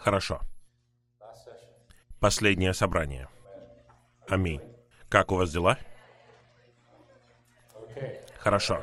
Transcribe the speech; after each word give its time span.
Хорошо. 0.00 0.40
Последнее 2.20 2.72
собрание. 2.72 3.28
Аминь. 4.28 4.62
Как 5.10 5.30
у 5.30 5.36
вас 5.36 5.52
дела? 5.52 5.78
Хорошо. 8.38 8.82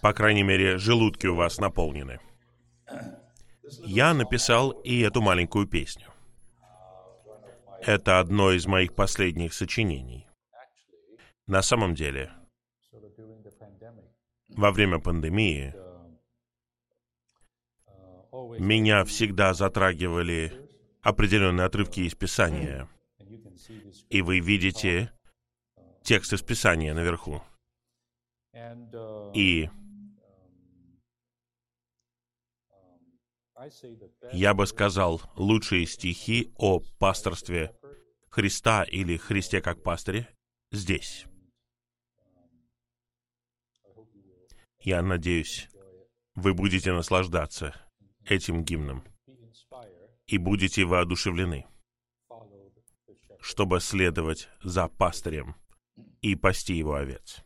По 0.00 0.12
крайней 0.12 0.44
мере, 0.44 0.78
желудки 0.78 1.26
у 1.26 1.34
вас 1.34 1.58
наполнены. 1.58 2.20
Я 3.84 4.14
написал 4.14 4.70
и 4.70 5.00
эту 5.00 5.22
маленькую 5.22 5.66
песню. 5.66 6.06
Это 7.80 8.20
одно 8.20 8.52
из 8.52 8.66
моих 8.66 8.94
последних 8.94 9.54
сочинений. 9.54 10.28
На 11.48 11.62
самом 11.62 11.94
деле, 11.94 12.30
во 14.50 14.70
время 14.70 15.00
пандемии 15.00 15.74
меня 18.58 19.04
всегда 19.04 19.54
затрагивали 19.54 20.68
определенные 21.02 21.66
отрывки 21.66 22.00
из 22.00 22.14
Писания. 22.14 22.88
И 24.08 24.22
вы 24.22 24.40
видите 24.40 25.12
текст 26.02 26.32
из 26.32 26.42
Писания 26.42 26.94
наверху. 26.94 27.42
И 29.34 29.70
я 34.32 34.54
бы 34.54 34.66
сказал, 34.66 35.20
лучшие 35.36 35.86
стихи 35.86 36.50
о 36.56 36.80
пасторстве 36.98 37.76
Христа 38.30 38.84
или 38.84 39.16
Христе 39.16 39.60
как 39.60 39.82
пастыре 39.82 40.28
здесь. 40.72 41.26
Я 44.78 45.02
надеюсь, 45.02 45.68
вы 46.34 46.54
будете 46.54 46.92
наслаждаться 46.92 47.89
этим 48.30 48.64
гимном 48.64 49.04
и 50.26 50.38
будете 50.38 50.84
воодушевлены, 50.84 51.66
чтобы 53.40 53.80
следовать 53.80 54.48
за 54.62 54.88
пастырем 54.88 55.56
и 56.22 56.36
пасти 56.36 56.74
его 56.74 56.94
овец. 56.94 57.44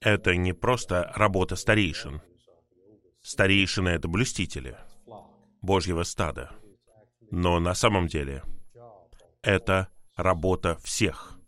Это 0.00 0.36
не 0.36 0.52
просто 0.52 1.10
работа 1.14 1.56
старейшин. 1.56 2.20
Старейшины— 3.22 3.88
это 3.90 4.06
блюстители 4.06 4.76
Божьего 5.62 6.02
стада. 6.02 6.54
Но 7.30 7.58
на 7.58 7.74
самом 7.74 8.06
деле 8.06 8.42
это 9.42 9.88
работа 10.14 10.76
всех. 10.82 11.38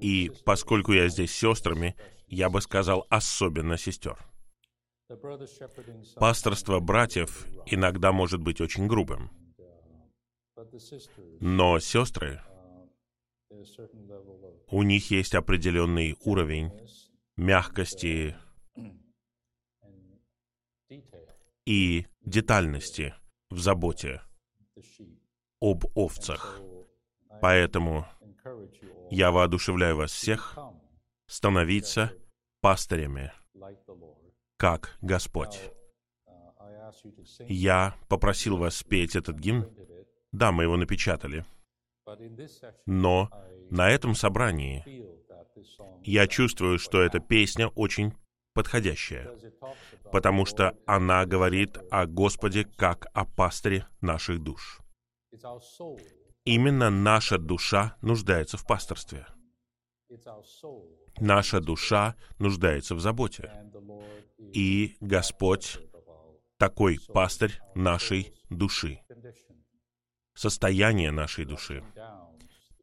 И 0.00 0.30
поскольку 0.44 0.92
я 0.92 1.08
здесь 1.08 1.32
с 1.32 1.38
сестрами, 1.38 1.96
я 2.28 2.50
бы 2.50 2.60
сказал 2.60 3.06
особенно 3.10 3.76
сестер. 3.76 4.16
Пасторство 6.16 6.80
братьев 6.80 7.46
иногда 7.66 8.12
может 8.12 8.40
быть 8.40 8.60
очень 8.60 8.88
грубым. 8.88 9.30
Но 11.40 11.78
сестры, 11.78 12.42
у 14.68 14.82
них 14.82 15.10
есть 15.10 15.34
определенный 15.34 16.16
уровень 16.24 16.72
мягкости 17.36 18.36
и 21.66 22.06
детальности 22.22 23.14
в 23.50 23.58
заботе 23.58 24.22
об 25.60 25.84
овцах. 25.94 26.60
Поэтому 27.40 28.06
я 29.10 29.30
воодушевляю 29.30 29.96
вас 29.96 30.10
всех 30.10 30.58
становиться 31.26 32.12
пастырями, 32.60 33.32
как 34.56 34.96
Господь. 35.00 35.60
Я 37.40 37.94
попросил 38.08 38.56
вас 38.56 38.76
спеть 38.76 39.16
этот 39.16 39.38
гимн. 39.38 39.68
Да, 40.32 40.52
мы 40.52 40.64
его 40.64 40.76
напечатали. 40.76 41.44
Но 42.86 43.30
на 43.70 43.90
этом 43.90 44.14
собрании 44.14 44.84
я 46.04 46.26
чувствую, 46.26 46.78
что 46.78 47.02
эта 47.02 47.18
песня 47.18 47.68
очень 47.68 48.14
подходящая, 48.54 49.36
потому 50.12 50.46
что 50.46 50.76
она 50.86 51.26
говорит 51.26 51.78
о 51.90 52.06
Господе 52.06 52.64
как 52.64 53.06
о 53.12 53.24
пастыре 53.24 53.86
наших 54.00 54.42
душ. 54.42 54.80
Именно 56.44 56.90
наша 56.90 57.38
душа 57.38 57.96
нуждается 58.02 58.56
в 58.56 58.64
пасторстве. 58.66 59.26
Наша 61.18 61.60
душа 61.60 62.16
нуждается 62.38 62.94
в 62.94 63.00
заботе. 63.00 63.50
И 64.52 64.96
Господь 65.00 65.78
такой 66.58 66.98
пастырь 67.12 67.60
нашей 67.74 68.34
души. 68.50 69.00
Состояние 70.34 71.10
нашей 71.10 71.44
души. 71.44 71.82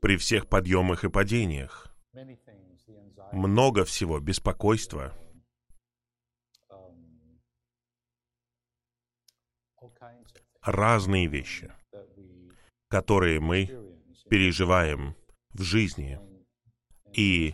При 0.01 0.17
всех 0.17 0.47
подъемах 0.47 1.03
и 1.03 1.09
падениях. 1.09 1.95
Много 3.31 3.85
всего, 3.85 4.19
беспокойства. 4.19 5.13
Разные 10.61 11.27
вещи, 11.27 11.73
которые 12.87 13.39
мы 13.39 13.67
переживаем 14.29 15.15
в 15.51 15.61
жизни. 15.61 16.19
И 17.13 17.53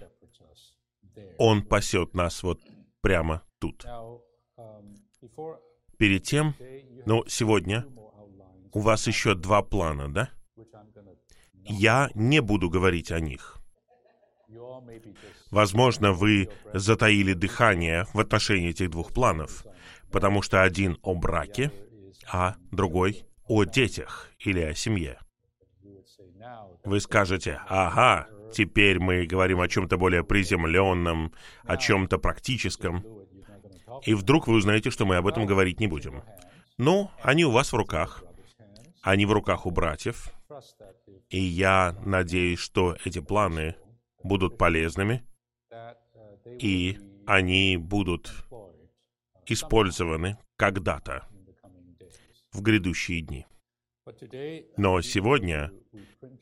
Он 1.40 1.64
пасет 1.64 2.14
нас 2.14 2.44
вот 2.44 2.60
прямо 3.02 3.42
тут. 3.60 3.86
Перед 5.98 6.24
тем, 6.24 6.54
ну, 7.06 7.24
сегодня 7.28 7.86
у 8.74 8.80
вас 8.82 9.08
еще 9.08 9.36
два 9.36 9.62
плана, 9.62 10.14
да? 10.14 10.30
Я 11.64 12.10
не 12.14 12.42
буду 12.42 12.70
говорить 12.70 13.12
о 13.12 13.22
них. 13.22 13.58
Возможно, 15.50 16.12
вы 16.12 16.50
затаили 16.74 17.34
дыхание 17.34 18.06
в 18.14 18.20
отношении 18.20 18.72
этих 18.72 18.90
двух 18.90 19.14
планов, 19.14 19.66
потому 20.12 20.42
что 20.42 20.62
один 20.62 20.98
о 21.04 21.16
браке, 21.16 21.72
а 22.32 22.56
другой 22.72 23.24
о 23.48 23.64
детях 23.64 24.30
или 24.40 24.60
о 24.60 24.76
семье. 24.76 25.20
Вы 26.84 27.00
скажете, 27.00 27.62
ага, 27.68 28.28
теперь 28.52 29.00
мы 29.00 29.26
говорим 29.26 29.62
о 29.62 29.68
чем-то 29.68 29.98
более 29.98 30.24
приземленном, 30.24 31.34
о 31.64 31.78
чем-то 31.78 32.18
практическом. 32.18 33.04
И 34.04 34.14
вдруг 34.14 34.48
вы 34.48 34.56
узнаете, 34.56 34.92
что 34.92 35.06
мы 35.06 35.18
об 35.18 35.28
этом 35.28 35.46
говорить 35.46 35.80
не 35.80 35.88
будем. 35.88 36.24
Ну, 36.78 37.12
они 37.22 37.46
у 37.46 37.52
вас 37.52 37.74
в 37.74 37.76
руках. 37.76 38.24
Они 39.02 39.26
в 39.26 39.32
руках 39.32 39.66
у 39.66 39.72
братьев. 39.72 40.32
И 41.30 41.40
я 41.40 41.96
надеюсь, 42.06 42.60
что 42.60 42.98
эти 43.06 43.20
планы 43.20 43.76
будут 44.24 44.58
полезными, 44.58 45.24
и 46.60 46.98
они 47.28 47.78
будут 47.78 48.32
использованы 49.46 50.38
когда-то 50.56 51.28
в 52.52 52.62
грядущие 52.62 53.22
дни. 53.22 53.46
Но 54.78 55.02
сегодня, 55.02 55.72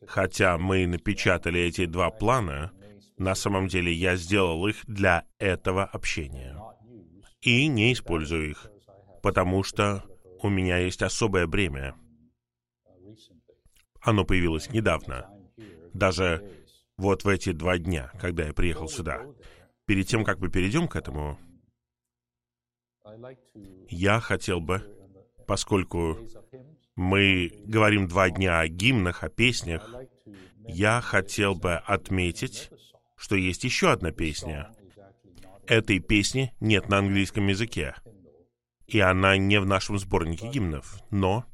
хотя 0.08 0.58
мы 0.58 0.88
напечатали 0.88 1.60
эти 1.62 1.86
два 1.86 2.10
плана, 2.10 2.72
на 3.18 3.36
самом 3.36 3.68
деле 3.68 3.92
я 3.92 4.16
сделал 4.16 4.68
их 4.68 4.86
для 4.86 5.26
этого 5.40 5.84
общения. 5.86 6.58
И 7.42 7.68
не 7.68 7.94
использую 7.94 8.52
их, 8.52 8.72
потому 9.22 9.64
что 9.64 10.04
у 10.42 10.50
меня 10.50 10.78
есть 10.78 11.02
особое 11.02 11.48
бремя. 11.48 11.96
Оно 14.02 14.26
появилось 14.26 14.70
недавно. 14.70 15.30
Даже 15.94 16.58
вот 16.98 17.24
в 17.24 17.28
эти 17.28 17.52
два 17.52 17.78
дня, 17.78 18.12
когда 18.20 18.46
я 18.46 18.54
приехал 18.54 18.88
сюда. 18.88 19.26
Перед 19.86 20.08
тем, 20.08 20.24
как 20.24 20.40
мы 20.40 20.50
перейдем 20.50 20.88
к 20.88 20.96
этому, 20.96 21.40
я 23.90 24.20
хотел 24.20 24.60
бы, 24.60 24.84
поскольку 25.48 26.18
мы 26.98 27.52
говорим 27.66 28.08
два 28.08 28.30
дня 28.30 28.60
о 28.60 28.68
гимнах, 28.68 29.24
о 29.24 29.30
песнях, 29.30 29.94
я 30.68 31.00
хотел 31.00 31.56
бы 31.56 31.76
отметить, 31.76 32.72
что 33.16 33.36
есть 33.36 33.64
еще 33.64 33.92
одна 33.92 34.12
песня. 34.12 34.72
Этой 35.68 36.00
песни 36.00 36.54
нет 36.60 36.90
на 36.90 36.98
английском 36.98 37.48
языке, 37.48 37.96
и 38.88 39.00
она 39.00 39.38
не 39.38 39.60
в 39.60 39.66
нашем 39.66 40.00
сборнике 40.00 40.50
гимнов, 40.50 41.00
но 41.12 41.46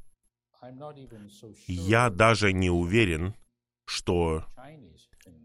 я 1.66 2.08
даже 2.08 2.52
не 2.52 2.70
уверен, 2.70 3.34
что 3.84 4.46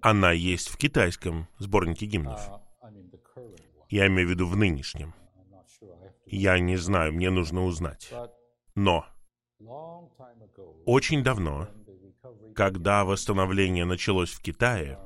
она 0.01 0.31
есть 0.31 0.69
в 0.69 0.77
китайском 0.77 1.49
сборнике 1.57 2.05
гимнов. 2.05 2.49
Я 3.89 4.07
имею 4.07 4.29
в 4.29 4.31
виду 4.31 4.47
в 4.47 4.55
нынешнем. 4.55 5.13
Я 6.25 6.57
не 6.59 6.77
знаю, 6.77 7.11
мне 7.13 7.31
нужно 7.31 7.65
узнать. 7.65 8.13
Но 8.75 9.05
очень 10.85 11.23
давно, 11.23 11.67
когда 12.55 13.03
восстановление 13.03 13.85
началось 13.85 14.31
в 14.31 14.41
Китае, 14.41 14.99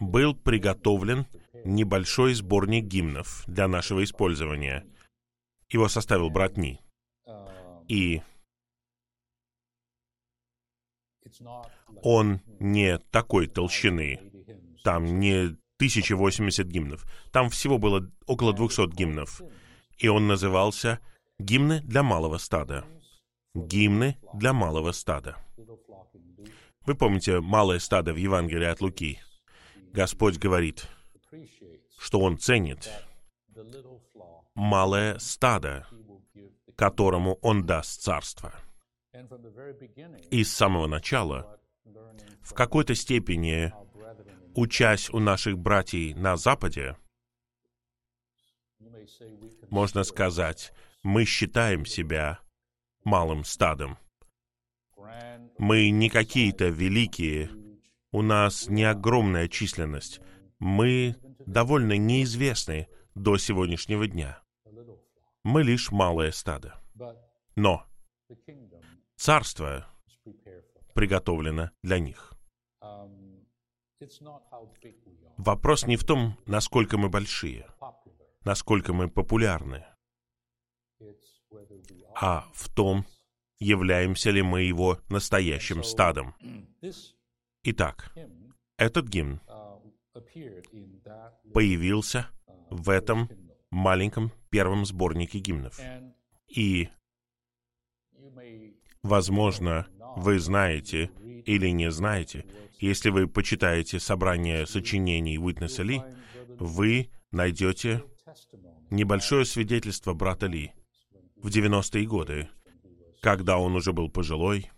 был 0.00 0.34
приготовлен 0.34 1.26
небольшой 1.64 2.34
сборник 2.34 2.84
гимнов 2.84 3.44
для 3.46 3.68
нашего 3.68 4.04
использования. 4.04 4.86
Его 5.70 5.88
составил 5.88 6.30
брат 6.30 6.56
Ни. 6.56 6.80
И 7.88 8.22
он 12.02 12.40
не 12.60 12.98
такой 12.98 13.46
толщины. 13.46 14.20
Там 14.84 15.20
не 15.20 15.56
1080 15.78 16.66
гимнов. 16.66 17.06
Там 17.32 17.50
всего 17.50 17.78
было 17.78 18.10
около 18.26 18.52
200 18.52 18.94
гимнов. 18.94 19.40
И 19.98 20.08
он 20.08 20.26
назывался 20.26 21.00
«Гимны 21.38 21.80
для 21.80 22.02
малого 22.02 22.38
стада». 22.38 22.84
Гимны 23.54 24.16
для 24.34 24.52
малого 24.52 24.92
стада. 24.92 25.36
Вы 26.86 26.94
помните 26.94 27.40
малое 27.40 27.80
стадо 27.80 28.12
в 28.12 28.16
Евангелии 28.16 28.66
от 28.66 28.80
Луки? 28.80 29.18
Господь 29.92 30.38
говорит, 30.38 30.86
что 31.98 32.20
Он 32.20 32.38
ценит 32.38 32.90
малое 34.54 35.18
стадо, 35.18 35.86
которому 36.76 37.38
Он 37.42 37.66
даст 37.66 38.00
царство. 38.00 38.54
И 40.30 40.44
с 40.44 40.52
самого 40.52 40.86
начала, 40.86 41.58
в 42.40 42.54
какой-то 42.54 42.94
степени, 42.94 43.72
учась 44.54 45.10
у 45.10 45.18
наших 45.18 45.58
братьев 45.58 46.16
на 46.16 46.36
Западе, 46.36 46.96
можно 49.70 50.04
сказать, 50.04 50.72
мы 51.02 51.24
считаем 51.24 51.86
себя 51.86 52.40
малым 53.04 53.44
стадом. 53.44 53.98
Мы 55.58 55.90
не 55.90 56.08
какие-то 56.08 56.68
великие, 56.68 57.50
у 58.12 58.22
нас 58.22 58.68
не 58.68 58.84
огромная 58.84 59.48
численность. 59.48 60.20
Мы 60.58 61.16
довольно 61.46 61.96
неизвестны 61.96 62.88
до 63.14 63.36
сегодняшнего 63.36 64.06
дня. 64.06 64.42
Мы 65.44 65.62
лишь 65.62 65.90
малое 65.90 66.30
стадо. 66.32 66.80
Но 67.56 67.84
царство 69.16 69.86
приготовлено 70.94 71.70
для 71.82 71.98
них. 71.98 72.32
Вопрос 75.36 75.86
не 75.86 75.96
в 75.96 76.04
том, 76.04 76.36
насколько 76.46 76.98
мы 76.98 77.08
большие, 77.08 77.66
насколько 78.48 78.94
мы 78.94 79.10
популярны, 79.10 79.84
а 82.14 82.48
в 82.54 82.74
том, 82.74 83.04
являемся 83.58 84.30
ли 84.30 84.40
мы 84.40 84.62
его 84.62 84.98
настоящим 85.10 85.84
стадом. 85.84 86.34
Итак, 87.64 88.10
этот 88.78 89.06
гимн 89.06 89.42
появился 91.52 92.30
в 92.70 92.88
этом 92.88 93.28
маленьком 93.70 94.32
первом 94.48 94.86
сборнике 94.86 95.40
гимнов. 95.40 95.78
И, 96.46 96.88
возможно, 99.02 99.88
вы 100.16 100.38
знаете 100.38 101.10
или 101.44 101.68
не 101.68 101.90
знаете, 101.90 102.46
если 102.80 103.10
вы 103.10 103.28
почитаете 103.28 104.00
собрание 104.00 104.66
сочинений 104.66 105.38
Уитнеса 105.38 105.82
Ли, 105.82 106.00
вы 106.58 107.10
найдете 107.30 108.02
небольшое 108.90 109.44
свидетельство 109.44 110.14
брата 110.14 110.46
Ли 110.46 110.72
в 111.36 111.48
90-е 111.48 112.06
годы, 112.06 112.48
когда 113.20 113.58
он 113.58 113.74
уже 113.74 113.92
был 113.92 114.10
пожилой, 114.10 114.70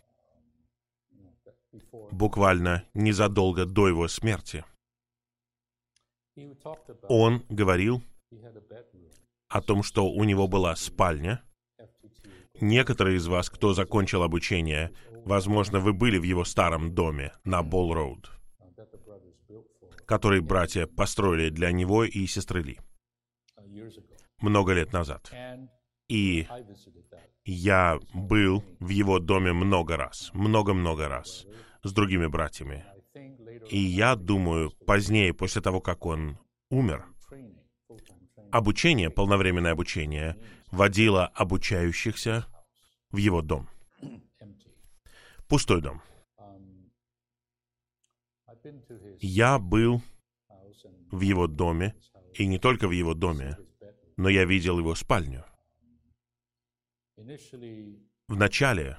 буквально 2.11 2.85
незадолго 2.94 3.67
до 3.67 3.88
его 3.88 4.08
смерти. 4.08 4.64
Он 7.08 7.44
говорил 7.49 8.02
о 9.49 9.61
том, 9.61 9.82
что 9.82 10.08
у 10.08 10.25
него 10.25 10.49
была 10.49 10.76
спальня. 10.76 11.43
Некоторые 12.61 13.17
из 13.17 13.26
вас, 13.26 13.49
кто 13.49 13.73
закончил 13.73 14.23
обучение, 14.23 14.93
возможно, 15.25 15.81
вы 15.81 15.93
были 15.93 16.19
в 16.19 16.25
его 16.25 16.44
старом 16.44 16.94
доме 16.94 17.32
на 17.44 17.62
Болл-Роуд, 17.62 18.31
который 20.05 20.41
братья 20.41 20.87
построили 20.87 21.49
для 21.50 21.73
него 21.73 22.05
и 22.05 22.26
сестры 22.26 22.62
Ли 22.62 22.79
много 24.40 24.72
лет 24.72 24.92
назад. 24.92 25.32
И 26.08 26.46
я 27.44 27.98
был 28.12 28.64
в 28.81 28.88
его 28.88 29.19
доме 29.19 29.52
много 29.52 29.96
раз, 29.96 30.31
много-много 30.34 31.08
раз, 31.08 31.46
с 31.82 31.92
другими 31.92 32.26
братьями. 32.26 32.84
И 33.69 33.78
я 33.78 34.16
думаю, 34.16 34.72
позднее, 34.87 35.32
после 35.32 35.62
того, 35.62 35.81
как 35.81 36.06
он 36.06 36.38
умер, 36.70 37.06
обучение, 38.50 39.10
полновременное 39.10 39.72
обучение, 39.72 40.37
водило 40.70 41.26
обучающихся 41.26 42.46
в 43.10 43.16
его 43.16 43.42
дом. 43.42 43.69
Пустой 45.48 45.81
дом. 45.81 46.02
Я 49.20 49.58
был 49.58 50.02
в 51.10 51.20
его 51.20 51.46
доме, 51.46 51.94
и 52.34 52.46
не 52.46 52.58
только 52.58 52.88
в 52.88 52.92
его 52.92 53.14
доме, 53.14 53.56
но 54.20 54.28
я 54.28 54.44
видел 54.44 54.78
его 54.78 54.94
спальню. 54.94 55.46
Вначале 58.28 58.99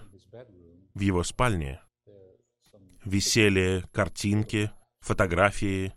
в 0.95 0.99
его 0.99 1.23
спальне 1.23 1.79
висели 3.05 3.83
картинки, 3.91 4.71
фотографии 4.99 5.93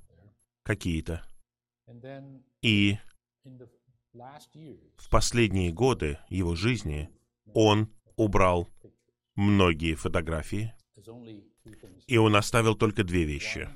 какие-то. 0.62 1.26
И 2.60 2.98
в 3.42 5.08
последние 5.08 5.72
годы 5.72 6.18
его 6.28 6.54
жизни 6.54 7.08
он 7.54 7.90
убрал 8.16 8.68
многие 9.36 9.94
фотографии, 9.94 10.74
и 12.06 12.18
он 12.18 12.36
оставил 12.36 12.76
только 12.76 13.04
две 13.04 13.24
вещи. 13.24 13.70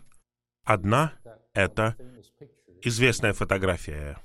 Одна— 0.64 1.18
это 1.54 1.96
известная 2.82 3.32
фотография 3.32 4.18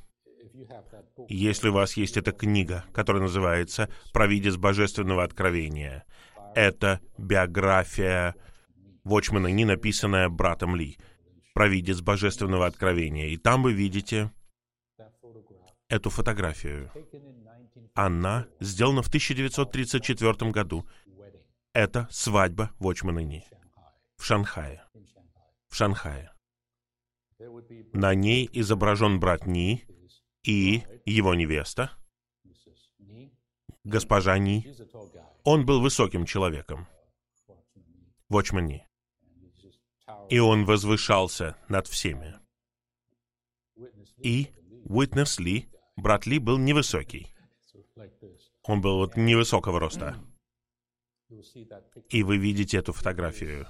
если 1.30 1.70
у 1.70 1.74
вас 1.74 1.98
есть 1.98 2.18
эта 2.18 2.32
книга, 2.32 2.86
которая 2.94 3.24
называется 3.24 3.90
«Провидец 4.12 4.56
божественного 4.56 5.24
откровения», 5.24 6.06
это 6.56 7.00
биография 7.18 8.36
Вочмана, 9.04 9.48
не 9.48 9.66
написанная 9.66 10.30
братом 10.30 10.76
Ли, 10.76 10.98
«Провидец 11.54 12.02
божественного 12.02 12.66
откровения». 12.66 13.28
И 13.28 13.38
там 13.38 13.64
вы 13.64 13.74
видите 13.74 14.32
эту 15.90 16.10
фотографию. 16.10 16.92
Она 17.94 18.48
сделана 18.60 19.02
в 19.04 19.08
1934 19.08 20.52
году. 20.52 20.88
Это 21.74 22.08
свадьба 22.12 22.72
Вочмана 22.80 23.20
Ни 23.20 23.44
в 24.18 24.26
Шанхае. 24.26 24.82
В 25.68 25.76
Шанхае. 25.76 26.32
На 27.92 28.16
ней 28.16 28.50
изображен 28.54 29.20
брат 29.20 29.46
Ни 29.46 29.86
и 30.44 30.84
его 31.06 31.34
невеста, 31.36 31.92
госпожа 33.84 34.38
Ни. 34.38 34.66
Он 35.44 35.66
был 35.66 35.82
высоким 35.82 36.26
человеком, 36.26 36.88
Вочман 38.30 38.68
Ни. 38.68 38.88
И 40.30 40.40
он 40.40 40.66
возвышался 40.66 41.58
над 41.70 41.88
всеми. 41.88 42.40
И 44.18 44.50
Уитнес 44.86 45.40
Ли, 45.40 45.70
брат 45.96 46.26
Ли, 46.26 46.40
был 46.40 46.58
невысокий. 46.58 47.34
Он 48.64 48.82
был 48.82 48.98
вот 48.98 49.18
невысокого 49.18 49.80
роста. 49.80 50.18
И 52.10 52.24
вы 52.24 52.38
видите 52.38 52.78
эту 52.78 52.94
фотографию. 52.94 53.68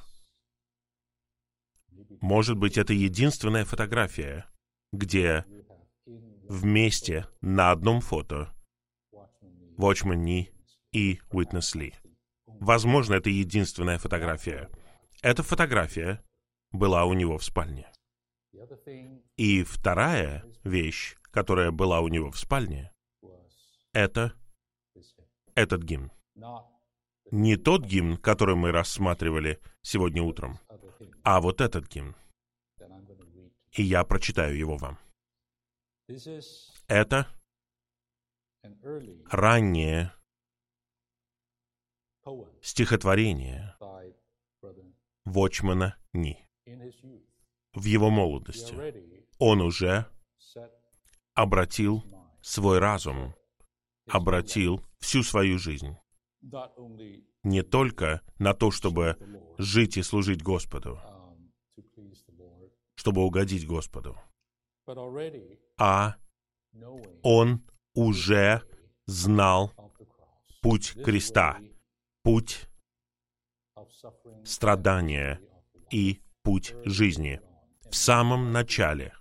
Может 2.22 2.58
быть, 2.58 2.78
это 2.78 2.94
единственная 2.94 3.66
фотография, 3.66 4.48
где 4.92 5.46
вместе 6.48 7.28
на 7.42 7.72
одном 7.72 8.02
фото 8.02 8.54
Watchman 9.78 10.16
Ни 10.16 10.52
и 10.92 11.20
Witness 11.32 11.78
Ли. 11.78 11.94
Возможно, 12.46 13.16
это 13.16 13.30
единственная 13.30 13.98
фотография. 13.98 14.70
Эта 15.22 15.44
фотография 15.44 16.24
была 16.72 17.06
у 17.06 17.14
него 17.14 17.38
в 17.38 17.44
спальне. 17.44 17.92
И 19.38 19.64
вторая 19.64 20.46
вещь, 20.64 21.16
которая 21.32 21.72
была 21.72 22.02
у 22.02 22.08
него 22.08 22.32
в 22.32 22.38
спальне, 22.38 22.92
это 23.94 24.34
этот 25.56 25.84
гимн. 25.84 26.12
Не 27.32 27.58
тот 27.58 27.86
гимн, 27.86 28.18
который 28.18 28.56
мы 28.56 28.72
рассматривали 28.72 29.60
сегодня 29.82 30.22
утром, 30.22 30.60
а 31.24 31.42
вот 31.42 31.62
этот 31.62 31.88
гимн. 31.88 32.16
И 33.72 33.82
я 33.84 34.04
прочитаю 34.04 34.56
его 34.56 34.78
вам. 34.78 35.00
Это 36.88 37.28
раннее 39.32 40.14
стихотворение 42.62 43.76
Вочмана 45.26 45.98
Ни 46.14 46.50
в 47.74 47.86
его 47.86 48.10
молодости. 48.10 48.76
Он 49.40 49.62
уже 49.62 50.08
обратил 51.34 52.04
свой 52.42 52.80
разум, 52.80 53.34
обратил 54.08 54.82
всю 55.00 55.24
свою 55.24 55.58
жизнь 55.58 55.98
не 57.44 57.62
только 57.64 58.22
на 58.38 58.54
то, 58.54 58.72
чтобы 58.72 59.18
жить 59.58 59.98
и 59.98 60.04
служить 60.04 60.44
Господу, 60.44 61.00
чтобы 62.96 63.24
угодить 63.24 63.66
Господу, 63.68 64.18
а 65.78 66.16
он 67.22 67.64
уже 67.94 68.62
знал 69.06 69.74
путь 70.62 70.94
креста, 71.04 71.60
путь 72.24 72.68
страдания 74.44 75.40
и 75.92 76.22
путь 76.42 76.74
жизни 76.86 77.42
в 77.90 77.96
самом 77.96 78.52
начале. 78.52 79.14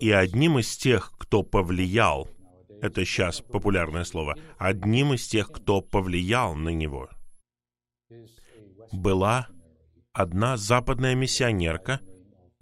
И 0.00 0.10
одним 0.10 0.58
из 0.58 0.76
тех, 0.76 1.12
кто 1.18 1.42
повлиял, 1.42 2.28
это 2.82 3.04
сейчас 3.04 3.40
популярное 3.40 4.04
слово, 4.04 4.36
одним 4.58 5.14
из 5.14 5.26
тех, 5.26 5.50
кто 5.50 5.80
повлиял 5.80 6.54
на 6.54 6.68
него, 6.68 7.08
была 8.92 9.48
одна 10.12 10.56
западная 10.56 11.14
миссионерка, 11.14 12.00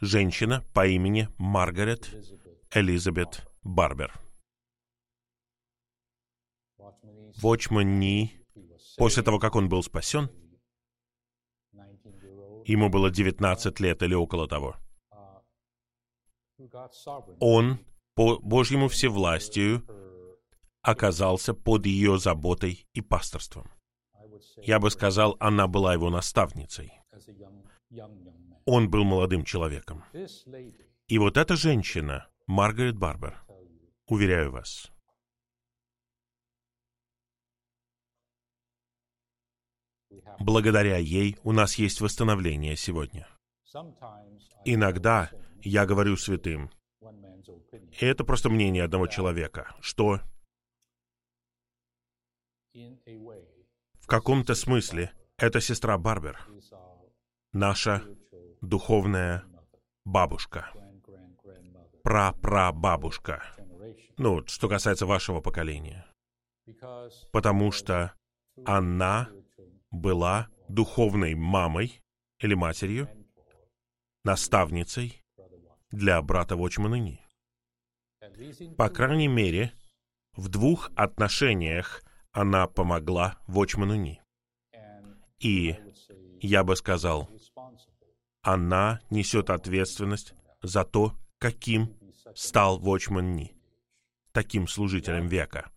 женщина 0.05 0.65
по 0.75 0.87
имени 0.87 1.29
Маргарет 1.39 2.11
Элизабет 2.73 3.47
Барбер. 3.63 4.13
Вочман 7.41 7.99
Ни, 7.99 8.31
после 8.97 9.23
того, 9.23 9.39
как 9.39 9.57
он 9.57 9.69
был 9.69 9.83
спасен, 9.83 10.31
ему 12.65 12.89
было 12.91 13.11
19 13.11 13.81
лет 13.81 14.03
или 14.03 14.15
около 14.15 14.47
того, 14.47 14.77
он 17.41 17.79
по 18.15 18.39
Божьему 18.39 18.89
всевластию 18.89 19.85
оказался 20.83 21.55
под 21.55 21.87
ее 21.87 22.19
заботой 22.19 22.87
и 22.93 23.01
пасторством. 23.01 23.71
Я 24.59 24.79
бы 24.79 24.91
сказал, 24.91 25.37
она 25.41 25.67
была 25.67 25.95
его 25.95 26.11
наставницей. 26.11 26.93
Он 28.65 28.91
был 28.91 29.05
молодым 29.05 29.45
человеком. 29.45 30.05
И 31.07 31.19
вот 31.19 31.37
эта 31.37 31.57
женщина, 31.57 32.29
Маргарет 32.47 32.97
Барбер, 32.97 33.45
уверяю 34.07 34.53
вас, 34.53 34.91
благодаря 40.39 40.97
ей 40.97 41.37
у 41.43 41.53
нас 41.53 41.77
есть 41.77 42.01
восстановление 42.01 42.77
сегодня. 42.77 43.29
Иногда 44.65 45.31
я 45.63 45.87
говорю 45.87 46.17
святым, 46.17 46.71
и 48.01 48.05
это 48.05 48.25
просто 48.25 48.49
мнение 48.49 48.85
одного 48.85 49.07
человека, 49.07 49.75
что? 49.81 50.21
В 52.73 54.07
каком-то 54.07 54.55
смысле 54.55 55.13
эта 55.37 55.61
сестра 55.61 55.99
Барбер 55.99 56.39
наша 57.55 58.03
духовная 58.61 59.45
бабушка, 60.05 60.71
пра-пра-бабушка, 62.03 63.43
ну, 64.19 64.45
что 64.47 64.69
касается 64.69 65.07
вашего 65.07 65.41
поколения. 65.41 66.05
Потому 67.33 67.71
что 67.71 68.13
она 68.65 69.31
была 69.91 70.49
духовной 70.69 71.35
мамой 71.35 72.03
или 72.41 72.55
матерью, 72.55 73.09
наставницей 74.25 75.23
для 75.91 76.21
брата 76.23 76.57
Вочмана 76.57 76.97
Ни. 76.97 77.21
По 78.77 78.89
крайней 78.89 79.29
мере, 79.29 79.73
в 80.35 80.49
двух 80.49 80.91
отношениях 80.97 82.03
она 82.33 82.67
помогла 82.67 83.39
Вочману 83.47 83.95
Ни. 83.95 84.21
И 85.39 85.77
я 86.41 86.65
бы 86.65 86.77
сказал, 86.77 87.31
она 88.45 89.01
несет 89.11 89.51
ответственность 89.51 90.35
за 90.63 90.85
то, 90.85 91.15
каким 91.39 91.97
стал 92.35 92.79
Вочман 92.79 93.35
Ни, 93.35 93.57
таким 94.33 94.69
служителем 94.69 95.27
века. 95.29 95.71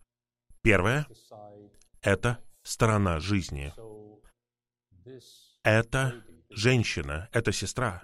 Первое— 0.62 1.06
это 2.02 2.38
сторона 2.62 3.20
жизни. 3.20 3.72
Эта 5.64 6.22
женщина, 6.50 7.28
эта 7.32 7.52
сестра, 7.52 8.02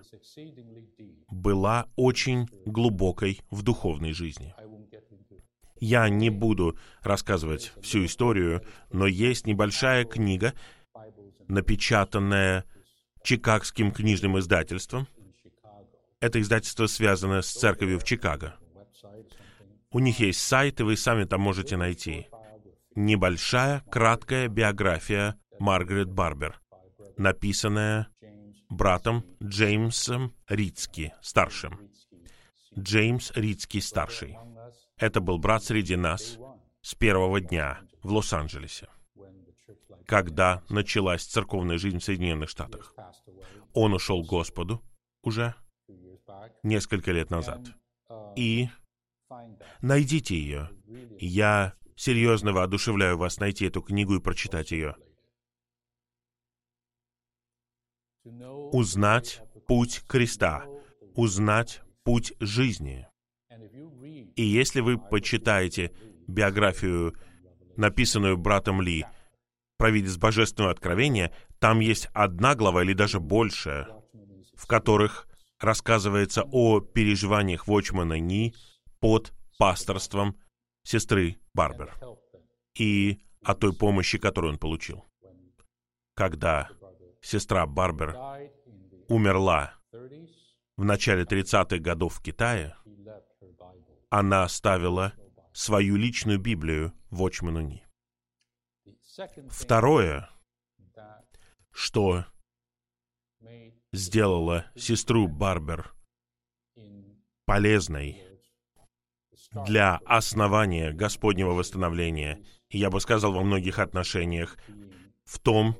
была 1.28 1.88
очень 1.96 2.48
глубокой 2.64 3.42
в 3.50 3.62
духовной 3.62 4.12
жизни. 4.12 4.54
Я 5.78 6.08
не 6.08 6.30
буду 6.30 6.78
рассказывать 7.02 7.72
всю 7.82 8.06
историю, 8.06 8.62
но 8.90 9.06
есть 9.06 9.46
небольшая 9.46 10.04
книга, 10.04 10.54
напечатанная 11.48 12.64
Чикагским 13.24 13.90
книжным 13.90 14.38
издательством. 14.38 15.08
Это 16.20 16.42
издательство 16.42 16.86
связано 16.86 17.40
с 17.40 17.50
церковью 17.50 17.98
в 17.98 18.04
Чикаго. 18.04 18.54
У 19.90 19.98
них 19.98 20.20
есть 20.20 20.40
сайт, 20.40 20.80
и 20.80 20.82
вы 20.82 20.98
сами 20.98 21.24
там 21.24 21.40
можете 21.40 21.78
найти. 21.78 22.28
Небольшая, 22.94 23.82
краткая 23.90 24.48
биография 24.48 25.40
Маргарет 25.58 26.10
Барбер, 26.10 26.60
написанная 27.16 28.08
братом 28.68 29.24
Джеймсом 29.42 30.34
Рицки, 30.46 31.14
старшим. 31.22 31.80
Джеймс 32.78 33.32
Рицки, 33.34 33.80
старший. 33.80 34.36
Это 34.98 35.20
был 35.20 35.38
брат 35.38 35.64
среди 35.64 35.96
нас 35.96 36.38
с 36.82 36.94
первого 36.94 37.40
дня 37.40 37.80
в 38.02 38.12
Лос-Анджелесе, 38.12 38.88
когда 40.06 40.62
началась 40.68 41.24
церковная 41.24 41.78
жизнь 41.78 41.98
в 41.98 42.04
Соединенных 42.04 42.50
Штатах. 42.50 42.94
Он 43.72 43.94
ушел 43.94 44.24
к 44.24 44.28
Господу 44.28 44.82
уже 45.22 45.54
несколько 46.62 47.12
лет 47.12 47.30
назад. 47.30 47.60
И 48.36 48.68
найдите 49.80 50.36
ее. 50.36 50.70
Я 51.18 51.74
серьезно 51.96 52.52
воодушевляю 52.52 53.16
вас 53.16 53.38
найти 53.38 53.66
эту 53.66 53.82
книгу 53.82 54.16
и 54.16 54.20
прочитать 54.20 54.72
ее. 54.72 54.96
Узнать 58.24 59.42
путь 59.66 60.02
креста, 60.06 60.64
узнать 61.14 61.82
путь 62.04 62.32
жизни. 62.40 63.06
И 64.36 64.42
если 64.42 64.80
вы 64.80 64.98
почитаете 64.98 65.92
биографию, 66.26 67.14
написанную 67.76 68.36
братом 68.36 68.80
Ли, 68.80 69.04
«Провидец 69.76 70.16
Божественного 70.16 70.72
Откровения», 70.72 71.32
там 71.58 71.80
есть 71.80 72.08
одна 72.12 72.54
глава 72.54 72.82
или 72.82 72.92
даже 72.92 73.20
больше, 73.20 73.86
в 74.54 74.66
которых 74.66 75.26
рассказывается 75.58 76.44
о 76.52 76.80
переживаниях 76.80 77.66
Вочмана 77.66 78.18
Ни 78.20 78.54
под 79.00 79.32
пасторством 79.58 80.36
сестры 80.82 81.38
Барбер 81.54 81.94
и 82.78 83.20
о 83.42 83.54
той 83.54 83.72
помощи, 83.72 84.18
которую 84.18 84.52
он 84.52 84.58
получил. 84.58 85.04
Когда 86.14 86.68
сестра 87.20 87.66
Барбер 87.66 88.16
умерла 89.08 89.74
в 90.76 90.84
начале 90.84 91.24
30-х 91.24 91.78
годов 91.78 92.14
в 92.14 92.22
Китае, 92.22 92.76
она 94.10 94.44
оставила 94.44 95.12
свою 95.52 95.96
личную 95.96 96.38
Библию 96.38 96.92
Вочману 97.10 97.60
Ни. 97.60 97.83
Второе, 99.48 100.28
что 101.70 102.24
сделала 103.92 104.66
сестру 104.74 105.28
Барбер 105.28 105.94
полезной 107.44 108.22
для 109.66 109.96
основания 110.04 110.92
Господнего 110.92 111.50
восстановления, 111.50 112.44
и 112.68 112.78
я 112.78 112.90
бы 112.90 113.00
сказал 113.00 113.32
во 113.32 113.42
многих 113.42 113.78
отношениях, 113.78 114.56
в 115.24 115.38
том, 115.38 115.76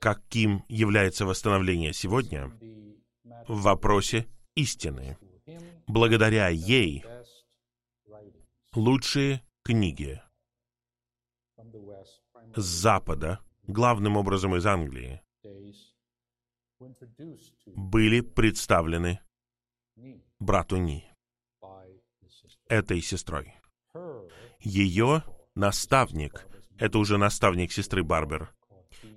каким 0.00 0.64
является 0.68 1.26
восстановление 1.26 1.92
сегодня, 1.92 2.52
в 3.48 3.62
вопросе 3.62 4.26
истины. 4.54 5.18
Благодаря 5.86 6.48
ей 6.48 7.04
лучшие 8.74 9.42
книги 9.62 10.20
с 12.56 12.64
Запада, 12.64 13.40
главным 13.66 14.16
образом 14.16 14.56
из 14.56 14.66
Англии, 14.66 15.22
были 17.66 18.20
представлены 18.20 19.20
брату 20.38 20.76
Ни, 20.76 21.04
этой 22.68 23.00
сестрой. 23.00 23.54
Ее 24.60 25.22
наставник, 25.54 26.46
это 26.78 26.98
уже 26.98 27.18
наставник 27.18 27.72
сестры 27.72 28.02
Барбер, 28.02 28.54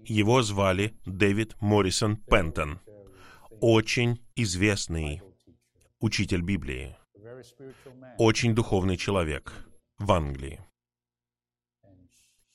его 0.06 0.42
звали 0.42 0.98
Дэвид 1.06 1.56
Моррисон 1.62 2.18
Пентон, 2.18 2.80
очень 3.62 4.24
известный 4.36 5.22
учитель 6.00 6.42
Библии, 6.42 6.96
очень 8.18 8.54
духовный 8.54 8.98
человек 8.98 9.54
в 9.98 10.12
Англии. 10.12 10.60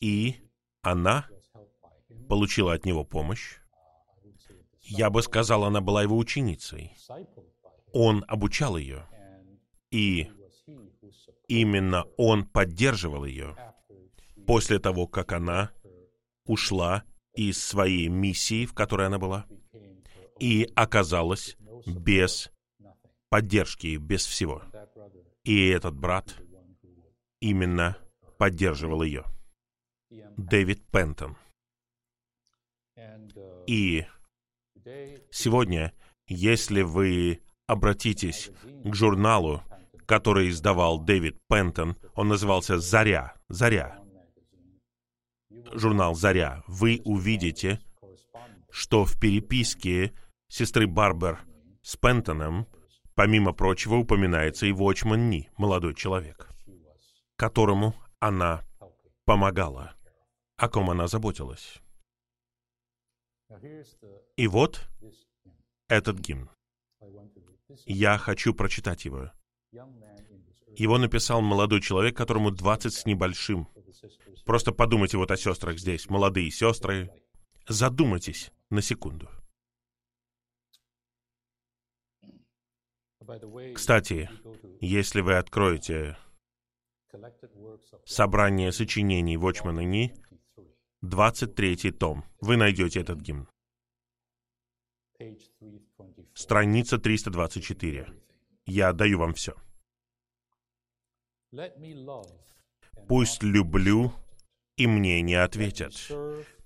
И 0.01 0.42
она 0.83 1.29
получила 2.29 2.75
от 2.75 2.85
него 2.85 3.05
помощь. 3.05 3.59
Я 4.81 5.11
бы 5.11 5.23
сказал, 5.23 5.65
она 5.65 5.81
была 5.81 6.03
его 6.03 6.19
ученицей. 6.19 6.97
Он 7.93 8.25
обучал 8.29 8.77
ее. 8.77 9.07
И 9.91 10.31
именно 11.49 12.05
он 12.17 12.45
поддерживал 12.45 13.25
ее 13.25 13.57
после 14.47 14.79
того, 14.79 15.07
как 15.07 15.33
она 15.33 15.71
ушла 16.45 17.05
из 17.35 17.63
своей 17.63 18.09
миссии, 18.09 18.67
в 18.67 18.75
которой 18.75 19.07
она 19.07 19.19
была, 19.19 19.47
и 20.41 20.69
оказалась 20.75 21.57
без 21.87 22.51
поддержки, 23.29 23.97
без 23.97 24.27
всего. 24.27 24.63
И 25.45 25.69
этот 25.69 25.95
брат 25.95 26.35
именно 27.41 27.97
поддерживал 28.39 29.03
ее. 29.03 29.25
Дэвид 30.37 30.85
Пентон. 30.91 31.37
И 33.67 34.07
сегодня, 35.31 35.93
если 36.27 36.83
вы 36.83 37.41
обратитесь 37.67 38.51
к 38.85 38.95
журналу, 38.95 39.63
который 40.07 40.49
издавал 40.49 40.99
Дэвид 40.99 41.39
Пентон, 41.49 41.97
он 42.15 42.29
назывался 42.29 42.79
«Заря», 42.79 43.35
«Заря», 43.49 44.03
журнал 45.73 46.15
«Заря», 46.15 46.63
вы 46.67 47.01
увидите, 47.05 47.81
что 48.71 49.05
в 49.05 49.19
переписке 49.19 50.13
сестры 50.49 50.87
Барбер 50.87 51.41
с 51.83 51.97
Пентоном, 51.97 52.67
помимо 53.15 53.53
прочего, 53.53 53.95
упоминается 53.95 54.67
и 54.67 54.73
Вочман 54.73 55.31
Ни, 55.31 55.51
молодой 55.57 55.95
человек, 55.95 56.49
которому 57.37 57.95
она 58.19 58.63
помогала, 59.25 59.95
о 60.57 60.69
ком 60.69 60.91
она 60.91 61.09
заботилась. 61.09 61.81
И 64.37 64.47
вот 64.47 64.89
этот 65.89 66.19
гимн. 66.19 66.51
Я 67.87 68.19
хочу 68.19 68.55
прочитать 68.55 69.05
его. 69.05 69.31
Его 70.77 70.99
написал 70.99 71.43
молодой 71.43 71.81
человек, 71.81 72.17
которому 72.17 72.51
20 72.51 72.93
с 72.93 73.07
небольшим. 73.07 73.69
Просто 74.45 74.73
подумайте 74.73 75.17
вот 75.17 75.31
о 75.31 75.37
сестрах 75.37 75.79
здесь, 75.79 76.09
молодые 76.09 76.51
сестры. 76.51 77.11
Задумайтесь 77.69 78.51
на 78.71 78.83
секунду. 78.83 79.29
Кстати, 83.75 84.29
если 84.81 85.21
вы 85.21 85.37
откроете 85.37 86.17
собрание 88.05 88.73
сочинений 88.73 89.37
Вочмана 89.37 89.81
Ни, 89.81 90.15
23 91.03 91.91
том, 91.91 92.25
вы 92.41 92.57
найдете 92.57 93.01
этот 93.01 93.21
гимн. 93.21 93.49
Страница 96.35 96.99
324. 96.99 98.07
Я 98.67 98.93
даю 98.93 99.19
вам 99.19 99.35
все. 99.35 99.55
Пусть 103.09 103.43
люблю, 103.43 104.13
и 104.77 104.87
мне 104.87 105.21
не 105.23 105.35
ответят. 105.35 105.93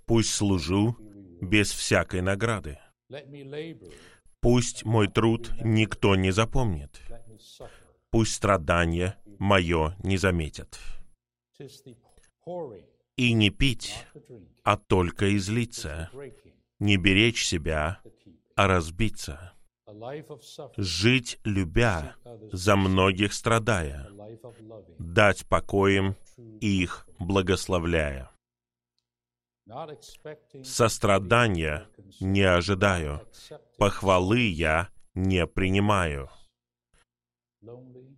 Пусть 0.04 0.34
служу 0.34 0.96
без 1.40 1.72
всякой 1.72 2.20
награды. 2.20 2.78
Пусть 4.40 4.84
мой 4.84 5.08
труд 5.08 5.50
никто 5.64 6.14
не 6.14 6.30
запомнит. 6.30 7.00
Пусть 8.10 8.34
страдания 8.34 9.16
мое 9.38 9.96
не 10.04 10.18
заметят. 10.18 10.78
И 13.16 13.32
не 13.32 13.50
пить, 13.50 14.06
а 14.62 14.76
только 14.76 15.36
излиться. 15.36 16.10
Не 16.78 16.96
беречь 16.96 17.44
себя, 17.44 18.00
а 18.54 18.66
разбиться. 18.66 19.52
Жить, 20.76 21.38
любя, 21.44 22.16
за 22.52 22.76
многих 22.76 23.32
страдая. 23.32 24.08
Дать 24.98 25.46
покоем 25.46 26.16
их 26.60 27.08
благословляя. 27.18 28.30
Сострадания 30.62 31.88
не 32.20 32.42
ожидаю, 32.42 33.26
похвалы 33.78 34.40
я 34.48 34.90
не 35.14 35.46
принимаю. 35.46 36.30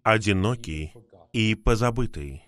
Одинокий 0.02 0.92
и 1.32 1.54
позабытый, 1.54 2.44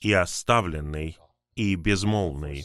и 0.00 0.12
оставленный, 0.12 1.16
и 1.54 1.74
безмолвный. 1.74 2.64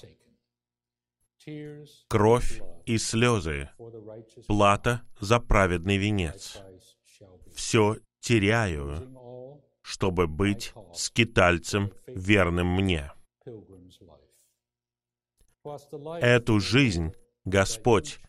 Кровь 2.09 2.61
и 2.85 2.97
слезы, 2.97 3.69
плата 4.47 5.01
за 5.19 5.39
праведный 5.39 5.97
венец. 5.97 6.61
Все 7.53 7.97
теряю, 8.19 9.13
чтобы 9.81 10.27
быть 10.27 10.73
скитальцем 10.93 11.91
верным 12.07 12.67
мне. 12.67 13.11
Эту 16.21 16.59
жизнь, 16.59 17.13
Господь, 17.45 18.19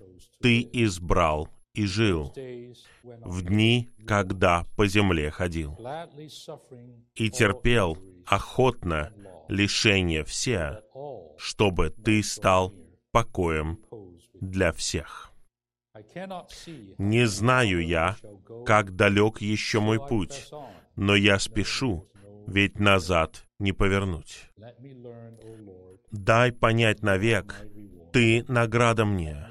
Ты 0.40 0.68
избрал 0.72 1.48
и 1.74 1.86
жил 1.86 2.32
в 3.02 3.42
дни, 3.42 3.90
когда 4.06 4.66
по 4.76 4.86
земле 4.86 5.30
ходил, 5.30 5.76
и 7.14 7.30
терпел 7.30 7.98
охотно 8.28 9.12
лишения 9.48 10.24
все, 10.24 10.82
чтобы 11.36 11.90
Ты 11.90 12.22
стал 12.22 12.74
покоем 13.10 13.80
для 14.34 14.72
всех. 14.72 15.32
Не 16.98 17.26
знаю 17.26 17.84
я, 17.84 18.16
как 18.64 18.94
далек 18.94 19.40
еще 19.40 19.80
мой 19.80 19.98
путь, 19.98 20.48
но 20.96 21.14
я 21.16 21.38
спешу, 21.38 22.08
ведь 22.46 22.78
назад 22.78 23.44
не 23.58 23.72
повернуть. 23.72 24.50
Дай 26.10 26.52
понять 26.52 27.02
навек, 27.02 27.66
Ты 28.12 28.44
награда 28.48 29.04
мне, 29.04 29.46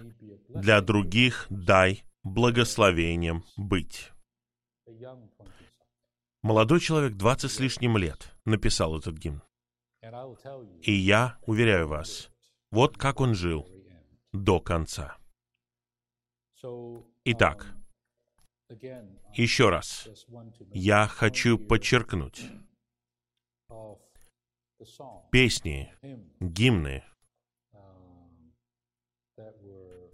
для 0.49 0.81
других 0.81 1.47
дай 1.49 2.03
благословением 2.23 3.43
быть. 3.57 4.11
Молодой 6.47 6.79
человек, 6.79 7.15
двадцать 7.15 7.51
с 7.51 7.59
лишним 7.59 7.97
лет, 7.97 8.33
написал 8.45 8.97
этот 8.97 9.17
гимн. 9.17 9.43
И 10.81 10.93
я 10.93 11.37
уверяю 11.45 11.89
вас, 11.89 12.31
вот 12.71 12.97
как 12.97 13.19
он 13.19 13.35
жил 13.35 13.67
до 14.31 14.61
конца. 14.61 15.17
Итак, 17.25 17.75
еще 19.33 19.69
раз, 19.69 20.07
я 20.71 21.09
хочу 21.09 21.57
подчеркнуть, 21.57 22.45
песни, 25.33 25.93
гимны, 26.39 27.03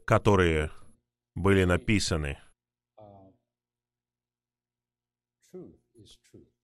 которые 0.08 0.72
были 1.36 1.64
написаны. 1.66 2.40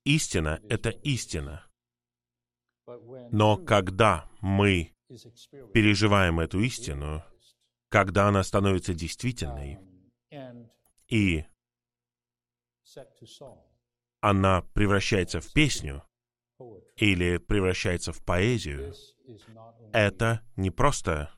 Истина— 0.10 0.60
это 0.69 0.89
истина. 0.89 1.69
Но 3.32 3.58
когда 3.58 4.28
мы 4.41 4.95
переживаем 5.72 6.39
эту 6.39 6.62
истину, 6.62 7.24
когда 7.89 8.28
она 8.28 8.41
становится 8.41 8.95
действительной, 8.95 9.78
и 11.10 11.45
она 14.19 14.63
превращается 14.74 15.41
в 15.41 15.54
песню 15.54 16.04
или 16.95 17.38
превращается 17.38 18.12
в 18.12 18.26
поэзию, 18.26 18.95
это 19.93 20.43
не 20.56 20.72
просто 20.72 21.32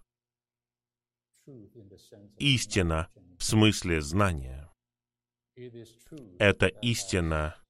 истина 2.38 3.10
в 3.38 3.44
смысле 3.44 4.00
знания. 4.00 4.74
Это 6.40 6.68
истина, 6.68 7.61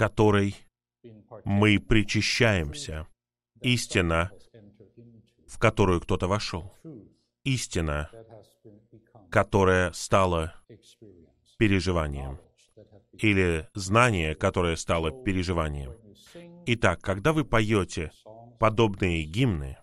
которой 0.00 0.56
мы 1.44 1.78
причащаемся. 1.78 3.06
Истина, 3.60 4.30
в 5.46 5.58
которую 5.58 6.00
кто-то 6.00 6.26
вошел. 6.26 6.74
Истина, 7.44 8.08
которая 9.30 9.92
стала 9.92 10.54
переживанием, 11.58 12.40
или 13.12 13.68
знание, 13.74 14.34
которое 14.34 14.76
стало 14.76 15.10
переживанием. 15.22 15.92
Итак, 16.64 17.02
когда 17.02 17.34
вы 17.34 17.44
поете 17.44 18.10
подобные 18.58 19.24
гимны, 19.24 19.76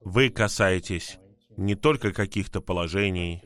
вы 0.00 0.30
касаетесь 0.30 1.18
не 1.58 1.74
только 1.74 2.14
каких-то 2.14 2.62
положений 2.62 3.42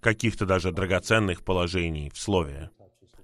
каких-то 0.00 0.46
даже 0.46 0.72
драгоценных 0.72 1.44
положений 1.44 2.10
в 2.14 2.18
Слове. 2.18 2.70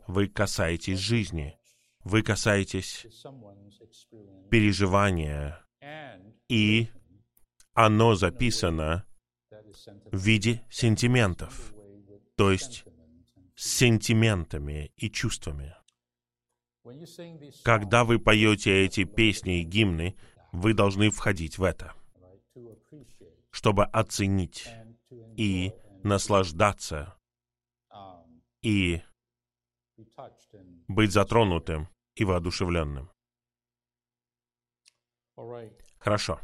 Вы 0.07 0.29
касаетесь 0.29 0.99
жизни, 0.99 1.59
вы 2.05 2.23
касаетесь 2.23 3.07
переживания, 4.51 5.65
и 6.49 6.89
оно 7.73 8.15
записано 8.15 9.07
в 10.13 10.17
виде 10.17 10.65
сентиментов, 10.71 11.75
то 12.37 12.53
есть 12.53 12.85
с 13.55 13.79
сентиментами 13.79 14.93
и 14.97 15.11
чувствами. 15.11 15.75
Когда 17.63 18.05
вы 18.05 18.19
поете 18.19 18.85
эти 18.85 19.05
песни 19.05 19.61
и 19.61 19.65
гимны, 19.65 20.17
вы 20.53 20.75
должны 20.75 21.11
входить 21.11 21.59
в 21.59 21.63
это, 21.63 21.95
чтобы 23.51 23.85
оценить 23.85 24.69
и 25.37 25.73
наслаждаться 26.03 27.17
и 28.63 29.03
быть 30.89 31.13
затронутым 31.13 31.89
и 32.15 32.25
воодушевленным. 32.25 33.11
Хорошо. 35.99 36.41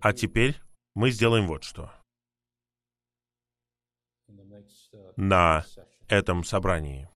А 0.00 0.12
теперь 0.12 0.60
мы 0.94 1.10
сделаем 1.10 1.46
вот 1.46 1.64
что. 1.64 1.92
На 5.16 5.64
этом 6.08 6.44
собрании. 6.44 7.08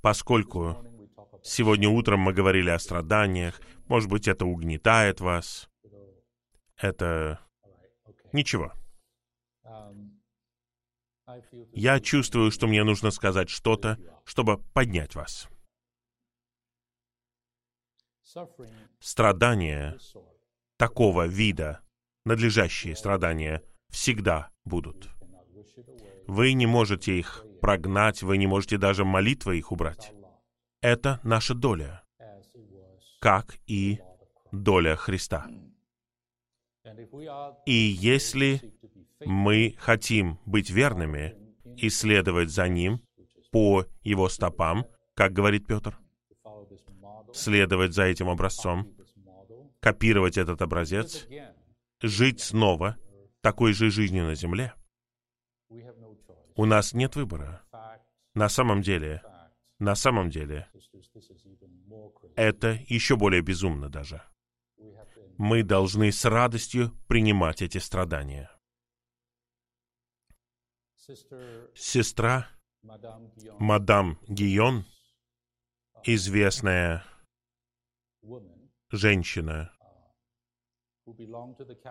Поскольку 0.00 0.76
сегодня 1.42 1.88
утром 1.88 2.20
мы 2.20 2.32
говорили 2.32 2.70
о 2.70 2.78
страданиях, 2.78 3.60
может 3.86 4.08
быть, 4.08 4.28
это 4.28 4.44
угнетает 4.46 5.20
вас, 5.20 5.68
это 6.76 7.40
ничего. 8.32 8.72
Я 11.72 12.00
чувствую, 12.00 12.50
что 12.50 12.66
мне 12.66 12.84
нужно 12.84 13.10
сказать 13.10 13.48
что-то, 13.48 13.98
чтобы 14.24 14.58
поднять 14.72 15.14
вас. 15.14 15.48
Страдания 19.00 19.98
такого 20.76 21.26
вида, 21.26 21.80
надлежащие 22.24 22.96
страдания, 22.96 23.62
всегда 23.90 24.50
будут. 24.64 25.08
Вы 26.26 26.52
не 26.54 26.66
можете 26.66 27.18
их 27.18 27.44
прогнать, 27.60 28.22
вы 28.22 28.38
не 28.38 28.46
можете 28.46 28.78
даже 28.78 29.04
молитвой 29.04 29.58
их 29.58 29.72
убрать. 29.72 30.12
Это 30.80 31.20
наша 31.22 31.54
доля, 31.54 32.02
как 33.20 33.56
и 33.66 34.00
доля 34.52 34.96
Христа. 34.96 35.46
И 37.66 37.72
если 37.72 38.73
мы 39.26 39.74
хотим 39.78 40.38
быть 40.46 40.70
верными 40.70 41.34
и 41.76 41.88
следовать 41.90 42.50
за 42.50 42.68
Ним 42.68 43.00
по 43.50 43.86
Его 44.02 44.28
стопам, 44.28 44.86
как 45.14 45.32
говорит 45.32 45.66
Петр, 45.66 45.98
следовать 47.32 47.94
за 47.94 48.04
этим 48.04 48.28
образцом, 48.28 48.94
копировать 49.80 50.38
этот 50.38 50.62
образец, 50.62 51.26
жить 52.00 52.40
снова 52.40 52.96
такой 53.40 53.72
же 53.72 53.90
жизнью 53.90 54.24
на 54.24 54.34
земле, 54.34 54.74
у 56.56 56.64
нас 56.66 56.94
нет 56.94 57.16
выбора. 57.16 57.62
На 58.34 58.48
самом 58.48 58.80
деле, 58.82 59.22
на 59.78 59.94
самом 59.94 60.30
деле, 60.30 60.68
это 62.36 62.78
еще 62.88 63.16
более 63.16 63.42
безумно 63.42 63.88
даже. 63.88 64.22
Мы 65.36 65.64
должны 65.64 66.12
с 66.12 66.24
радостью 66.24 66.92
принимать 67.08 67.60
эти 67.60 67.78
страдания. 67.78 68.50
Сестра 71.74 72.48
мадам 73.58 74.18
Гион, 74.26 74.84
известная 76.04 77.04
женщина, 78.90 79.70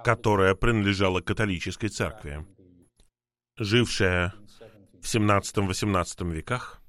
которая 0.03 0.55
принадлежала 0.55 1.21
католической 1.21 1.89
церкви, 1.89 2.43
жившая 3.57 4.33
в 4.93 5.05
17-18 5.05 6.31
веках, 6.31 6.81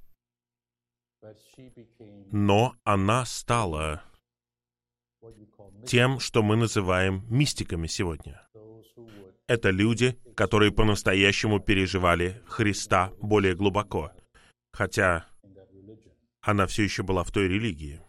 но 2.31 2.75
она 2.83 3.25
стала 3.25 4.03
тем, 5.85 6.19
что 6.19 6.41
мы 6.41 6.55
называем 6.55 7.23
мистиками 7.29 7.85
сегодня. 7.85 8.47
Это 9.47 9.69
люди, 9.69 10.19
которые 10.35 10.71
по-настоящему 10.71 11.59
переживали 11.59 12.41
Христа 12.47 13.11
более 13.21 13.55
глубоко, 13.55 14.11
хотя 14.71 15.27
она 16.41 16.65
все 16.65 16.83
еще 16.83 17.03
была 17.03 17.23
в 17.23 17.31
той 17.31 17.47
религии. 17.47 18.01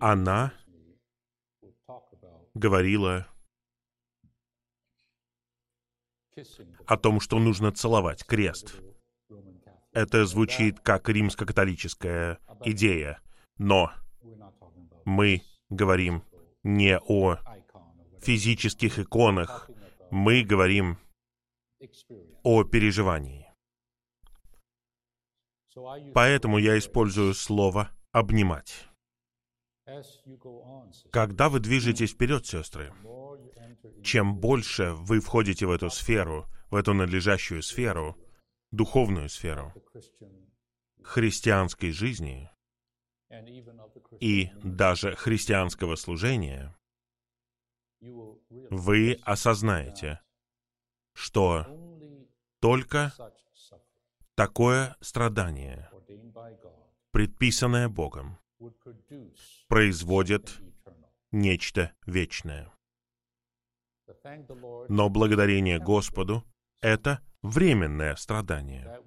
Она 0.00 0.52
говорила 2.54 3.26
о 6.86 6.96
том, 6.96 7.20
что 7.20 7.38
нужно 7.38 7.72
целовать 7.72 8.24
крест. 8.24 8.76
Это 9.92 10.26
звучит 10.26 10.80
как 10.80 11.08
римско-католическая 11.08 12.38
идея, 12.64 13.20
но 13.56 13.90
мы 15.04 15.42
говорим 15.70 16.22
не 16.62 16.98
о 16.98 17.38
физических 18.20 18.98
иконах, 18.98 19.70
мы 20.10 20.42
говорим 20.42 20.98
о 22.42 22.64
переживании. 22.64 23.46
Поэтому 26.14 26.58
я 26.58 26.76
использую 26.78 27.34
слово 27.34 27.90
«обнимать». 28.12 28.88
Когда 31.10 31.48
вы 31.48 31.60
движетесь 31.60 32.12
вперед, 32.12 32.46
сестры, 32.46 32.92
чем 34.02 34.38
больше 34.38 34.92
вы 34.92 35.20
входите 35.20 35.66
в 35.66 35.70
эту 35.70 35.88
сферу, 35.88 36.46
в 36.70 36.74
эту 36.74 36.92
надлежащую 36.92 37.62
сферу, 37.62 38.16
духовную 38.70 39.28
сферу 39.28 39.72
христианской 41.02 41.90
жизни 41.90 42.50
и 44.20 44.50
даже 44.62 45.14
христианского 45.16 45.96
служения, 45.96 46.74
вы 48.00 49.18
осознаете, 49.22 50.20
что 51.14 51.66
только 52.60 53.12
такое 54.34 54.96
страдание, 55.00 55.90
предписанное 57.10 57.88
Богом, 57.88 58.38
производит 59.68 60.58
нечто 61.32 61.92
вечное. 62.06 62.72
Но 64.88 65.08
благодарение 65.08 65.78
Господу— 65.78 66.44
это 66.80 67.20
временное 67.42 68.16
страдание. 68.16 69.00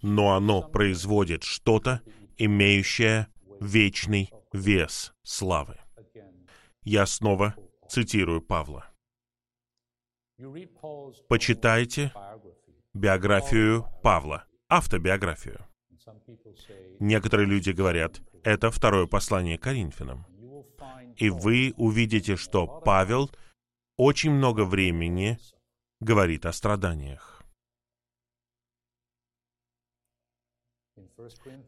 Но 0.00 0.34
оно 0.34 0.62
производит 0.62 1.42
что-то, 1.42 2.02
имеющее 2.38 3.28
вечный 3.60 4.30
вес 4.52 5.14
славы. 5.22 5.78
Я 6.82 7.06
снова 7.06 7.54
цитирую 7.88 8.42
Павла. 8.42 8.88
Почитайте 11.28 12.12
биографию 12.94 13.86
Павла, 14.02 14.44
автобиографию. 14.68 15.66
Некоторые 16.98 17.46
люди 17.46 17.70
говорят, 17.70 18.20
это 18.42 18.70
второе 18.70 19.06
послание 19.06 19.58
Коринфянам. 19.58 20.26
И 21.16 21.30
вы 21.30 21.74
увидите, 21.76 22.36
что 22.36 22.66
Павел 22.66 23.30
очень 23.96 24.32
много 24.32 24.64
времени 24.64 25.38
говорит 26.00 26.46
о 26.46 26.52
страданиях. 26.52 27.31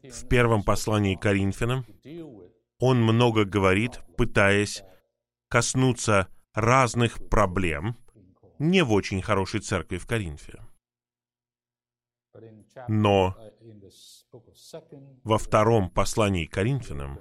В 0.02 0.28
первом 0.28 0.62
послании 0.62 1.16
Коринфянам 1.16 1.84
он 2.78 3.02
много 3.02 3.44
говорит, 3.44 4.00
пытаясь 4.16 4.82
коснуться 5.48 6.28
разных 6.52 7.28
проблем, 7.28 7.96
не 8.58 8.82
в 8.82 8.92
очень 8.92 9.22
хорошей 9.22 9.60
церкви 9.60 9.98
в 9.98 10.06
Коринфе. 10.06 10.60
Но 12.88 13.36
во 15.22 15.38
втором 15.38 15.90
послании 15.90 16.46
к 16.46 16.52
Коринфянам 16.52 17.20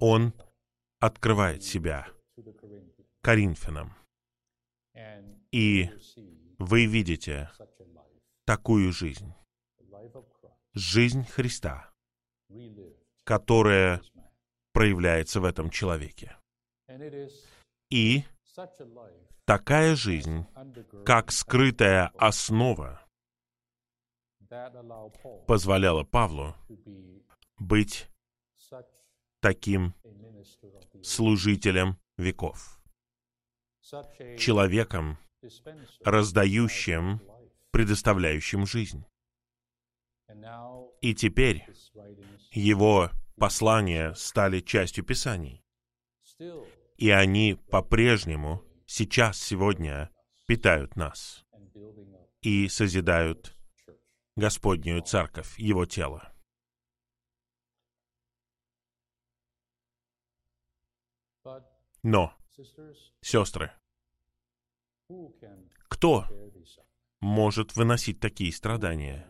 он 0.00 0.32
открывает 1.00 1.62
себя 1.62 2.08
Коринфянам. 3.20 3.94
И 5.52 5.90
вы 6.58 6.86
видите 6.86 7.50
такую 8.44 8.92
жизнь, 8.92 9.32
жизнь 10.78 11.24
Христа, 11.24 11.90
которая 13.24 14.00
проявляется 14.72 15.40
в 15.40 15.44
этом 15.44 15.70
человеке. 15.70 16.36
И 17.90 18.24
такая 19.44 19.96
жизнь, 19.96 20.46
как 21.04 21.32
скрытая 21.32 22.08
основа, 22.18 23.04
позволяла 25.46 26.04
Павлу 26.04 26.54
быть 27.58 28.08
таким 29.40 29.94
служителем 31.02 31.98
веков, 32.16 32.80
человеком, 34.38 35.18
раздающим, 36.04 37.20
предоставляющим 37.70 38.66
жизнь. 38.66 39.04
И 41.00 41.14
теперь 41.14 41.64
его 42.52 43.10
послания 43.36 44.14
стали 44.14 44.60
частью 44.60 45.04
Писаний. 45.04 45.64
И 46.96 47.10
они 47.10 47.54
по-прежнему, 47.70 48.62
сейчас, 48.86 49.40
сегодня, 49.40 50.10
питают 50.46 50.96
нас 50.96 51.44
и 52.42 52.68
созидают 52.68 53.54
Господнюю 54.36 55.02
Церковь, 55.02 55.58
Его 55.58 55.86
тело. 55.86 56.32
Но, 62.02 62.34
сестры, 63.20 63.72
кто 65.88 66.24
может 67.20 67.74
выносить 67.76 68.20
такие 68.20 68.52
страдания? 68.52 69.28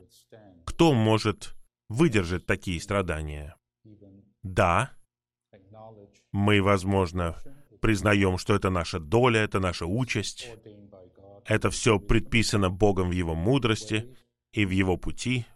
Кто 0.79 0.95
может 0.95 1.57
выдержать 1.89 2.47
такие 2.47 2.81
страдания? 2.81 3.57
Да, 4.45 4.93
мы, 6.31 6.63
возможно, 6.63 7.37
признаем, 7.81 8.39
что 8.39 8.55
это 8.55 8.71
наша 8.71 9.01
доля, 9.01 9.41
это 9.41 9.59
наша 9.59 9.87
участь. 9.87 10.49
Это 11.45 11.71
все 11.71 11.99
предписано 11.99 12.71
Богом 12.71 13.09
в 13.09 13.13
Его 13.13 13.35
мудрости 13.35 14.17
и 14.53 14.65
в 14.65 14.71
Его 14.71 14.97
пути. 14.97 15.47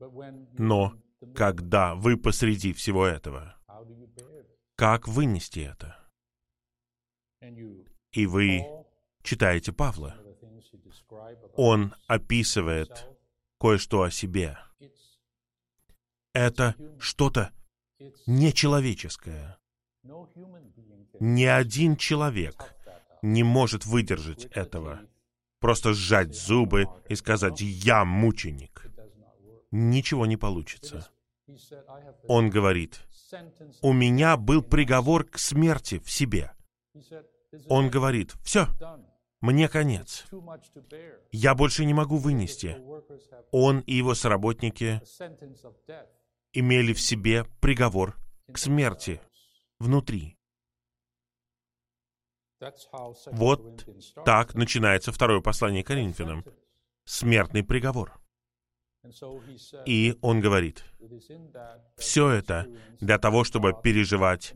Но 0.00 0.94
когда 1.34 1.94
вы 1.94 2.16
посреди 2.16 2.72
всего 2.72 3.04
этого, 3.04 3.58
как 4.76 5.06
вынести 5.06 5.60
это? 5.60 5.98
И 8.12 8.24
вы 8.24 8.62
читаете 9.22 9.74
Павла. 9.74 10.23
Он 11.56 11.94
описывает 12.06 13.08
кое-что 13.58 14.02
о 14.02 14.10
себе. 14.10 14.58
Это 16.32 16.74
что-то 16.98 17.52
нечеловеческое. 18.26 19.58
Ни 21.20 21.44
один 21.44 21.96
человек 21.96 22.74
не 23.22 23.42
может 23.42 23.86
выдержать 23.86 24.46
этого. 24.46 25.00
Просто 25.60 25.94
сжать 25.94 26.34
зубы 26.34 26.86
и 27.08 27.14
сказать 27.14 27.60
«я 27.60 28.04
мученик». 28.04 28.86
Ничего 29.70 30.26
не 30.26 30.36
получится. 30.36 31.08
Он 32.28 32.50
говорит, 32.50 33.00
у 33.80 33.92
меня 33.92 34.36
был 34.36 34.62
приговор 34.62 35.24
к 35.24 35.38
смерти 35.38 35.98
в 35.98 36.10
себе. 36.10 36.52
Он 37.68 37.90
говорит, 37.90 38.34
все, 38.42 38.68
мне 39.44 39.68
конец. 39.68 40.24
Я 41.30 41.54
больше 41.54 41.84
не 41.84 41.92
могу 41.92 42.16
вынести. 42.16 42.78
Он 43.50 43.80
и 43.80 43.92
его 43.92 44.14
соработники 44.14 45.02
имели 46.54 46.94
в 46.94 47.00
себе 47.00 47.44
приговор 47.60 48.16
к 48.50 48.56
смерти 48.56 49.20
внутри. 49.78 50.38
Вот 53.32 53.86
так 54.24 54.54
начинается 54.54 55.12
второе 55.12 55.42
послание 55.42 55.84
Коринфянам. 55.84 56.42
Смертный 57.04 57.62
приговор. 57.62 58.18
И 59.84 60.16
он 60.22 60.40
говорит, 60.40 60.82
все 61.98 62.30
это 62.30 62.66
для 62.98 63.18
того, 63.18 63.44
чтобы 63.44 63.74
переживать 63.82 64.54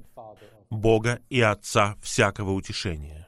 Бога 0.70 1.20
и 1.28 1.42
Отца 1.42 1.96
всякого 2.00 2.52
утешения. 2.52 3.27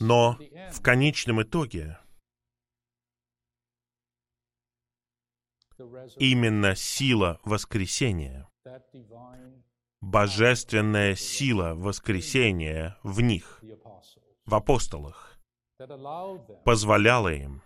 Но 0.00 0.38
в 0.70 0.82
конечном 0.82 1.42
итоге 1.42 1.98
именно 6.16 6.76
сила 6.76 7.40
воскресения, 7.44 8.48
божественная 10.00 11.16
сила 11.16 11.74
воскресения 11.74 12.98
в 13.02 13.20
них, 13.20 13.62
в 14.44 14.54
апостолах, 14.54 15.38
позволяла 16.64 17.32
им 17.32 17.62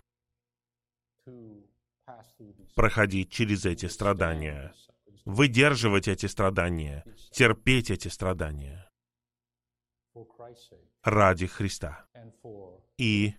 проходить 2.73 3.31
через 3.31 3.65
эти 3.65 3.85
страдания, 3.85 4.73
выдерживать 5.25 6.07
эти 6.07 6.25
страдания, 6.25 7.05
терпеть 7.31 7.91
эти 7.91 8.07
страдания 8.07 8.87
ради 11.07 11.47
Христа 11.47 12.05
и 12.97 13.33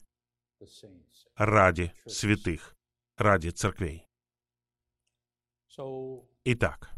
ради 1.34 1.92
святых, 2.06 2.74
ради 3.18 3.50
церквей. 3.50 4.06
Итак, 6.44 6.90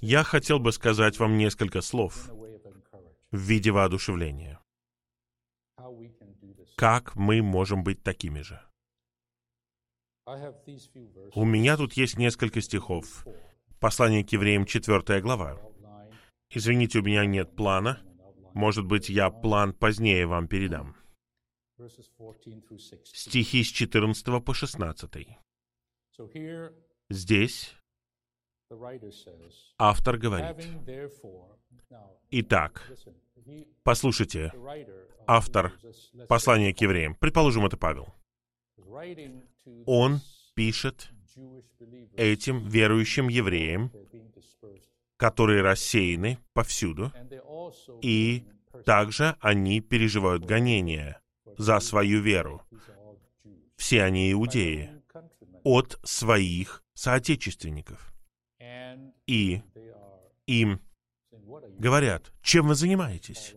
я 0.00 0.22
хотел 0.22 0.60
бы 0.60 0.72
сказать 0.72 1.18
вам 1.18 1.36
несколько 1.36 1.80
слов 1.80 2.28
в 2.28 3.36
виде 3.36 3.72
воодушевления. 3.72 4.60
Как 6.76 7.16
мы 7.16 7.42
можем 7.42 7.82
быть 7.82 8.04
такими 8.04 8.42
же? 8.42 8.62
У 11.34 11.44
меня 11.44 11.76
тут 11.76 11.94
есть 11.94 12.16
несколько 12.16 12.60
стихов. 12.60 13.26
Послание 13.80 14.24
к 14.24 14.30
евреям, 14.30 14.64
4 14.64 15.20
глава. 15.20 15.58
Извините, 16.50 17.00
у 17.00 17.02
меня 17.02 17.24
нет 17.26 17.56
плана. 17.56 18.00
Может 18.54 18.84
быть, 18.86 19.08
я 19.08 19.30
план 19.30 19.72
позднее 19.72 20.26
вам 20.26 20.48
передам. 20.48 20.96
Стихи 23.04 23.64
с 23.64 23.68
14 23.68 24.44
по 24.44 24.54
16. 24.54 25.28
Здесь 27.08 27.74
автор 29.78 30.18
говорит, 30.18 30.56
«Итак, 32.30 32.92
послушайте, 33.82 34.52
автор 35.26 35.72
послания 36.28 36.74
к 36.74 36.80
евреям, 36.80 37.14
предположим, 37.14 37.66
это 37.66 37.76
Павел, 37.76 38.14
он 39.86 40.20
пишет 40.54 41.10
этим 42.16 42.68
верующим 42.68 43.28
евреям, 43.28 43.90
которые 45.20 45.60
рассеяны 45.60 46.38
повсюду, 46.54 47.12
и 48.00 48.46
также 48.86 49.36
они 49.40 49.82
переживают 49.82 50.46
гонения 50.46 51.20
за 51.58 51.78
свою 51.80 52.22
веру. 52.22 52.62
Все 53.76 54.02
они 54.02 54.32
иудеи 54.32 54.90
от 55.62 56.00
своих 56.04 56.82
соотечественников. 56.94 58.14
И 59.26 59.60
им 60.46 60.80
говорят, 61.78 62.32
чем 62.40 62.68
вы 62.68 62.74
занимаетесь? 62.74 63.54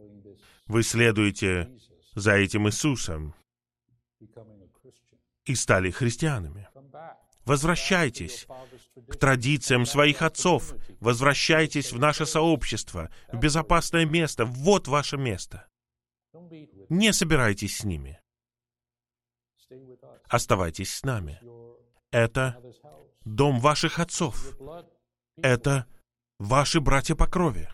Вы 0.68 0.84
следуете 0.84 1.72
за 2.14 2.34
этим 2.34 2.68
Иисусом, 2.68 3.36
и 5.46 5.56
стали 5.56 5.92
христианами. 5.92 6.68
Возвращайтесь 7.46 8.48
к 9.08 9.18
традициям 9.18 9.86
своих 9.86 10.22
отцов. 10.22 10.74
Возвращайтесь 11.00 11.92
в 11.92 12.00
наше 12.00 12.26
сообщество, 12.26 13.10
в 13.32 13.38
безопасное 13.38 14.06
место. 14.06 14.46
Вот 14.46 14.88
ваше 14.88 15.18
место. 15.18 15.68
Не 16.90 17.12
собирайтесь 17.12 17.78
с 17.78 17.84
ними. 17.84 18.20
Оставайтесь 20.30 20.94
с 20.94 21.04
нами. 21.04 21.42
Это 22.12 22.62
дом 23.26 23.60
ваших 23.60 24.00
отцов. 24.00 24.58
Это 25.38 25.86
ваши 26.40 26.80
братья 26.80 27.16
по 27.16 27.28
крови. 27.28 27.70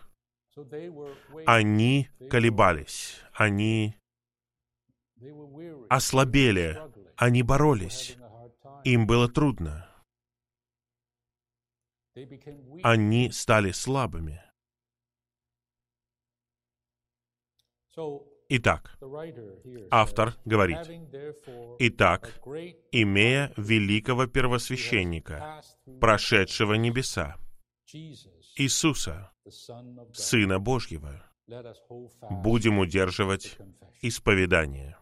Они 1.46 2.08
колебались. 2.28 3.20
Они 3.32 3.96
ослабели 5.88 6.78
они 7.20 7.42
боролись. 7.42 8.16
Им 8.84 9.06
было 9.06 9.28
трудно. 9.28 9.86
Они 12.82 13.30
стали 13.30 13.72
слабыми. 13.72 14.42
Итак, 18.52 18.98
автор 19.90 20.36
говорит, 20.44 20.78
«Итак, 21.78 22.40
имея 22.90 23.52
великого 23.56 24.26
первосвященника, 24.26 25.62
прошедшего 26.00 26.74
небеса, 26.74 27.36
Иисуса, 28.56 29.32
Сына 30.12 30.58
Божьего, 30.58 31.22
будем 32.28 32.78
удерживать 32.78 33.56
исповедание. 34.02 34.96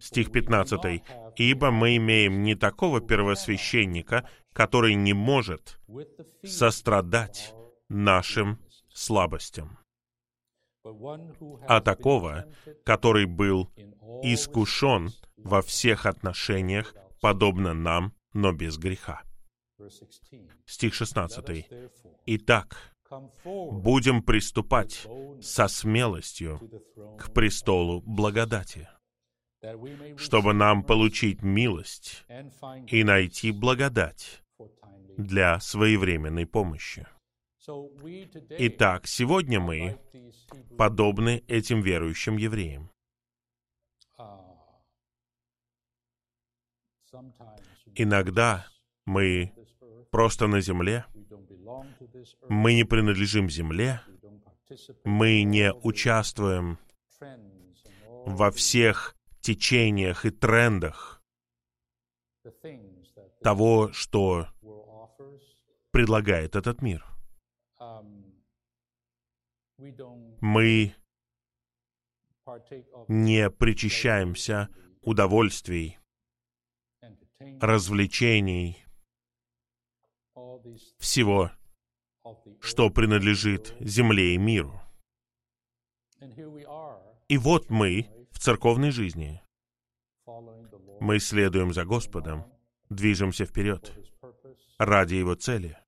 Стих 0.00 0.32
15. 0.32 1.02
«Ибо 1.36 1.70
мы 1.70 1.96
имеем 1.96 2.42
не 2.42 2.54
такого 2.54 3.00
первосвященника, 3.00 4.28
который 4.52 4.94
не 4.94 5.12
может 5.12 5.78
сострадать 6.44 7.54
нашим 7.88 8.58
слабостям, 8.92 9.78
а 11.68 11.80
такого, 11.80 12.46
который 12.84 13.26
был 13.26 13.70
искушен 14.22 15.10
во 15.36 15.62
всех 15.62 16.06
отношениях, 16.06 16.94
подобно 17.20 17.74
нам, 17.74 18.14
но 18.32 18.52
без 18.52 18.78
греха. 18.78 19.22
Стих 20.66 20.94
16. 20.94 21.66
Итак, 22.26 22.94
будем 23.44 24.22
приступать 24.22 25.06
со 25.40 25.68
смелостью 25.68 26.60
к 27.18 27.32
престолу 27.32 28.00
благодати, 28.00 28.88
чтобы 30.16 30.54
нам 30.54 30.82
получить 30.82 31.42
милость 31.42 32.24
и 32.88 33.04
найти 33.04 33.52
благодать 33.52 34.42
для 35.16 35.60
своевременной 35.60 36.46
помощи. 36.46 37.06
Итак, 38.58 39.06
сегодня 39.06 39.60
мы 39.60 39.98
подобны 40.76 41.44
этим 41.46 41.80
верующим 41.80 42.36
евреям. 42.36 42.90
Иногда 47.94 48.66
мы 49.06 49.52
просто 50.10 50.48
на 50.48 50.60
земле, 50.60 51.04
мы 52.48 52.74
не 52.74 52.84
принадлежим 52.84 53.48
земле, 53.48 54.00
мы 55.04 55.42
не 55.42 55.72
участвуем 55.72 56.78
во 58.24 58.50
всех 58.50 59.14
течениях 59.42 60.24
и 60.24 60.30
трендах 60.30 61.22
того, 63.42 63.92
что 63.92 64.48
предлагает 65.90 66.56
этот 66.56 66.80
мир. 66.80 67.04
Мы 70.40 70.94
не 73.08 73.50
причащаемся 73.50 74.68
удовольствий, 75.00 75.98
развлечений, 77.60 78.84
всего, 80.98 81.50
что 82.60 82.90
принадлежит 82.90 83.74
земле 83.80 84.34
и 84.34 84.38
миру. 84.38 84.80
И 87.28 87.38
вот 87.38 87.70
мы 87.70 88.21
церковной 88.42 88.90
жизни. 88.90 89.40
Мы 91.00 91.20
следуем 91.20 91.72
за 91.72 91.84
Господом, 91.84 92.44
движемся 92.90 93.44
вперед 93.44 93.92
ради 94.78 95.14
Его 95.14 95.34
цели. 95.34 95.78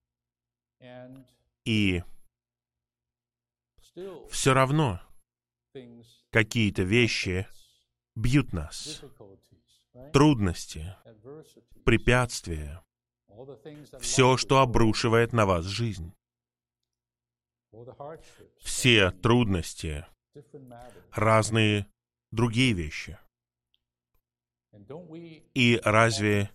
И 1.65 2.03
все 4.31 4.55
равно 4.55 5.01
какие-то 6.31 6.83
вещи 6.83 7.49
бьют 8.15 8.53
нас. 8.53 9.03
Трудности, 10.13 10.97
препятствия, 11.85 12.85
все, 14.01 14.37
что 14.37 14.61
обрушивает 14.61 15.33
на 15.33 15.47
вас 15.47 15.65
жизнь. 15.65 16.15
Все 18.59 19.11
трудности, 19.11 20.07
разные 21.11 21.89
другие 22.35 22.73
вещи. 22.73 23.19
И 25.55 25.81
разве 25.85 26.51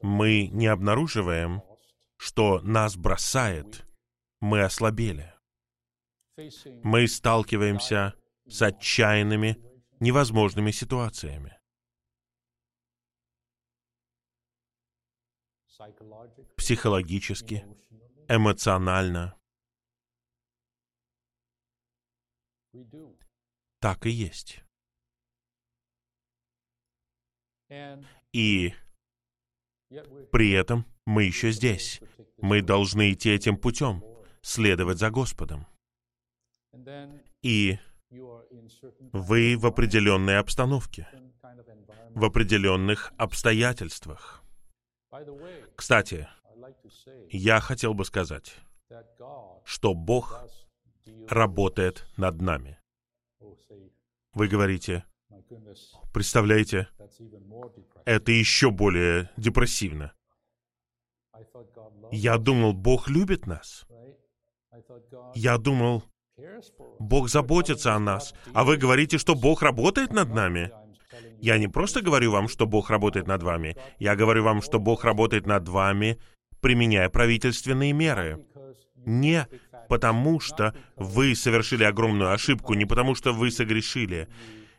мы 0.00 0.46
не 0.48 0.66
обнаруживаем, 0.66 1.62
что 2.16 2.60
нас 2.60 2.96
бросает, 2.96 3.84
мы 4.40 4.62
ослабели? 4.62 5.34
Мы 6.82 7.08
сталкиваемся 7.08 8.14
с 8.46 8.62
отчаянными, 8.62 9.58
невозможными 10.00 10.70
ситуациями. 10.70 11.56
психологически, 16.56 17.66
эмоционально. 18.28 19.36
Так 23.80 24.06
и 24.06 24.10
есть. 24.10 24.65
И 28.32 28.74
при 30.32 30.50
этом 30.52 30.84
мы 31.04 31.24
еще 31.24 31.50
здесь. 31.50 32.00
Мы 32.38 32.62
должны 32.62 33.12
идти 33.12 33.30
этим 33.30 33.56
путем, 33.56 34.02
следовать 34.42 34.98
за 34.98 35.10
Господом. 35.10 35.66
И 37.42 37.78
вы 39.12 39.56
в 39.56 39.66
определенной 39.66 40.38
обстановке, 40.38 41.08
в 42.10 42.24
определенных 42.24 43.12
обстоятельствах. 43.16 44.42
Кстати, 45.74 46.28
я 47.30 47.60
хотел 47.60 47.94
бы 47.94 48.04
сказать, 48.04 48.56
что 49.64 49.94
Бог 49.94 50.44
работает 51.28 52.06
над 52.16 52.40
нами. 52.40 52.78
Вы 54.32 54.48
говорите, 54.48 55.04
представляете, 56.16 56.88
это 58.06 58.32
еще 58.32 58.70
более 58.70 59.28
депрессивно. 59.36 60.14
Я 62.10 62.38
думал, 62.38 62.72
Бог 62.72 63.10
любит 63.10 63.46
нас. 63.46 63.84
Я 65.34 65.58
думал, 65.58 66.04
Бог 66.98 67.28
заботится 67.28 67.92
о 67.92 67.98
нас. 67.98 68.32
А 68.54 68.64
вы 68.64 68.78
говорите, 68.78 69.18
что 69.18 69.34
Бог 69.34 69.60
работает 69.60 70.14
над 70.14 70.32
нами? 70.32 70.72
Я 71.42 71.58
не 71.58 71.68
просто 71.68 72.00
говорю 72.00 72.32
вам, 72.32 72.48
что 72.48 72.64
Бог 72.64 72.88
работает 72.88 73.26
над 73.26 73.42
вами. 73.42 73.76
Я 73.98 74.16
говорю 74.16 74.42
вам, 74.42 74.62
что 74.62 74.78
Бог 74.78 75.04
работает 75.04 75.44
над 75.46 75.68
вами, 75.68 76.18
применяя 76.62 77.10
правительственные 77.10 77.92
меры. 77.92 78.42
Не 79.04 79.46
потому, 79.90 80.40
что 80.40 80.74
вы 80.96 81.34
совершили 81.34 81.84
огромную 81.84 82.32
ошибку, 82.32 82.72
не 82.72 82.86
потому, 82.86 83.14
что 83.14 83.34
вы 83.34 83.50
согрешили, 83.50 84.28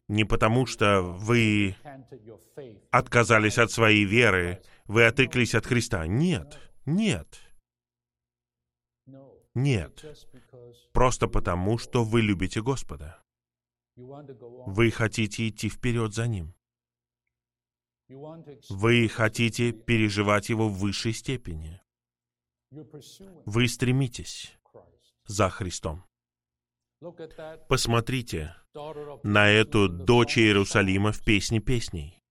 не 0.08 0.24
потому, 0.24 0.66
что 0.66 1.02
вы 1.02 1.76
отказались 2.92 3.58
от 3.58 3.72
своей 3.72 4.06
веры, 4.06 4.62
вы 4.86 5.06
отреклись 5.06 5.56
от 5.56 5.66
Христа. 5.66 6.08
Нет, 6.08 6.60
нет. 6.86 7.40
Нет. 9.54 10.06
Просто 10.94 11.28
потому, 11.28 11.78
что 11.78 12.04
вы 12.04 12.22
любите 12.22 12.62
Господа. 12.62 13.22
Вы 13.96 14.92
хотите 14.92 15.48
идти 15.50 15.70
вперед 15.70 16.14
за 16.14 16.28
Ним. 16.28 16.54
Вы 18.70 19.10
хотите 19.10 19.72
переживать 19.72 20.50
Его 20.50 20.70
в 20.70 20.78
высшей 20.78 21.14
степени. 21.14 21.82
Вы 22.70 23.68
стремитесь 23.68 24.58
за 25.26 25.50
Христом. 25.50 26.04
Посмотрите 27.68 28.56
на 29.24 29.50
эту 29.50 29.88
дочь 29.88 30.38
Иерусалима 30.38 31.12
в 31.12 31.24
«Песне 31.24 31.60
песней». 31.60 32.24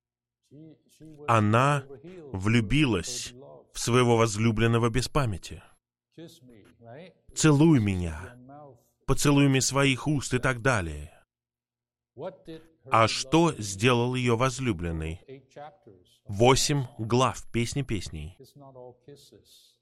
Она 1.29 1.85
влюбилась 2.33 3.33
в 3.73 3.79
своего 3.79 4.17
возлюбленного 4.17 4.89
без 4.91 5.09
памяти. 5.09 5.63
«Целуй 7.35 7.81
меня», 7.81 8.37
«Поцелуями 9.07 9.61
своих 9.61 10.09
уст» 10.09 10.35
и 10.35 10.39
так 10.39 10.63
далее. 10.63 11.13
А 12.91 13.09
что 13.09 13.53
сделал 13.59 14.15
ее 14.15 14.37
возлюбленный? 14.37 15.21
Восемь 16.25 16.87
глав 16.99 17.45
песни 17.53 17.83
песней. 17.83 18.37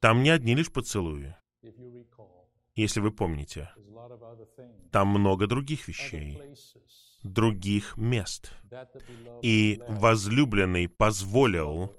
Там 0.00 0.22
не 0.22 0.30
одни 0.30 0.54
лишь 0.54 0.72
поцелуи. 0.72 1.34
Если 2.74 3.00
вы 3.00 3.12
помните, 3.12 3.70
там 4.90 5.08
много 5.08 5.46
других 5.46 5.88
вещей, 5.88 6.40
других 7.22 7.96
мест. 7.96 8.52
И 9.42 9.80
возлюбленный 9.88 10.88
позволил 10.88 11.92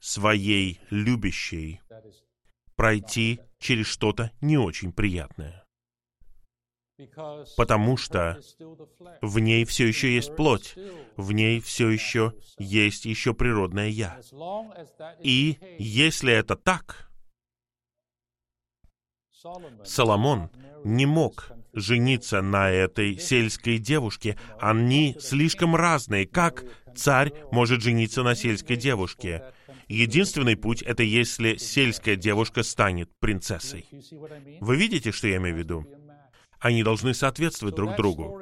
своей 0.00 0.80
любящей 0.90 1.80
пройти 2.76 3.40
через 3.58 3.86
что-то 3.86 4.30
не 4.40 4.58
очень 4.58 4.92
приятное 4.92 5.66
потому 7.56 7.96
что 7.96 8.40
в 9.20 9.38
ней 9.38 9.64
все 9.64 9.86
еще 9.86 10.14
есть 10.14 10.34
плоть, 10.34 10.74
в 11.16 11.32
ней 11.32 11.60
все 11.60 11.88
еще 11.88 12.32
есть 12.58 13.04
еще 13.04 13.34
природное 13.34 13.88
«я». 13.88 14.20
И 15.22 15.58
если 15.78 16.32
это 16.32 16.56
так, 16.56 17.05
Соломон 19.84 20.50
не 20.84 21.06
мог 21.06 21.52
жениться 21.72 22.40
на 22.42 22.70
этой 22.70 23.18
сельской 23.18 23.78
девушке. 23.78 24.38
Они 24.58 25.16
слишком 25.20 25.76
разные. 25.76 26.26
Как 26.26 26.64
царь 26.94 27.32
может 27.52 27.82
жениться 27.82 28.22
на 28.22 28.34
сельской 28.34 28.76
девушке? 28.76 29.52
Единственный 29.88 30.56
путь— 30.56 30.82
это 30.86 31.02
если 31.02 31.56
сельская 31.56 32.16
девушка 32.16 32.62
станет 32.62 33.10
принцессой. 33.20 33.86
Вы 34.60 34.76
видите, 34.76 35.12
что 35.12 35.28
я 35.28 35.36
имею 35.36 35.54
в 35.54 35.58
виду? 35.58 35.86
Они 36.58 36.82
должны 36.82 37.12
соответствовать 37.12 37.74
друг 37.74 37.96
другу. 37.96 38.40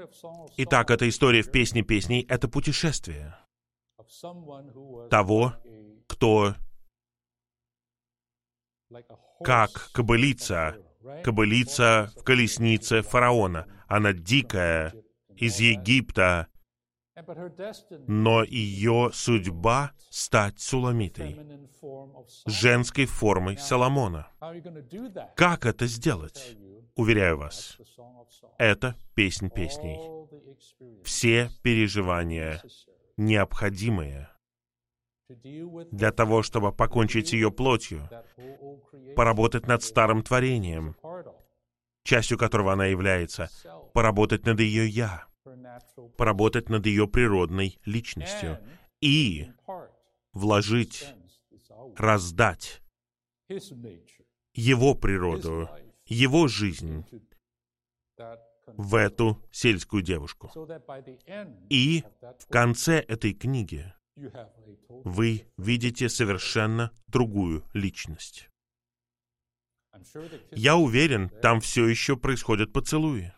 Итак, 0.57 0.91
эта 0.91 1.09
история 1.09 1.43
в 1.43 1.51
«Песне 1.51 1.83
песней»— 1.83 2.25
это 2.29 2.49
путешествие 2.49 3.37
того, 5.11 5.55
кто 6.07 6.55
как 9.43 9.91
кобылица, 9.93 10.77
кобылица 11.23 12.13
в 12.17 12.25
колеснице 12.25 13.03
фараона. 13.03 13.67
Она 13.87 14.13
дикая, 14.13 14.95
из 15.37 15.59
Египта, 15.61 16.49
но 18.09 18.43
ее 18.43 19.11
судьба— 19.13 19.93
стать 20.11 20.61
суламитой, 20.61 21.39
женской 22.47 23.07
формой 23.07 23.57
Соломона. 23.59 24.29
Как 25.37 25.67
это 25.67 25.87
сделать? 25.87 26.57
Уверяю 26.97 27.39
вас, 27.39 27.79
это 28.59 28.95
песнь 29.15 29.49
песней. 29.49 29.99
Все 31.05 31.51
переживания 31.63 32.63
необходимые 33.17 34.29
для 35.29 36.13
того, 36.13 36.43
чтобы 36.43 36.73
покончить 36.73 37.29
с 37.29 37.33
ее 37.33 37.51
плотью, 37.51 38.09
поработать 39.17 39.67
над 39.67 39.83
старым 39.83 40.23
творением, 40.23 40.97
частью 42.03 42.39
которого 42.39 42.73
она 42.73 42.87
является, 42.87 43.49
поработать 43.93 44.45
над 44.45 44.61
ее 44.61 44.87
«я», 44.87 45.27
поработать 46.17 46.69
над 46.69 46.87
ее 46.87 47.07
природной 47.09 47.79
личностью 47.85 48.59
и 49.01 49.51
вложить, 50.33 51.07
раздать 51.97 52.83
его 54.53 54.95
природу, 54.95 55.69
его 56.07 56.49
жизнь 56.49 57.05
в 58.67 58.95
эту 58.95 59.43
сельскую 59.51 60.03
девушку. 60.03 60.51
И 61.69 62.05
в 62.39 62.47
конце 62.49 63.01
этой 63.01 63.35
книги 63.35 63.93
вы 64.17 65.47
видите 65.57 66.09
совершенно 66.09 66.93
другую 67.09 67.65
личность. 67.73 68.49
Я 70.51 70.77
уверен, 70.77 71.29
там 71.29 71.61
все 71.61 71.87
еще 71.87 72.17
происходят 72.17 72.73
поцелуи. 72.73 73.33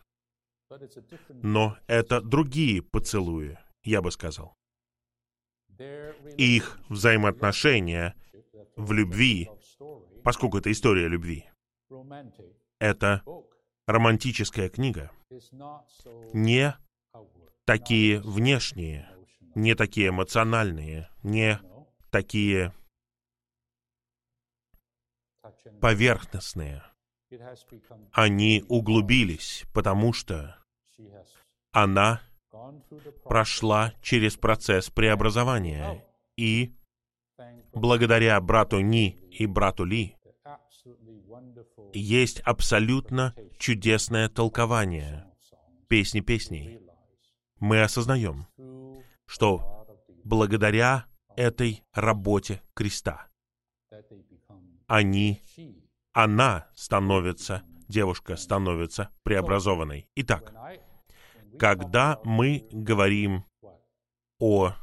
Но 1.29 1.77
это 1.87 2.21
другие 2.21 2.81
поцелуи, 2.81 3.57
я 3.83 4.01
бы 4.01 4.11
сказал. 4.11 4.55
Их 6.37 6.79
взаимоотношения 6.89 8.15
в 8.75 8.91
любви, 8.91 9.49
поскольку 10.23 10.57
это 10.57 10.71
история 10.71 11.07
любви, 11.07 11.49
это 12.79 13.23
романтическая 13.85 14.69
книга, 14.69 15.11
не 16.33 16.75
такие 17.65 18.19
внешние, 18.21 19.09
не 19.57 19.73
такие 19.73 20.09
эмоциональные, 20.09 21.09
не 21.23 21.59
такие 22.11 22.73
поверхностные. 25.81 26.83
Они 28.11 28.63
углубились, 28.69 29.65
потому 29.73 30.13
что 30.13 30.63
она 31.71 32.21
прошла 33.23 33.93
через 34.01 34.37
процесс 34.37 34.91
преобразования. 34.91 36.05
И 36.37 36.75
благодаря 37.73 38.39
брату 38.39 38.79
Ни 38.79 39.09
и 39.31 39.47
брату 39.47 39.85
Ли 39.85 40.15
есть 41.93 42.41
абсолютно 42.41 43.33
чудесное 43.57 44.29
толкование 44.29 45.25
песни 45.87 46.19
песней. 46.19 46.79
Мы 47.59 47.81
осознаем, 47.81 48.45
что 49.27 49.85
благодаря 50.23 51.05
этой 51.35 51.83
работе 51.93 52.63
креста 52.73 53.27
они, 54.87 55.41
она 56.13 56.69
становится, 56.73 57.63
девушка 57.87 58.35
становится 58.37 59.11
преобразованной. 59.23 60.09
Итак, 60.15 60.53
когда 61.59 62.19
мы 62.23 62.67
говорим 62.71 63.45
о 64.39 64.73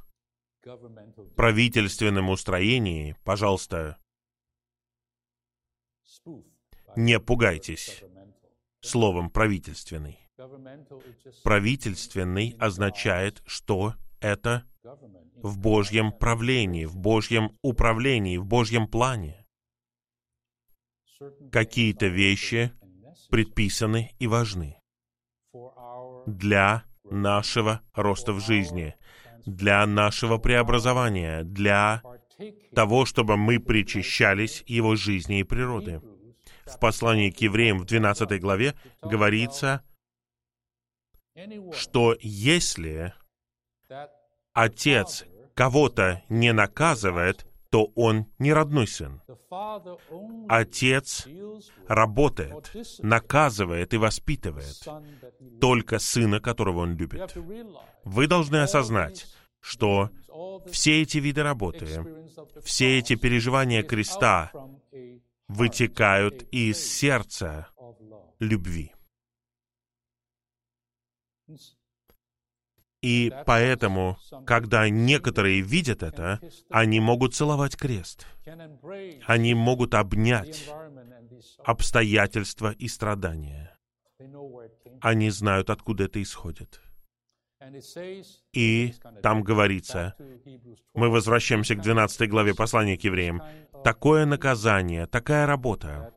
правительственном 1.36 2.30
устроении, 2.30 3.16
пожалуйста, 3.24 3.98
не 6.96 7.18
пугайтесь 7.18 8.02
словом 8.80 9.30
«правительственный». 9.30 10.20
Правительственный 11.44 12.56
означает, 12.58 13.42
что 13.46 13.94
это 14.24 14.64
в 15.42 15.58
Божьем 15.58 16.10
правлении, 16.10 16.86
в 16.86 16.96
Божьем 16.96 17.58
управлении, 17.60 18.38
в 18.38 18.46
Божьем 18.46 18.88
плане. 18.88 19.46
Какие-то 21.52 22.06
вещи 22.06 22.72
предписаны 23.30 24.14
и 24.18 24.26
важны 24.26 24.78
для 26.26 26.84
нашего 27.04 27.82
роста 27.92 28.32
в 28.32 28.40
жизни, 28.40 28.96
для 29.44 29.86
нашего 29.86 30.38
преобразования, 30.38 31.44
для 31.44 32.02
того, 32.74 33.04
чтобы 33.04 33.36
мы 33.36 33.60
причащались 33.60 34.64
Его 34.66 34.96
жизни 34.96 35.40
и 35.40 35.44
природы. 35.44 36.00
В 36.64 36.78
послании 36.78 37.30
к 37.30 37.42
евреям 37.42 37.78
в 37.78 37.84
12 37.84 38.40
главе 38.40 38.74
говорится, 39.02 39.82
что 41.72 42.16
если 42.20 43.12
отец 44.54 45.26
кого-то 45.54 46.22
не 46.28 46.52
наказывает, 46.52 47.46
то 47.70 47.90
он 47.96 48.26
не 48.38 48.52
родной 48.52 48.86
сын. 48.86 49.20
Отец 50.48 51.26
работает, 51.88 52.72
наказывает 53.00 53.92
и 53.92 53.96
воспитывает 53.96 54.80
только 55.60 55.98
сына, 55.98 56.40
которого 56.40 56.80
он 56.80 56.96
любит. 56.96 57.36
Вы 58.04 58.26
должны 58.28 58.58
осознать, 58.58 59.26
что 59.60 60.10
все 60.70 61.02
эти 61.02 61.18
виды 61.18 61.42
работы, 61.42 61.86
все 62.62 62.98
эти 62.98 63.16
переживания 63.16 63.82
креста 63.82 64.52
вытекают 65.48 66.42
из 66.52 66.78
сердца 66.78 67.68
любви. 68.38 68.92
И 73.04 73.30
поэтому, 73.44 74.16
когда 74.46 74.88
некоторые 74.88 75.60
видят 75.60 76.02
это, 76.02 76.40
они 76.70 77.00
могут 77.00 77.34
целовать 77.34 77.76
крест. 77.76 78.26
Они 79.26 79.52
могут 79.52 79.94
обнять 79.94 80.70
обстоятельства 81.62 82.70
и 82.72 82.88
страдания. 82.88 83.76
Они 85.02 85.28
знают, 85.28 85.68
откуда 85.68 86.04
это 86.04 86.22
исходит. 86.22 86.80
И 88.54 88.94
там 89.22 89.42
говорится, 89.42 90.14
мы 90.94 91.10
возвращаемся 91.10 91.74
к 91.74 91.82
12 91.82 92.30
главе 92.30 92.54
послания 92.54 92.96
к 92.96 93.04
евреям, 93.04 93.42
такое 93.84 94.24
наказание, 94.24 95.06
такая 95.06 95.46
работа, 95.46 96.14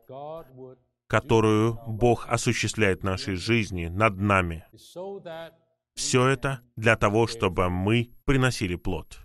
которую 1.06 1.78
Бог 1.86 2.26
осуществляет 2.28 3.00
в 3.02 3.04
нашей 3.04 3.36
жизни 3.36 3.88
над 3.88 4.16
нами, 4.16 4.64
все 5.98 6.28
это 6.28 6.60
для 6.76 6.96
того, 6.96 7.26
чтобы 7.26 7.68
мы 7.68 8.12
приносили 8.24 8.76
плод, 8.76 9.18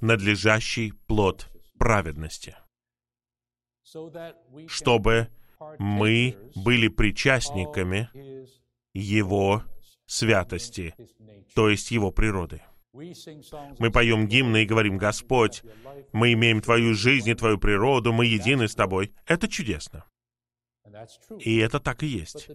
надлежащий 0.00 0.92
плод 1.08 1.50
праведности, 1.78 2.56
чтобы 4.68 5.28
мы 5.78 6.36
были 6.54 6.86
причастниками 6.86 8.08
Его 8.94 9.64
святости, 10.06 10.94
то 11.56 11.68
есть 11.68 11.90
Его 11.90 12.12
природы. 12.12 12.62
Мы 12.92 13.90
поем 13.90 14.28
гимны 14.28 14.62
и 14.62 14.66
говорим, 14.66 14.96
Господь, 14.96 15.64
мы 16.12 16.32
имеем 16.34 16.60
Твою 16.60 16.94
жизнь 16.94 17.28
и 17.30 17.34
Твою 17.34 17.58
природу, 17.58 18.12
мы 18.12 18.26
едины 18.26 18.68
с 18.68 18.76
Тобой. 18.76 19.12
Это 19.26 19.48
чудесно. 19.48 20.04
И 21.38 21.58
это 21.58 21.80
так 21.80 22.02
и 22.02 22.06
есть. 22.06 22.50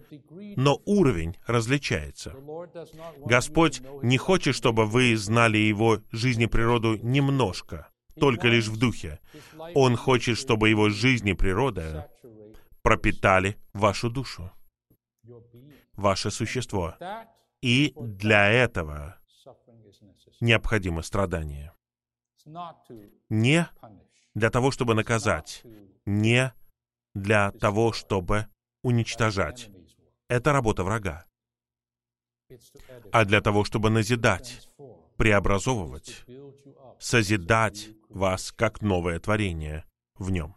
Но 0.56 0.80
уровень 0.84 1.36
различается. 1.46 2.34
Господь 3.24 3.82
не 4.02 4.18
хочет, 4.18 4.54
чтобы 4.54 4.86
вы 4.86 5.16
знали 5.16 5.58
Его 5.58 6.00
жизнь 6.12 6.42
и 6.42 6.46
природу 6.46 6.96
немножко, 6.96 7.88
только 8.18 8.48
лишь 8.48 8.68
в 8.68 8.78
духе. 8.78 9.20
Он 9.74 9.96
хочет, 9.96 10.38
чтобы 10.38 10.68
Его 10.68 10.88
жизнь 10.88 11.28
и 11.28 11.34
природа 11.34 12.10
пропитали 12.82 13.56
вашу 13.72 14.10
душу, 14.10 14.50
ваше 15.94 16.30
существо. 16.30 16.94
И 17.62 17.92
для 17.96 18.48
этого 18.48 19.18
необходимо 20.40 21.02
страдание. 21.02 21.72
Не 23.28 23.68
для 24.34 24.50
того, 24.50 24.70
чтобы 24.70 24.94
наказать, 24.94 25.64
не 26.04 26.52
для 27.16 27.50
того, 27.52 27.92
чтобы 27.92 28.46
уничтожать. 28.82 29.70
Это 30.28 30.52
работа 30.52 30.84
врага. 30.84 31.26
А 33.10 33.24
для 33.24 33.40
того, 33.40 33.64
чтобы 33.64 33.90
назидать, 33.90 34.68
преобразовывать, 35.16 36.24
созидать 36.98 37.88
вас 38.08 38.52
как 38.52 38.82
новое 38.82 39.18
творение 39.18 39.84
в 40.16 40.30
нем. 40.30 40.56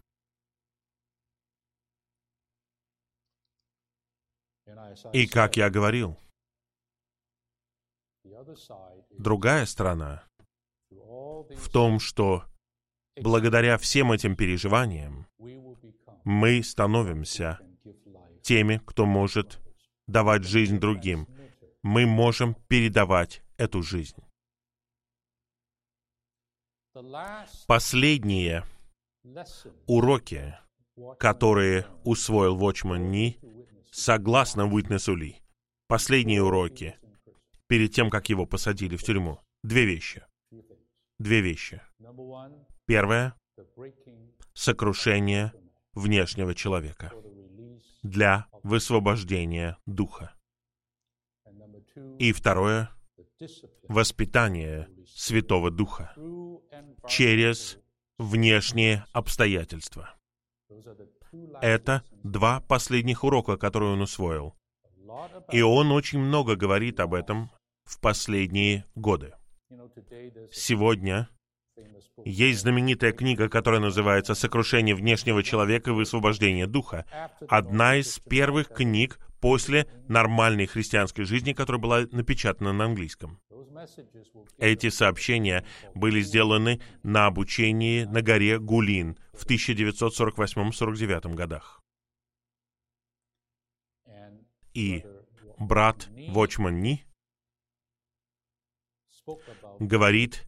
И 5.14 5.28
как 5.28 5.55
я 5.57 5.70
говорил, 5.70 6.20
другая 9.18 9.66
сторона 9.66 10.28
в 10.89 11.70
том, 11.72 11.99
что 11.99 12.43
благодаря 13.16 13.78
всем 13.78 14.12
этим 14.12 14.36
переживаниям 14.36 15.26
мы 16.30 16.61
становимся 16.61 17.59
теми, 18.43 18.80
кто 18.86 19.07
может 19.07 19.59
давать 20.05 20.43
жизнь 20.43 20.80
другим. 20.80 21.27
Мы 21.82 22.05
можем 22.05 22.53
передавать 22.67 23.41
эту 23.57 23.82
жизнь. 23.82 24.21
Последние 27.65 28.63
уроки, 29.88 30.55
которые 31.17 31.88
усвоил 32.03 32.55
Вочман 32.55 33.09
Ни, 33.09 33.39
согласно 33.89 34.71
Уитнесу 34.71 35.15
Ли. 35.15 35.41
Последние 35.88 36.43
уроки, 36.43 36.99
перед 37.65 37.91
тем, 37.91 38.11
как 38.11 38.30
его 38.30 38.45
посадили 38.45 38.97
в 38.97 39.03
тюрьму. 39.03 39.39
Две 39.63 39.86
вещи. 39.86 40.23
Две 41.17 41.41
вещи. 41.41 41.82
Первое— 42.86 43.34
сокрушение 44.53 45.53
внешнего 45.99 46.55
человека 46.55 47.11
для 48.01 48.47
высвобождения 48.63 49.77
духа. 49.85 50.33
И 52.17 52.31
второе— 52.31 52.91
воспитание 53.87 54.89
Святого 55.07 55.69
Духа 55.69 56.13
через 57.07 57.77
внешние 58.17 59.05
обстоятельства. 59.11 60.15
Это 61.61 62.03
два 62.23 62.61
последних 62.61 63.23
урока, 63.23 63.57
которые 63.57 63.93
он 63.93 64.01
усвоил. 64.01 64.55
И 65.51 65.61
он 65.61 65.91
очень 65.91 66.19
много 66.19 66.55
говорит 66.55 66.99
об 66.99 67.13
этом 67.13 67.51
в 67.83 67.99
последние 67.99 68.85
годы. 68.95 69.33
Сегодня 70.51 71.29
есть 72.25 72.61
знаменитая 72.61 73.11
книга, 73.11 73.49
которая 73.49 73.82
называется 73.82 74.36
«Сокрушение 74.36 74.95
внешнего 74.95 75.43
человека 75.43 75.91
и 75.91 75.93
высвобождение 75.93 76.67
духа». 76.67 77.05
Одна 77.47 77.95
из 77.95 78.19
первых 78.19 78.69
книг 78.69 79.19
после 79.39 79.88
нормальной 80.07 80.65
христианской 80.65 81.25
жизни, 81.25 81.53
которая 81.53 81.82
была 81.82 81.99
напечатана 82.11 82.73
на 82.73 82.86
английском. 82.86 83.39
Эти 84.57 84.89
сообщения 84.89 85.65
были 85.95 86.21
сделаны 86.21 86.82
на 87.03 87.27
обучении 87.27 88.03
на 88.03 88.21
горе 88.21 88.59
Гулин 88.59 89.17
в 89.34 89.45
1948-49 89.45 91.34
годах. 91.34 91.82
И 94.73 95.05
брат 95.57 96.09
Вочман 96.30 96.82
Ни 96.82 97.05
говорит 99.80 100.45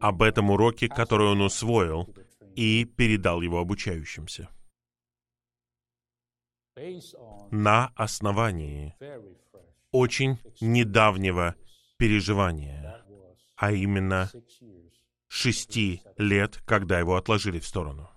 об 0.00 0.22
этом 0.22 0.50
уроке, 0.50 0.88
который 0.88 1.28
он 1.28 1.40
усвоил 1.40 2.08
и 2.54 2.84
передал 2.84 3.40
его 3.40 3.58
обучающимся. 3.58 4.48
На 7.50 7.92
основании 7.96 8.94
очень 9.90 10.38
недавнего 10.60 11.56
переживания, 11.96 13.04
а 13.56 13.72
именно 13.72 14.30
шести 15.28 16.02
лет, 16.16 16.60
когда 16.64 16.98
его 16.98 17.16
отложили 17.16 17.58
в 17.58 17.66
сторону. 17.66 18.10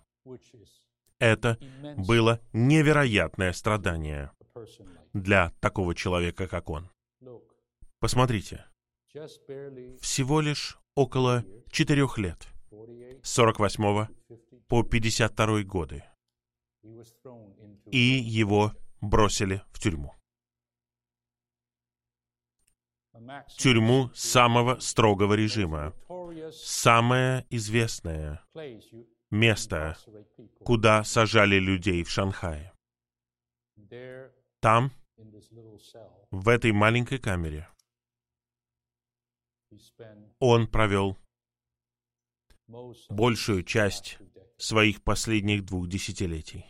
Это 1.19 1.57
было 1.97 2.39
невероятное 2.53 3.53
страдание 3.53 4.31
для 5.13 5.51
такого 5.59 5.93
человека, 5.93 6.47
как 6.47 6.69
он. 6.69 6.89
Посмотрите, 7.99 8.65
всего 10.01 10.41
лишь 10.41 10.77
около 10.95 11.43
четырех 11.69 12.17
лет, 12.17 12.47
с 13.23 13.31
48 13.31 14.07
по 14.67 14.83
52 14.83 15.63
годы, 15.63 16.03
и 17.91 17.97
его 17.97 18.73
бросили 19.01 19.61
в 19.71 19.79
тюрьму. 19.79 20.15
Тюрьму 23.57 24.09
самого 24.13 24.79
строгого 24.79 25.33
режима. 25.33 25.93
Самое 26.51 27.45
известное 27.49 28.43
место, 29.29 29.97
куда 30.63 31.03
сажали 31.03 31.57
людей 31.57 32.03
в 32.03 32.09
Шанхае. 32.09 32.73
Там, 34.59 34.91
в 36.31 36.47
этой 36.47 36.71
маленькой 36.71 37.19
камере, 37.19 37.67
он 40.39 40.67
провел 40.67 41.17
большую 43.09 43.63
часть 43.63 44.17
своих 44.57 45.03
последних 45.03 45.65
двух 45.65 45.87
десятилетий. 45.87 46.65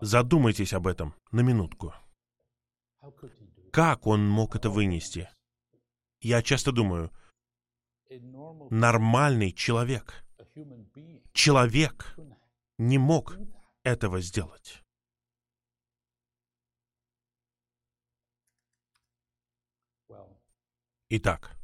Задумайтесь 0.00 0.72
об 0.72 0.86
этом 0.86 1.14
на 1.30 1.40
минутку. 1.40 1.94
Как 3.72 4.06
он 4.06 4.28
мог 4.28 4.56
это 4.56 4.70
вынести? 4.70 5.30
Я 6.20 6.42
часто 6.42 6.72
думаю, 6.72 7.10
нормальный 8.70 9.52
человек, 9.52 10.24
человек 11.32 12.16
не 12.78 12.98
мог 12.98 13.36
этого 13.84 14.20
сделать. 14.20 14.82
Итак, 21.12 21.56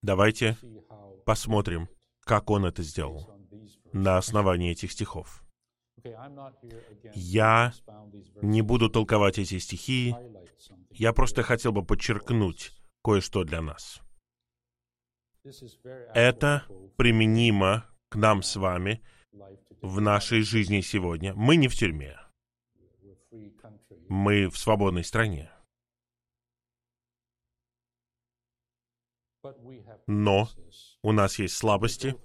давайте 0.00 0.56
посмотрим, 1.26 1.86
как 2.20 2.48
он 2.48 2.64
это 2.64 2.82
сделал 2.82 3.30
на 3.92 4.16
основании 4.16 4.72
этих 4.72 4.92
стихов. 4.92 5.44
Я 7.14 7.74
не 8.40 8.62
буду 8.62 8.88
толковать 8.88 9.38
эти 9.38 9.58
стихи, 9.58 10.16
я 10.92 11.12
просто 11.12 11.42
хотел 11.42 11.72
бы 11.72 11.84
подчеркнуть 11.84 12.72
кое-что 13.04 13.44
для 13.44 13.60
нас. 13.60 14.00
Это 16.14 16.64
применимо 16.96 17.84
к 18.08 18.16
нам 18.16 18.42
с 18.42 18.56
вами 18.56 19.02
в 19.82 20.00
нашей 20.00 20.40
жизни 20.40 20.80
сегодня. 20.80 21.34
Мы 21.34 21.56
не 21.56 21.68
в 21.68 21.74
тюрьме. 21.74 22.18
Мы 24.08 24.48
в 24.48 24.56
свободной 24.56 25.04
стране. 25.04 25.52
Но 30.06 30.48
у 31.02 31.12
нас 31.12 31.38
есть 31.38 31.56
слабости, 31.56 32.16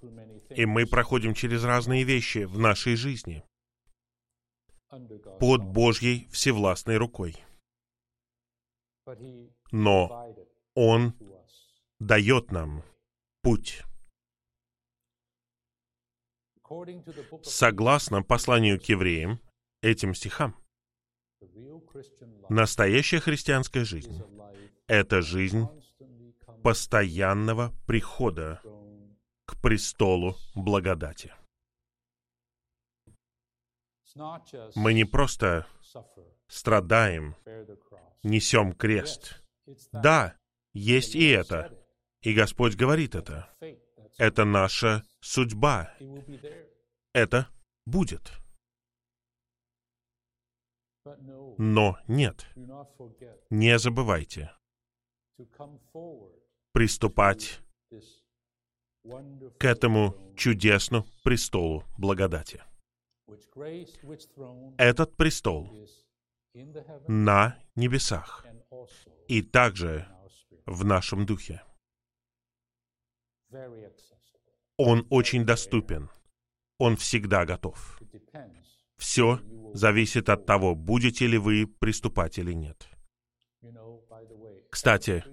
и 0.49 0.65
мы 0.65 0.85
проходим 0.85 1.33
через 1.33 1.63
разные 1.63 2.03
вещи 2.03 2.45
в 2.45 2.59
нашей 2.59 2.95
жизни 2.95 3.43
под 5.39 5.63
Божьей 5.63 6.27
всевластной 6.31 6.97
рукой. 6.97 7.35
Но 9.71 10.33
Он 10.75 11.13
дает 11.99 12.51
нам 12.51 12.83
путь. 13.41 13.83
Согласно 17.43 18.23
посланию 18.23 18.79
к 18.79 18.85
евреям, 18.85 19.39
этим 19.81 20.15
стихам, 20.15 20.55
настоящая 22.49 23.19
христианская 23.19 23.83
жизнь— 23.83 24.21
это 24.87 25.21
жизнь 25.21 25.67
постоянного 26.63 27.73
прихода 27.85 28.61
к 29.45 29.61
престолу 29.61 30.35
благодати. 30.55 31.33
Мы 34.75 34.93
не 34.93 35.05
просто 35.05 35.67
страдаем, 36.47 37.35
несем 38.23 38.73
крест. 38.73 39.43
Да, 39.91 40.37
есть 40.73 41.15
и 41.15 41.27
это. 41.29 41.77
И 42.21 42.33
Господь 42.33 42.75
говорит 42.75 43.15
это. 43.15 43.49
Это 44.17 44.45
наша 44.45 45.03
судьба. 45.19 45.93
Это 47.13 47.49
будет. 47.85 48.31
Но 51.57 51.97
нет, 52.07 52.47
не 53.49 53.77
забывайте 53.77 54.51
приступать 56.73 57.61
к 59.59 59.65
этому 59.65 60.15
чудесному 60.35 61.05
престолу 61.23 61.83
благодати. 61.97 62.61
Этот 64.77 65.15
престол 65.15 65.69
на 67.07 67.57
небесах 67.75 68.45
и 69.27 69.41
также 69.41 70.07
в 70.65 70.85
нашем 70.85 71.25
духе. 71.25 71.63
Он 74.77 75.05
очень 75.09 75.45
доступен. 75.45 76.09
Он 76.79 76.95
всегда 76.97 77.45
готов. 77.45 77.99
Все 78.97 79.39
зависит 79.73 80.29
от 80.29 80.45
того, 80.45 80.75
будете 80.75 81.27
ли 81.27 81.37
вы 81.37 81.67
приступать 81.67 82.37
или 82.37 82.53
нет. 82.53 82.87
Кстати, 84.69 85.23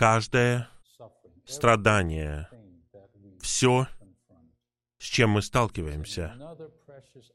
каждое 0.00 0.66
страдание, 1.44 2.48
все, 3.38 3.86
с 4.96 5.04
чем 5.04 5.32
мы 5.32 5.42
сталкиваемся, 5.42 6.34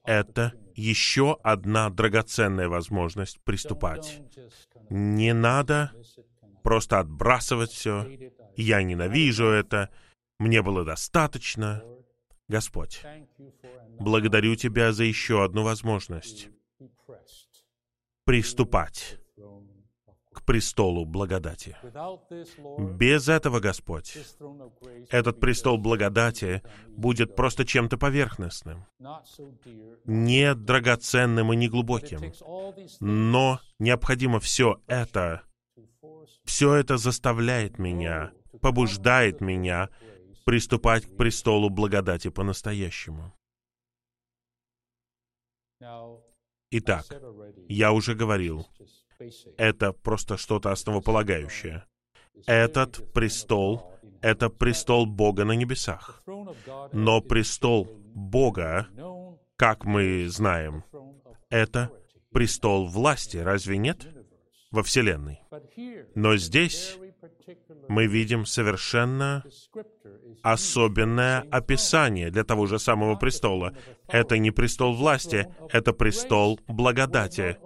это 0.03 0.51
еще 0.73 1.37
одна 1.43 1.91
драгоценная 1.91 2.67
возможность 2.67 3.39
приступать. 3.43 4.19
Не 4.89 5.33
надо 5.33 5.91
просто 6.63 6.97
отбрасывать 6.97 7.69
все. 7.69 8.07
Я 8.55 8.81
ненавижу 8.81 9.45
это. 9.45 9.91
Мне 10.39 10.63
было 10.63 10.83
достаточно. 10.83 11.83
Господь, 12.47 13.05
благодарю 13.99 14.55
Тебя 14.55 14.91
за 14.91 15.03
еще 15.03 15.43
одну 15.43 15.63
возможность 15.63 16.49
приступать 18.23 19.19
престолу 20.45 21.05
благодати. 21.05 21.77
Без 22.97 23.27
этого, 23.27 23.59
Господь, 23.59 24.17
этот 25.09 25.39
престол 25.39 25.77
благодати 25.77 26.61
будет 26.87 27.35
просто 27.35 27.65
чем-то 27.65 27.97
поверхностным, 27.97 28.85
не 30.05 30.55
драгоценным 30.55 31.53
и 31.53 31.55
не 31.55 31.67
глубоким. 31.67 32.31
Но 32.99 33.59
необходимо 33.79 34.39
все 34.39 34.81
это, 34.87 35.41
все 36.43 36.75
это 36.75 36.97
заставляет 36.97 37.79
меня, 37.79 38.31
побуждает 38.61 39.41
меня 39.41 39.89
приступать 40.45 41.05
к 41.05 41.17
престолу 41.17 41.69
благодати 41.69 42.29
по-настоящему. 42.29 43.33
Итак, 46.71 47.05
я 47.67 47.91
уже 47.91 48.15
говорил, 48.15 48.67
это 49.57 49.93
просто 49.93 50.37
что-то 50.37 50.71
основополагающее. 50.71 51.83
Этот 52.45 53.13
престол— 53.13 53.93
это 54.21 54.49
престол 54.49 55.05
Бога 55.05 55.45
на 55.45 55.53
небесах. 55.53 56.23
Но 56.91 57.21
престол 57.21 57.87
Бога, 58.13 58.87
как 59.55 59.85
мы 59.85 60.27
знаем, 60.29 60.83
это 61.49 61.91
престол 62.31 62.87
власти, 62.87 63.37
разве 63.37 63.77
нет? 63.77 64.07
Во 64.71 64.83
Вселенной. 64.83 65.39
Но 66.15 66.35
здесь 66.35 66.97
мы 67.87 68.07
видим 68.07 68.45
совершенно 68.45 69.43
особенное 70.41 71.45
описание 71.51 72.29
для 72.29 72.43
того 72.43 72.65
же 72.65 72.79
самого 72.79 73.15
престола. 73.15 73.73
Это 74.07 74.37
не 74.37 74.51
престол 74.51 74.93
власти, 74.93 75.47
это 75.71 75.93
престол 75.93 76.59
благодати, 76.67 77.57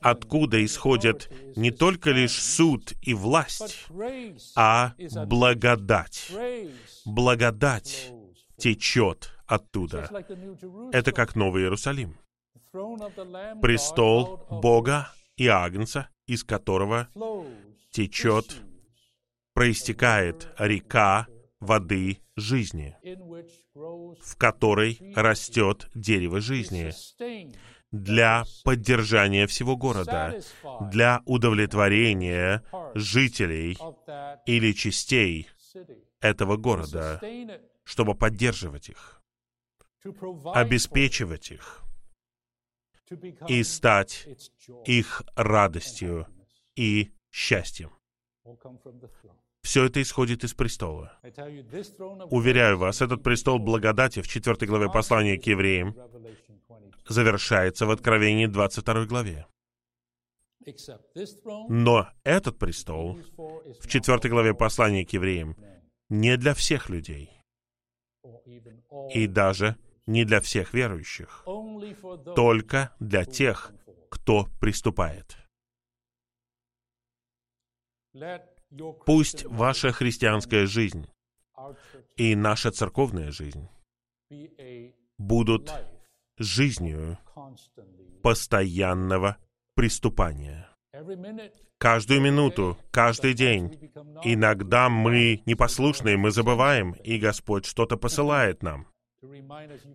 откуда 0.00 0.64
исходит 0.64 1.32
не 1.56 1.70
только 1.70 2.10
лишь 2.10 2.40
суд 2.40 2.92
и 3.02 3.14
власть, 3.14 3.86
а 4.56 4.94
благодать. 5.26 6.30
Благодать 7.04 8.12
течет 8.58 9.32
оттуда. 9.46 10.08
Это 10.92 11.12
как 11.12 11.34
Новый 11.34 11.62
Иерусалим. 11.62 12.16
Престол 13.60 14.46
Бога 14.50 15.12
и 15.36 15.46
Агнца, 15.46 16.08
из 16.26 16.44
которого 16.44 17.08
течет, 17.90 18.56
проистекает 19.52 20.48
река 20.58 21.26
воды 21.60 22.18
жизни, 22.36 22.96
в 23.74 24.36
которой 24.36 24.98
растет 25.14 25.88
дерево 25.94 26.40
жизни 26.40 26.92
для 27.92 28.44
поддержания 28.64 29.46
всего 29.46 29.76
города, 29.76 30.40
для 30.90 31.22
удовлетворения 31.26 32.64
жителей 32.94 33.78
или 34.46 34.72
частей 34.72 35.48
этого 36.20 36.56
города, 36.56 37.20
чтобы 37.84 38.14
поддерживать 38.14 38.88
их, 38.88 39.22
обеспечивать 40.54 41.52
их 41.52 41.82
и 43.46 43.62
стать 43.62 44.26
их 44.86 45.22
радостью 45.36 46.26
и 46.74 47.12
счастьем. 47.30 47.90
Все 49.62 49.84
это 49.84 50.02
исходит 50.02 50.42
из 50.42 50.54
престола. 50.54 51.20
Уверяю 52.30 52.78
вас, 52.78 53.00
этот 53.00 53.22
престол 53.22 53.58
благодати 53.60 54.20
в 54.20 54.26
4 54.26 54.66
главе 54.66 54.90
послания 54.90 55.38
к 55.38 55.46
евреям 55.46 55.94
завершается 57.08 57.86
в 57.86 57.90
Откровении 57.90 58.46
22 58.46 59.06
главе. 59.06 59.46
Но 61.68 62.08
этот 62.24 62.58
престол 62.58 63.18
в 63.80 63.88
4 63.88 64.30
главе 64.30 64.54
послания 64.54 65.04
к 65.04 65.12
евреям 65.12 65.56
не 66.08 66.36
для 66.36 66.54
всех 66.54 66.88
людей. 66.88 67.30
И 69.10 69.26
даже 69.26 69.76
не 70.06 70.24
для 70.24 70.40
всех 70.40 70.74
верующих. 70.74 71.44
Только 72.36 72.94
для 73.00 73.24
тех, 73.24 73.72
кто 74.10 74.46
приступает. 74.60 75.36
Пусть 79.06 79.44
ваша 79.44 79.92
христианская 79.92 80.66
жизнь 80.66 81.06
и 82.16 82.34
наша 82.34 82.70
церковная 82.70 83.30
жизнь 83.30 83.68
будут 85.18 85.72
жизнью 86.42 87.18
постоянного 88.22 89.36
приступания. 89.74 90.68
Каждую 91.78 92.20
минуту, 92.20 92.78
каждый 92.90 93.34
день. 93.34 93.90
Иногда 94.22 94.88
мы 94.88 95.42
непослушные, 95.46 96.16
мы 96.16 96.30
забываем, 96.30 96.92
и 96.92 97.18
Господь 97.18 97.64
что-то 97.64 97.96
посылает 97.96 98.62
нам, 98.62 98.86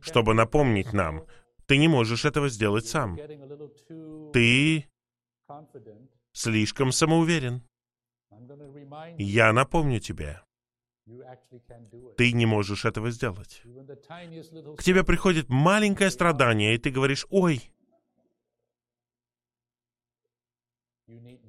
чтобы 0.02 0.34
напомнить 0.34 0.94
нам, 0.94 1.24
ты 1.68 1.78
не 1.78 1.88
можешь 1.88 2.26
этого 2.26 2.50
сделать 2.50 2.88
сам. 2.88 3.18
Ты 4.34 4.88
слишком 6.34 6.92
самоуверен. 6.92 7.64
Я 9.18 9.54
напомню 9.54 10.00
тебе, 10.00 10.42
ты 12.18 12.34
не 12.34 12.46
можешь 12.46 12.86
этого 12.86 13.12
сделать. 13.12 13.62
К 14.78 14.84
тебе 14.84 15.04
приходит 15.04 15.50
маленькое 15.50 16.12
страдание, 16.12 16.76
и 16.76 16.78
ты 16.78 16.90
говоришь, 16.90 17.26
ой, 17.30 17.72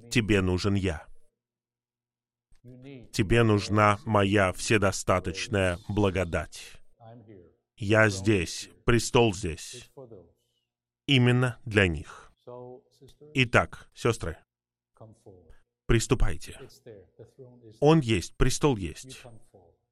тебе 0.09 0.41
нужен 0.41 0.75
я. 0.75 1.05
Тебе 3.11 3.43
нужна 3.43 3.99
моя 4.05 4.53
вседостаточная 4.53 5.79
благодать. 5.87 6.73
Я 7.75 8.09
здесь, 8.09 8.69
престол 8.85 9.33
здесь. 9.33 9.89
Именно 11.05 11.59
для 11.65 11.87
них. 11.87 12.31
Итак, 13.33 13.89
сестры, 13.93 14.37
приступайте. 15.85 16.59
Он 17.79 17.99
есть, 17.99 18.35
престол 18.37 18.77
есть. 18.77 19.23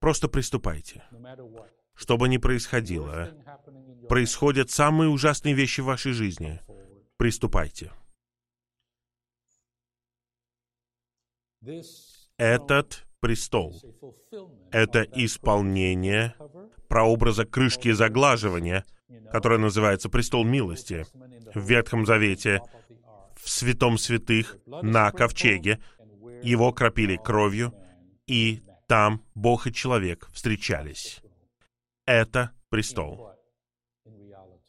Просто 0.07 0.29
приступайте. 0.29 1.03
Что 1.93 2.15
бы 2.15 2.29
ни 2.29 2.37
происходило, 2.37 3.29
происходят 4.07 4.71
самые 4.71 5.09
ужасные 5.09 5.53
вещи 5.53 5.81
в 5.81 5.83
вашей 5.83 6.13
жизни. 6.13 6.61
Приступайте. 7.17 7.91
Этот 12.37 13.05
престол— 13.19 13.75
это 14.71 15.01
исполнение 15.01 16.35
прообраза 16.87 17.43
крышки 17.43 17.91
заглаживания, 17.91 18.85
которая 19.29 19.59
называется 19.59 20.07
престол 20.07 20.45
милости 20.45 21.05
в 21.53 21.59
Ветхом 21.69 22.05
Завете, 22.05 22.61
в 23.35 23.49
святом 23.49 23.97
святых, 23.97 24.55
на 24.65 25.11
ковчеге. 25.11 25.81
Его 26.43 26.71
кропили 26.71 27.17
кровью, 27.17 27.73
и 28.25 28.63
там 28.87 29.23
Бог 29.35 29.67
и 29.67 29.73
человек 29.73 30.27
встречались. 30.33 31.21
Это 32.05 32.53
престол. 32.69 33.31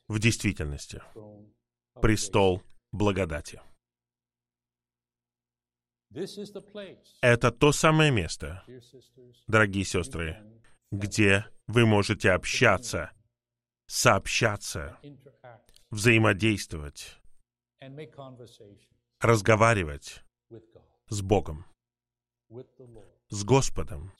в 0.09 0.19
действительности 0.19 1.03
престол 2.01 2.63
благодати. 2.93 3.61
Это 7.21 7.53
то 7.53 7.73
самое 7.73 8.11
место, 8.11 8.65
дорогие 9.47 9.85
сестры, 9.85 10.43
где 10.91 11.47
вы 11.67 11.85
можете 11.85 12.31
общаться, 12.31 13.13
сообщаться, 13.87 14.99
взаимодействовать, 15.91 17.21
разговаривать 19.21 20.25
с 21.11 21.21
Богом, 21.21 21.67
с 23.29 23.45
Господом. 23.45 24.13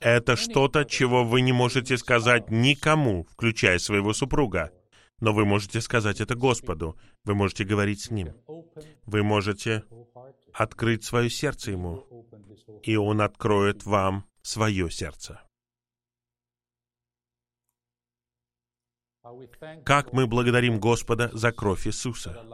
Это 0.00 0.36
что-то, 0.36 0.84
чего 0.84 1.24
вы 1.24 1.40
не 1.40 1.52
можете 1.52 1.96
сказать 1.96 2.50
никому, 2.50 3.24
включая 3.24 3.78
своего 3.78 4.12
супруга. 4.12 4.72
Но 5.20 5.32
вы 5.32 5.44
можете 5.44 5.80
сказать 5.80 6.20
это 6.20 6.34
Господу. 6.34 6.98
Вы 7.24 7.34
можете 7.34 7.64
говорить 7.64 8.00
с 8.00 8.10
Ним. 8.10 8.34
Вы 9.06 9.22
можете 9.22 9.84
открыть 10.52 11.04
свое 11.04 11.30
сердце 11.30 11.70
Ему, 11.72 12.04
и 12.82 12.96
Он 12.96 13.20
откроет 13.20 13.86
вам 13.86 14.26
свое 14.42 14.90
сердце. 14.90 15.40
Как 19.84 20.12
мы 20.12 20.26
благодарим 20.26 20.78
Господа 20.78 21.30
за 21.32 21.50
кровь 21.50 21.86
Иисуса, 21.86 22.44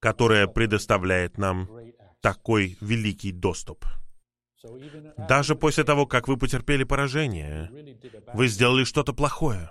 которая 0.00 0.46
предоставляет 0.46 1.38
нам 1.38 1.68
такой 2.24 2.78
великий 2.80 3.32
доступ. 3.32 3.84
Даже 5.28 5.54
после 5.54 5.84
того, 5.84 6.06
как 6.06 6.26
вы 6.26 6.38
потерпели 6.38 6.82
поражение, 6.82 7.70
вы 8.32 8.48
сделали 8.48 8.84
что-то 8.84 9.12
плохое. 9.12 9.70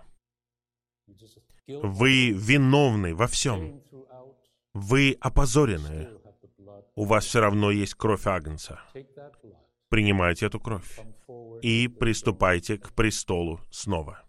Вы 1.68 2.30
виновны 2.30 3.16
во 3.16 3.26
всем. 3.26 3.82
Вы 4.76 5.18
опозорены. 5.20 6.10
У 6.94 7.06
вас 7.06 7.26
все 7.26 7.40
равно 7.40 7.72
есть 7.72 7.96
кровь 7.96 8.28
Агнца. 8.28 8.80
Принимайте 9.90 10.46
эту 10.46 10.60
кровь 10.60 11.00
и 11.64 11.88
приступайте 11.88 12.78
к 12.78 12.94
престолу 12.94 13.62
снова. 13.72 14.23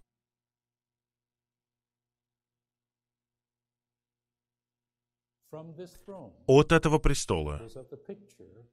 От 6.47 6.73
этого 6.73 6.99
престола. 6.99 7.69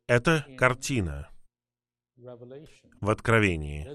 Это 0.07 0.45
картина 0.57 1.29
в 2.17 3.09
Откровении. 3.09 3.85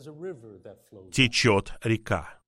Течет 1.11 1.73
река. 1.83 2.41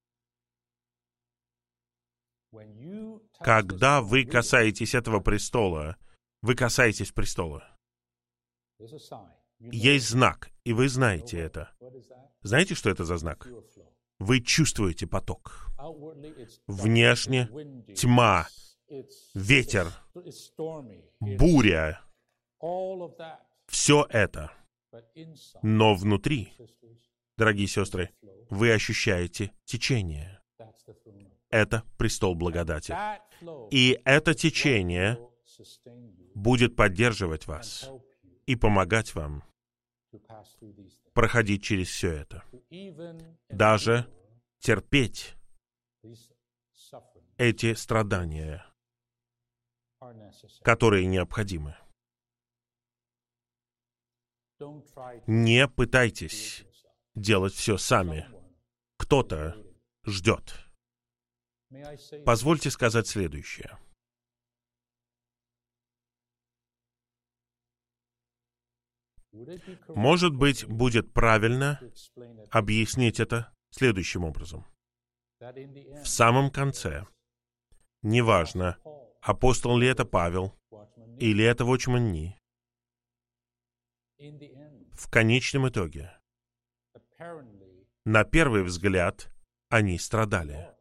Когда 3.41 4.01
вы 4.01 4.25
касаетесь 4.25 4.95
этого 4.95 5.21
престола, 5.21 5.97
вы 6.43 6.55
касаетесь 6.55 7.13
престола. 7.13 7.77
Есть 9.61 10.09
знак, 10.09 10.51
и 10.65 10.73
вы 10.73 10.89
знаете 10.89 11.39
это. 11.39 11.73
Знаете, 12.43 12.75
что 12.75 12.91
это 12.91 13.05
за 13.05 13.17
знак? 13.17 13.49
Вы 14.19 14.41
чувствуете 14.41 15.07
поток. 15.07 15.69
Внешне 16.67 17.49
тьма, 17.95 18.49
ветер, 19.35 19.93
буря, 21.21 22.01
все 23.67 24.07
это. 24.11 24.53
Но 25.63 25.95
внутри, 25.95 26.53
дорогие 27.37 27.67
сестры, 27.67 28.11
вы 28.51 28.73
ощущаете 28.73 29.53
течение. 29.65 30.41
Это 31.51 31.85
престол 31.97 32.35
благодати. 32.35 32.95
И 33.71 34.01
это 34.05 34.35
течение 34.35 35.19
будет 36.35 36.77
поддерживать 36.77 37.47
вас 37.47 37.91
и 38.47 38.57
помогать 38.57 39.15
вам 39.15 39.45
проходить 41.13 41.63
через 41.63 41.89
все 41.89 42.13
это. 42.13 42.45
Даже 43.51 44.07
терпеть 44.59 45.35
эти 47.37 47.75
страдания, 47.75 48.65
которые 50.63 51.07
необходимы. 51.07 51.77
Не 55.27 55.69
пытайтесь 55.69 56.65
делать 57.15 57.55
все 57.55 57.79
сами. 57.79 58.29
Кто-то 58.97 59.57
ждет. 60.05 60.55
Позвольте 62.25 62.71
сказать 62.71 63.07
следующее. 63.07 63.79
Может 69.89 70.35
быть, 70.35 70.67
будет 70.67 71.13
правильно 71.13 71.81
объяснить 72.51 73.21
это 73.21 73.53
следующим 73.71 74.25
образом. 74.25 74.67
В 75.39 76.07
самом 76.07 76.51
конце, 76.51 77.07
неважно, 78.03 78.79
апостол 79.29 79.77
ли 79.77 79.87
это 79.87 80.07
Павел, 80.07 80.55
или 81.19 81.45
это 81.45 81.67
Вочман 81.67 82.13
Ни, 82.13 82.41
в 84.93 85.11
конечном 85.11 85.69
итоге, 85.69 86.19
на 88.07 88.25
первый 88.25 88.63
взгляд, 88.63 89.31
они 89.69 89.99
страдали. 89.99 90.75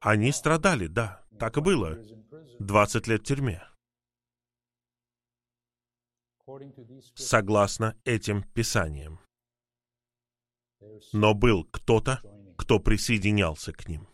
Они 0.00 0.32
страдали, 0.32 0.88
да, 0.88 1.24
так 1.38 1.58
и 1.58 1.60
было. 1.60 1.96
20 2.58 3.06
лет 3.06 3.20
в 3.20 3.24
тюрьме. 3.24 3.62
Согласно 7.14 7.96
этим 8.04 8.42
писаниям. 8.42 9.20
Но 11.12 11.34
был 11.34 11.64
кто-то, 11.64 12.20
кто 12.58 12.80
присоединялся 12.80 13.72
к 13.72 13.88
ним 13.88 14.08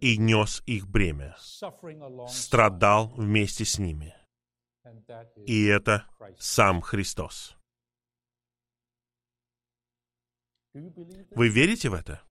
и 0.00 0.18
нес 0.18 0.62
их 0.66 0.86
бремя, 0.88 1.36
страдал 2.28 3.08
вместе 3.14 3.64
с 3.64 3.78
ними. 3.78 4.14
И 5.46 5.64
это 5.64 6.06
сам 6.38 6.80
Христос. 6.80 7.56
Вы 10.74 11.48
верите 11.48 11.88
в 11.88 11.94
это? 11.94 12.22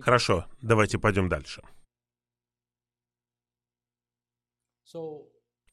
Хорошо, 0.00 0.46
давайте 0.62 0.98
пойдем 0.98 1.28
дальше. 1.28 1.62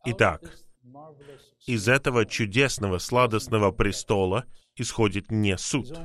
Итак, 0.05 0.41
из 1.65 1.87
этого 1.87 2.25
чудесного, 2.25 2.99
сладостного 2.99 3.71
престола 3.71 4.45
исходит 4.75 5.31
не 5.31 5.57
суд, 5.57 5.97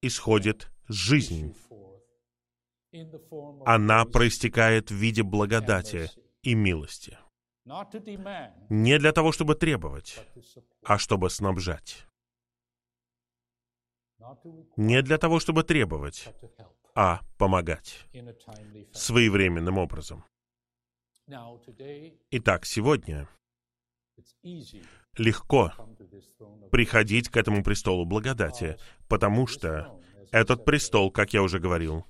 исходит 0.00 0.70
жизнь. 0.88 1.54
Она 3.64 4.04
проистекает 4.04 4.90
в 4.90 4.94
виде 4.94 5.22
благодати 5.22 6.10
и 6.42 6.54
милости. 6.54 7.18
Не 8.70 8.98
для 8.98 9.12
того, 9.12 9.32
чтобы 9.32 9.54
требовать, 9.54 10.18
а 10.84 10.98
чтобы 10.98 11.30
снабжать. 11.30 12.06
Не 14.76 15.02
для 15.02 15.18
того, 15.18 15.40
чтобы 15.40 15.64
требовать, 15.64 16.28
а 16.94 17.20
помогать 17.38 18.06
своевременным 18.92 19.78
образом. 19.78 20.24
Итак, 22.30 22.64
сегодня 22.64 23.28
легко 25.16 25.72
приходить 26.70 27.28
к 27.28 27.36
этому 27.36 27.62
престолу 27.62 28.04
благодати, 28.04 28.78
потому 29.08 29.46
что 29.46 30.00
этот 30.30 30.64
престол, 30.64 31.10
как 31.10 31.32
я 31.32 31.42
уже 31.42 31.58
говорил, 31.58 32.04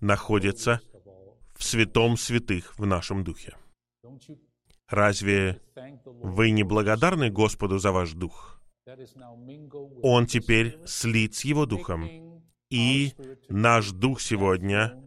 находится 0.00 0.80
в 1.54 1.64
святом 1.64 2.16
святых 2.16 2.78
в 2.78 2.86
нашем 2.86 3.24
духе. 3.24 3.56
Разве 4.88 5.60
вы 6.04 6.50
не 6.50 6.64
благодарны 6.64 7.30
Господу 7.30 7.78
за 7.78 7.92
ваш 7.92 8.12
дух? 8.12 8.60
Он 10.02 10.26
теперь 10.26 10.78
слит 10.84 11.34
с 11.34 11.44
его 11.44 11.66
духом. 11.66 12.42
И 12.70 13.12
наш 13.48 13.90
дух 13.90 14.20
сегодня 14.20 14.98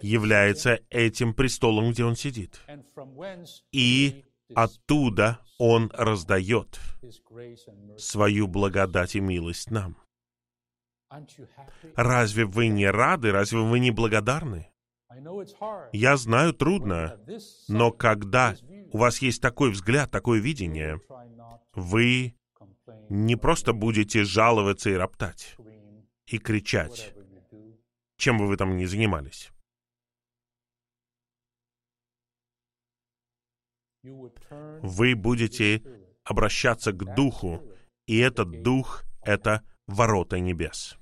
является 0.00 0.80
этим 0.90 1.34
престолом, 1.34 1.92
где 1.92 2.04
он 2.04 2.16
сидит. 2.16 2.60
И 3.72 4.24
оттуда 4.54 5.40
он 5.58 5.90
раздает 5.94 6.80
свою 7.98 8.46
благодать 8.46 9.16
и 9.16 9.20
милость 9.20 9.70
нам. 9.70 9.96
Разве 11.94 12.44
вы 12.44 12.68
не 12.68 12.90
рады? 12.90 13.32
Разве 13.32 13.60
вы 13.60 13.78
не 13.80 13.90
благодарны? 13.90 14.72
Я 15.92 16.16
знаю, 16.16 16.54
трудно, 16.54 17.18
но 17.68 17.90
когда 17.90 18.56
у 18.92 18.98
вас 18.98 19.20
есть 19.20 19.42
такой 19.42 19.70
взгляд, 19.70 20.10
такое 20.10 20.40
видение, 20.40 21.00
вы 21.74 22.34
не 23.08 23.36
просто 23.36 23.72
будете 23.72 24.24
жаловаться 24.24 24.90
и 24.90 24.94
роптать, 24.94 25.56
и 26.26 26.38
кричать, 26.38 27.14
чем 28.16 28.38
бы 28.38 28.46
вы 28.46 28.56
там 28.56 28.76
ни 28.76 28.86
занимались. 28.86 29.50
Вы 34.02 35.14
будете 35.14 35.82
обращаться 36.24 36.92
к 36.92 37.14
Духу, 37.14 37.62
и 38.06 38.18
этот 38.18 38.62
Дух— 38.62 39.04
это 39.22 39.62
ворота 39.86 40.40
небес. 40.40 40.98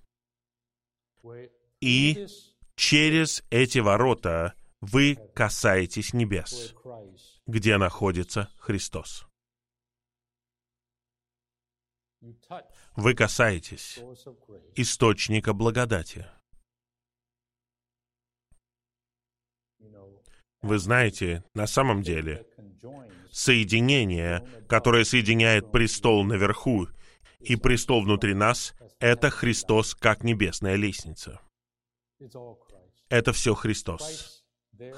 И 1.80 2.26
через 2.76 3.42
эти 3.50 3.78
ворота 3.78 4.54
вы 4.80 5.16
касаетесь 5.34 6.12
небес, 6.12 6.74
где 7.46 7.76
находится 7.76 8.50
Христос. 8.58 9.26
Вы 12.96 13.14
касаетесь 13.14 13.98
источника 14.74 15.52
благодати. 15.54 16.26
Вы 20.62 20.78
знаете, 20.78 21.42
на 21.54 21.66
самом 21.66 22.02
деле, 22.02 22.46
соединение, 23.30 24.46
которое 24.68 25.04
соединяет 25.04 25.72
престол 25.72 26.24
наверху 26.24 26.88
и 27.38 27.56
престол 27.56 28.02
внутри 28.02 28.34
нас, 28.34 28.74
это 29.01 29.30
Христос 29.30 29.94
как 29.94 30.22
небесная 30.22 30.76
лестница. 30.76 31.40
Это 33.09 33.32
все 33.32 33.55
Христос. 33.55 34.44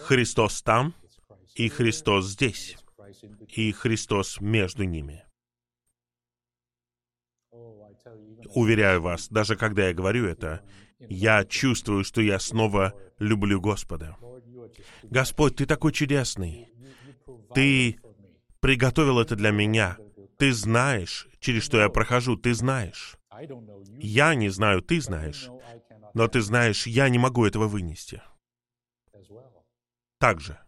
Христос 0.04 0.62
там, 0.62 0.94
и 1.54 1.68
Христос 1.68 2.26
здесь, 2.26 2.76
и 3.48 3.72
Христос 3.72 4.40
между 4.40 4.84
ними. 4.84 5.24
Уверяю 8.54 9.00
вас, 9.00 9.28
даже 9.28 9.56
когда 9.56 9.88
я 9.88 9.94
говорю 9.94 10.26
это, 10.26 10.62
я 10.98 11.44
чувствую, 11.44 12.04
что 12.04 12.20
я 12.20 12.38
снова 12.38 12.94
люблю 13.18 13.60
Господа. 13.60 14.16
Господь, 15.04 15.56
Ты 15.56 15.66
такой 15.66 15.92
чудесный. 15.92 16.68
Ты 17.54 17.98
приготовил 18.60 19.18
это 19.20 19.36
для 19.36 19.50
меня. 19.50 19.96
Ты 20.38 20.52
знаешь, 20.52 21.28
через 21.40 21.62
что 21.62 21.78
я 21.78 21.88
прохожу. 21.88 22.36
Ты 22.36 22.54
знаешь. 22.54 23.16
Я 23.98 24.34
не 24.34 24.48
знаю, 24.48 24.82
ты 24.82 25.00
знаешь. 25.00 25.48
Но 26.14 26.28
ты 26.28 26.40
знаешь, 26.40 26.86
я 26.86 27.08
не 27.08 27.18
могу 27.18 27.44
этого 27.44 27.68
вынести. 27.68 28.22
Так 30.18 30.40
же. 30.40 30.58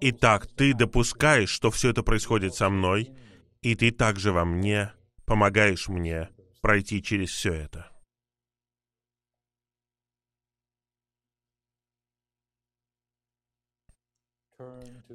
Итак, 0.00 0.46
ты 0.46 0.74
допускаешь, 0.74 1.48
что 1.48 1.70
все 1.70 1.90
это 1.90 2.02
происходит 2.02 2.54
со 2.54 2.68
мной, 2.68 3.10
и 3.60 3.74
ты 3.74 3.90
также 3.90 4.32
во 4.32 4.44
мне 4.44 4.92
помогаешь 5.24 5.88
мне 5.88 6.30
пройти 6.60 7.02
через 7.02 7.30
все 7.30 7.52
это. 7.52 7.95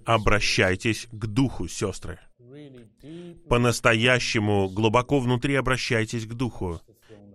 Обращайтесь 0.06 1.08
к 1.12 1.26
Духу, 1.28 1.68
сестры. 1.68 2.20
По-настоящему 3.50 4.70
глубоко 4.70 5.20
внутри 5.20 5.56
обращайтесь 5.56 6.26
к 6.26 6.34
Духу 6.34 6.82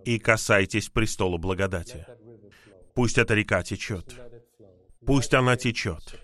и 0.05 0.19
касайтесь 0.19 0.89
престолу 0.89 1.37
благодати. 1.37 2.05
Пусть 2.93 3.17
эта 3.17 3.33
река 3.33 3.63
течет. 3.63 4.19
Пусть 5.05 5.33
она 5.33 5.55
течет. 5.55 6.19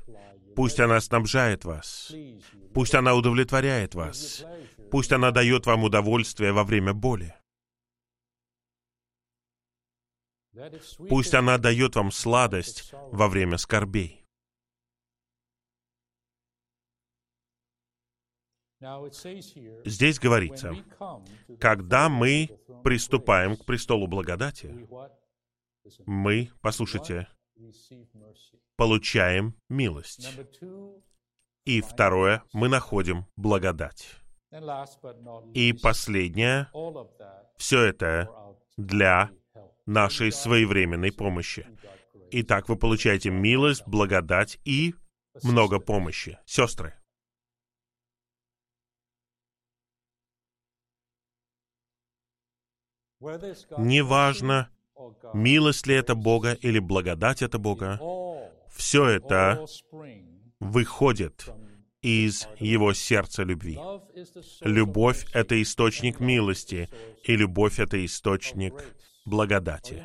Пусть 0.56 0.80
она 0.80 1.00
снабжает 1.02 1.66
вас. 1.66 2.14
Пусть 2.74 2.96
она 2.96 3.16
удовлетворяет 3.16 3.96
вас. 3.96 4.46
Пусть 4.92 5.12
она 5.12 5.32
дает 5.32 5.66
вам 5.66 5.84
удовольствие 5.84 6.52
во 6.52 6.64
время 6.64 6.94
боли. 6.94 7.36
Пусть 11.10 11.34
она 11.34 11.58
дает 11.58 11.96
вам 11.96 12.12
сладость 12.12 12.92
во 13.12 13.28
время 13.28 13.58
скорбей. 13.58 14.23
Здесь 19.86 20.20
говорится, 20.20 20.76
когда 21.60 22.10
мы 22.10 22.50
приступаем 22.84 23.56
к 23.56 23.66
престолу 23.66 24.08
благодати, 24.08 24.88
мы, 26.06 26.50
послушайте, 26.62 27.28
получаем 28.76 29.56
милость. 29.70 30.30
И 31.66 31.82
второе, 31.82 32.44
мы 32.54 32.68
находим 32.68 33.26
благодать. 33.38 34.16
И 35.54 35.74
последнее, 35.74 36.70
все 37.58 37.84
это 37.84 38.30
для 38.78 39.32
нашей 39.86 40.32
своевременной 40.32 41.12
помощи. 41.12 41.68
Итак, 42.32 42.70
вы 42.70 42.76
получаете 42.76 43.30
милость, 43.30 43.88
благодать 43.88 44.60
и 44.66 44.96
много 45.44 45.80
помощи. 45.80 46.38
Сестры, 46.46 46.94
неважно, 53.78 54.70
милость 55.34 55.88
ли 55.88 55.96
это 55.96 56.16
Бога 56.16 56.54
или 56.54 56.80
благодать 56.80 57.42
это 57.42 57.58
Бога, 57.58 58.00
все 58.70 59.06
это 59.06 59.66
выходит 60.60 61.50
из 62.02 62.48
его 62.60 62.94
сердца 62.94 63.44
любви. 63.44 63.80
Любовь— 64.62 65.26
это 65.34 65.62
источник 65.62 66.20
милости, 66.20 66.90
и 67.24 67.36
любовь— 67.36 67.80
это 67.80 68.06
источник 68.06 68.74
благодати. 69.26 70.04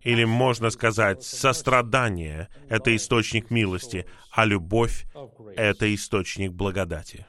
Или 0.00 0.24
можно 0.24 0.70
сказать, 0.70 1.22
сострадание— 1.22 2.48
это 2.68 2.94
источник 2.96 3.50
милости, 3.50 4.06
а 4.32 4.44
любовь— 4.44 5.06
это 5.56 5.94
источник 5.94 6.52
благодати. 6.52 7.26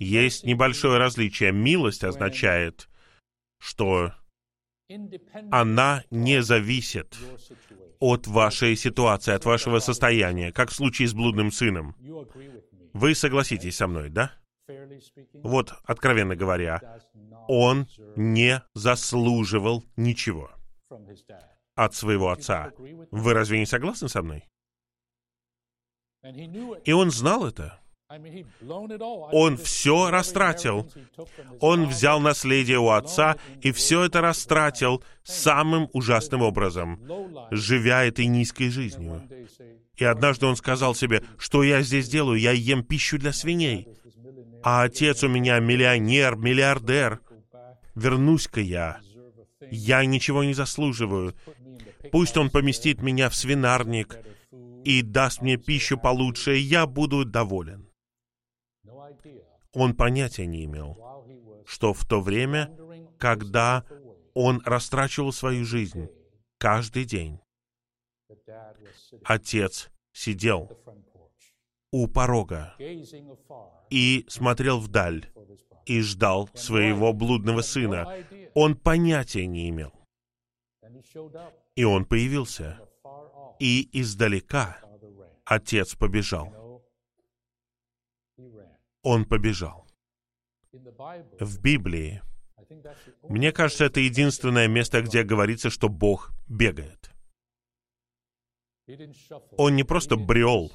Есть 0.00 0.44
небольшое 0.44 0.98
различие. 0.98 1.52
Милость 1.52 2.02
означает, 2.02 2.87
что 3.58 4.12
она 5.50 6.04
не 6.10 6.42
зависит 6.42 7.16
от 7.98 8.26
вашей 8.26 8.76
ситуации, 8.76 9.34
от 9.34 9.44
вашего 9.44 9.80
состояния, 9.80 10.52
как 10.52 10.70
в 10.70 10.74
случае 10.74 11.08
с 11.08 11.14
блудным 11.14 11.50
сыном. 11.50 11.94
Вы 12.92 13.14
согласитесь 13.14 13.76
со 13.76 13.86
мной, 13.86 14.08
да? 14.08 14.32
Вот, 15.34 15.72
откровенно 15.84 16.36
говоря, 16.36 17.00
он 17.48 17.86
не 18.16 18.62
заслуживал 18.74 19.84
ничего 19.96 20.50
от 21.74 21.94
своего 21.94 22.30
отца. 22.30 22.72
Вы 23.10 23.34
разве 23.34 23.58
не 23.58 23.66
согласны 23.66 24.08
со 24.08 24.22
мной? 24.22 24.44
И 26.84 26.92
он 26.92 27.10
знал 27.10 27.46
это. 27.46 27.80
Он 29.32 29.58
все 29.58 30.10
растратил. 30.10 30.90
Он 31.60 31.86
взял 31.86 32.20
наследие 32.20 32.78
у 32.78 32.88
отца 32.88 33.36
и 33.60 33.70
все 33.70 34.04
это 34.04 34.22
растратил 34.22 35.02
самым 35.24 35.90
ужасным 35.92 36.40
образом, 36.40 37.00
живя 37.50 38.04
этой 38.04 38.26
низкой 38.26 38.70
жизнью. 38.70 39.28
И 39.96 40.04
однажды 40.04 40.46
он 40.46 40.56
сказал 40.56 40.94
себе, 40.94 41.22
что 41.36 41.62
я 41.62 41.82
здесь 41.82 42.08
делаю, 42.08 42.40
я 42.40 42.52
ем 42.52 42.82
пищу 42.82 43.18
для 43.18 43.32
свиней. 43.32 43.88
А 44.62 44.84
отец 44.84 45.22
у 45.22 45.28
меня 45.28 45.58
миллионер, 45.60 46.36
миллиардер. 46.36 47.20
Вернусь-ка 47.94 48.60
я. 48.60 49.00
Я 49.70 50.04
ничего 50.06 50.44
не 50.44 50.54
заслуживаю. 50.54 51.34
Пусть 52.10 52.38
он 52.38 52.48
поместит 52.48 53.02
меня 53.02 53.28
в 53.28 53.34
свинарник 53.34 54.18
и 54.84 55.02
даст 55.02 55.42
мне 55.42 55.58
пищу 55.58 55.98
получше, 55.98 56.56
и 56.56 56.62
я 56.62 56.86
буду 56.86 57.24
доволен. 57.26 57.87
Он 59.78 59.94
понятия 59.94 60.44
не 60.44 60.64
имел, 60.64 60.98
что 61.64 61.92
в 61.92 62.04
то 62.04 62.20
время, 62.20 62.76
когда 63.16 63.84
он 64.34 64.60
растрачивал 64.64 65.32
свою 65.32 65.64
жизнь 65.64 66.08
каждый 66.58 67.04
день, 67.04 67.38
отец 69.22 69.88
сидел 70.12 70.68
у 71.92 72.08
порога 72.08 72.74
и 73.88 74.26
смотрел 74.28 74.80
вдаль 74.80 75.30
и 75.86 76.00
ждал 76.00 76.50
своего 76.54 77.12
блудного 77.12 77.60
сына. 77.60 78.24
Он 78.54 78.74
понятия 78.76 79.46
не 79.46 79.68
имел. 79.70 79.92
И 81.76 81.84
он 81.84 82.04
появился. 82.04 82.80
И 83.60 83.88
издалека 83.92 84.78
отец 85.44 85.94
побежал 85.94 86.57
он 89.02 89.24
побежал. 89.24 89.86
В 90.72 91.60
Библии, 91.60 92.22
мне 93.22 93.52
кажется, 93.52 93.84
это 93.84 94.00
единственное 94.00 94.68
место, 94.68 95.02
где 95.02 95.22
говорится, 95.22 95.70
что 95.70 95.88
Бог 95.88 96.32
бегает. 96.48 97.10
Он 99.56 99.76
не 99.76 99.84
просто 99.84 100.16
брел, 100.16 100.72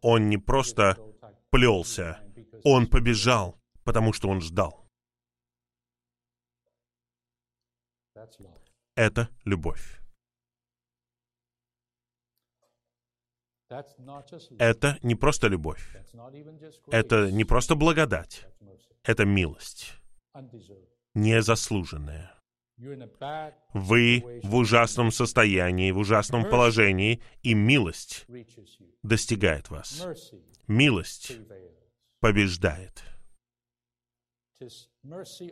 он 0.00 0.28
не 0.28 0.38
просто 0.38 0.96
плелся, 1.50 2.20
он 2.64 2.86
побежал, 2.86 3.58
потому 3.84 4.12
что 4.12 4.28
он 4.28 4.40
ждал. 4.40 4.86
Это 8.96 9.28
любовь. 9.44 10.03
Это 14.58 14.98
не 15.02 15.14
просто 15.14 15.48
любовь. 15.48 15.96
Это 16.90 17.30
не 17.30 17.44
просто 17.44 17.74
благодать. 17.74 18.46
Это 19.02 19.24
милость. 19.24 19.94
Незаслуженная. 21.14 22.34
Вы 23.72 24.40
в 24.42 24.56
ужасном 24.56 25.12
состоянии, 25.12 25.92
в 25.92 25.98
ужасном 25.98 26.48
положении, 26.48 27.22
и 27.42 27.54
милость 27.54 28.26
достигает 29.02 29.70
вас. 29.70 30.06
Милость 30.66 31.32
побеждает. 32.20 33.04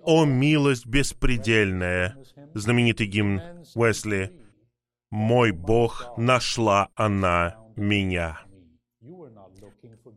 «О, 0.02 0.24
милость 0.24 0.86
беспредельная!» 0.86 2.16
Знаменитый 2.54 3.06
гимн 3.06 3.42
Уэсли. 3.74 4.32
«Мой 5.10 5.52
Бог, 5.52 6.16
нашла 6.16 6.88
она 6.94 7.61
меня». 7.76 8.40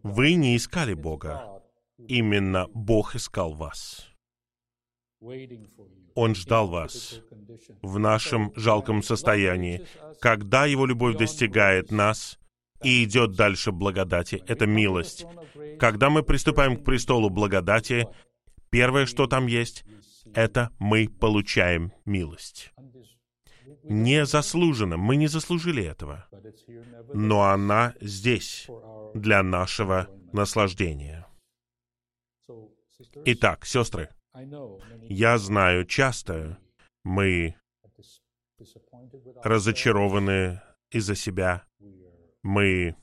Вы 0.04 0.36
не 0.36 0.56
искали 0.56 0.94
Бога. 0.94 1.62
Именно 1.98 2.68
Бог 2.74 3.16
искал 3.16 3.54
вас. 3.54 4.08
Он 6.14 6.36
ждал 6.36 6.68
вас 6.68 7.22
в 7.82 8.00
нашем 8.00 8.52
жалком 8.56 9.02
состоянии. 9.02 9.86
Когда 10.20 10.66
Его 10.66 10.86
любовь 10.86 11.18
достигает 11.18 11.92
нас 11.92 12.38
и 12.84 13.04
идет 13.04 13.36
дальше 13.36 13.72
благодати, 13.72 14.44
это 14.48 14.68
милость. 14.68 15.26
Когда 15.80 16.10
мы 16.10 16.22
приступаем 16.24 16.78
к 16.78 16.84
престолу 16.84 17.30
благодати, 17.30 18.08
первое, 18.70 19.06
что 19.06 19.26
там 19.28 19.48
есть, 19.48 19.84
это 20.34 20.70
мы 20.80 21.08
получаем 21.08 21.92
милость. 22.06 22.72
Незаслуженно, 23.88 24.98
мы 24.98 25.16
не 25.16 25.28
заслужили 25.28 25.84
этого. 25.84 26.28
Но 27.14 27.44
она 27.44 27.94
здесь 28.02 28.68
для 29.14 29.44
нашего 29.44 30.10
наслаждения. 30.34 31.28
Итак, 33.26 33.66
сестры, 33.66 34.10
я 35.04 35.38
знаю, 35.38 35.86
часто 35.86 36.58
мы 37.04 37.56
разочарованы 39.44 40.62
из-за 40.92 41.16
себя. 41.16 41.64
Мы 42.42 42.96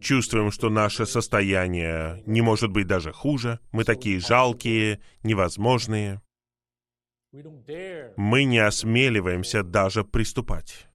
чувствуем, 0.00 0.50
что 0.50 0.68
наше 0.70 1.06
состояние 1.06 2.22
не 2.26 2.40
может 2.40 2.70
быть 2.70 2.86
даже 2.86 3.12
хуже. 3.12 3.58
Мы 3.72 3.84
такие 3.84 4.20
жалкие, 4.20 5.00
невозможные. 5.22 6.22
Мы 7.32 8.44
не 8.44 8.58
осмеливаемся 8.58 9.62
даже 9.62 10.04
приступать. 10.04 10.88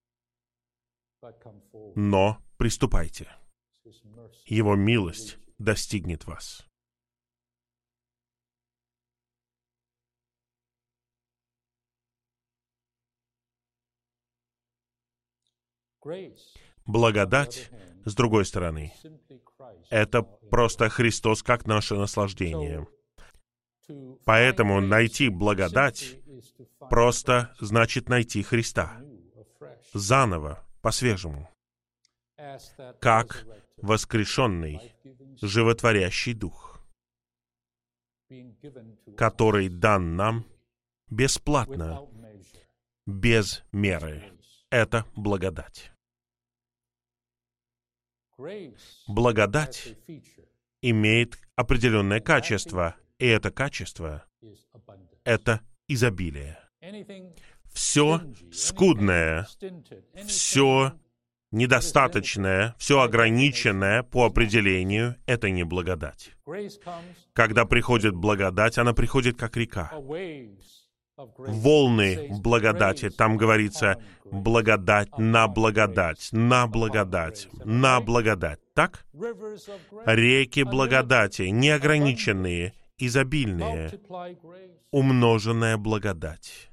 Но 1.95 2.37
приступайте. 2.57 3.29
Его 4.45 4.75
милость 4.75 5.37
достигнет 5.57 6.25
вас. 6.25 6.67
Благодать, 16.85 17.71
с 18.03 18.13
другой 18.13 18.45
стороны, 18.45 18.93
это 19.89 20.21
просто 20.21 20.89
Христос 20.89 21.41
как 21.41 21.65
наше 21.65 21.95
наслаждение. 21.95 22.87
Поэтому 24.23 24.81
найти 24.81 25.29
благодать 25.29 26.17
просто 26.89 27.55
значит 27.59 28.09
найти 28.09 28.43
Христа. 28.43 29.01
Заново, 29.93 30.63
по-свежему. 30.81 31.49
Как 32.99 33.45
воскрешенный, 33.77 34.95
животворящий 35.41 36.33
Дух, 36.33 36.81
который 39.17 39.69
дан 39.69 40.15
нам 40.15 40.45
бесплатно, 41.09 42.07
без 43.05 43.63
меры. 43.71 44.31
Это 44.69 45.05
благодать. 45.15 45.91
Благодать 49.07 49.97
имеет 50.81 51.39
определенное 51.55 52.19
качество, 52.19 52.95
и 53.17 53.25
это 53.25 53.51
качество— 53.51 54.25
это 55.23 55.61
изобилие. 55.87 56.59
Все 57.73 58.21
скудное, 58.51 59.47
все 60.25 60.93
недостаточное, 61.51 62.75
все 62.77 63.01
ограниченное 63.01 64.03
по 64.03 64.25
определению— 64.25 65.15
это 65.25 65.49
не 65.49 65.63
благодать. 65.63 66.31
Когда 67.33 67.65
приходит 67.65 68.15
благодать, 68.15 68.77
она 68.77 68.93
приходит 68.93 69.37
как 69.37 69.57
река 69.57 69.91
волны 71.17 72.27
благодати. 72.41 73.09
Там 73.09 73.37
говорится 73.37 74.01
благодать 74.25 75.17
на 75.17 75.47
благодать, 75.47 76.29
на 76.31 76.67
благодать, 76.67 77.47
на 77.63 78.01
благодать. 78.01 78.59
Так? 78.73 79.05
Реки 80.05 80.63
благодати, 80.63 81.43
неограниченные, 81.43 82.73
изобильные, 82.97 83.91
умноженная 84.91 85.77
благодать. 85.77 86.69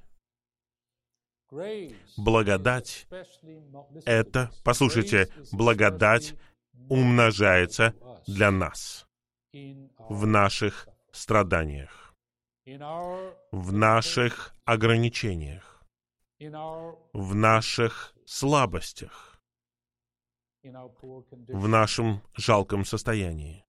Благодать— 2.16 3.06
это, 4.06 4.50
послушайте, 4.64 5.28
благодать 5.52 6.34
умножается 6.88 7.94
для 8.26 8.50
нас 8.50 9.06
в 9.52 10.26
наших 10.26 10.88
страданиях 11.12 12.02
в 13.50 13.72
наших 13.72 14.54
ограничениях, 14.64 15.84
в 16.40 17.34
наших 17.34 18.14
слабостях, 18.24 19.40
в 20.62 21.68
нашем 21.68 22.22
жалком 22.36 22.84
состоянии. 22.84 23.64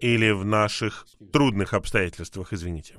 Или 0.00 0.30
в 0.30 0.44
наших 0.44 1.06
трудных 1.32 1.74
обстоятельствах, 1.74 2.52
извините. 2.52 2.94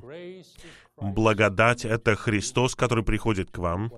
Благодать— 0.98 1.86
это 1.86 2.16
Христос, 2.16 2.76
который 2.76 3.04
приходит 3.04 3.52
к 3.52 3.58
вам, 3.58 3.92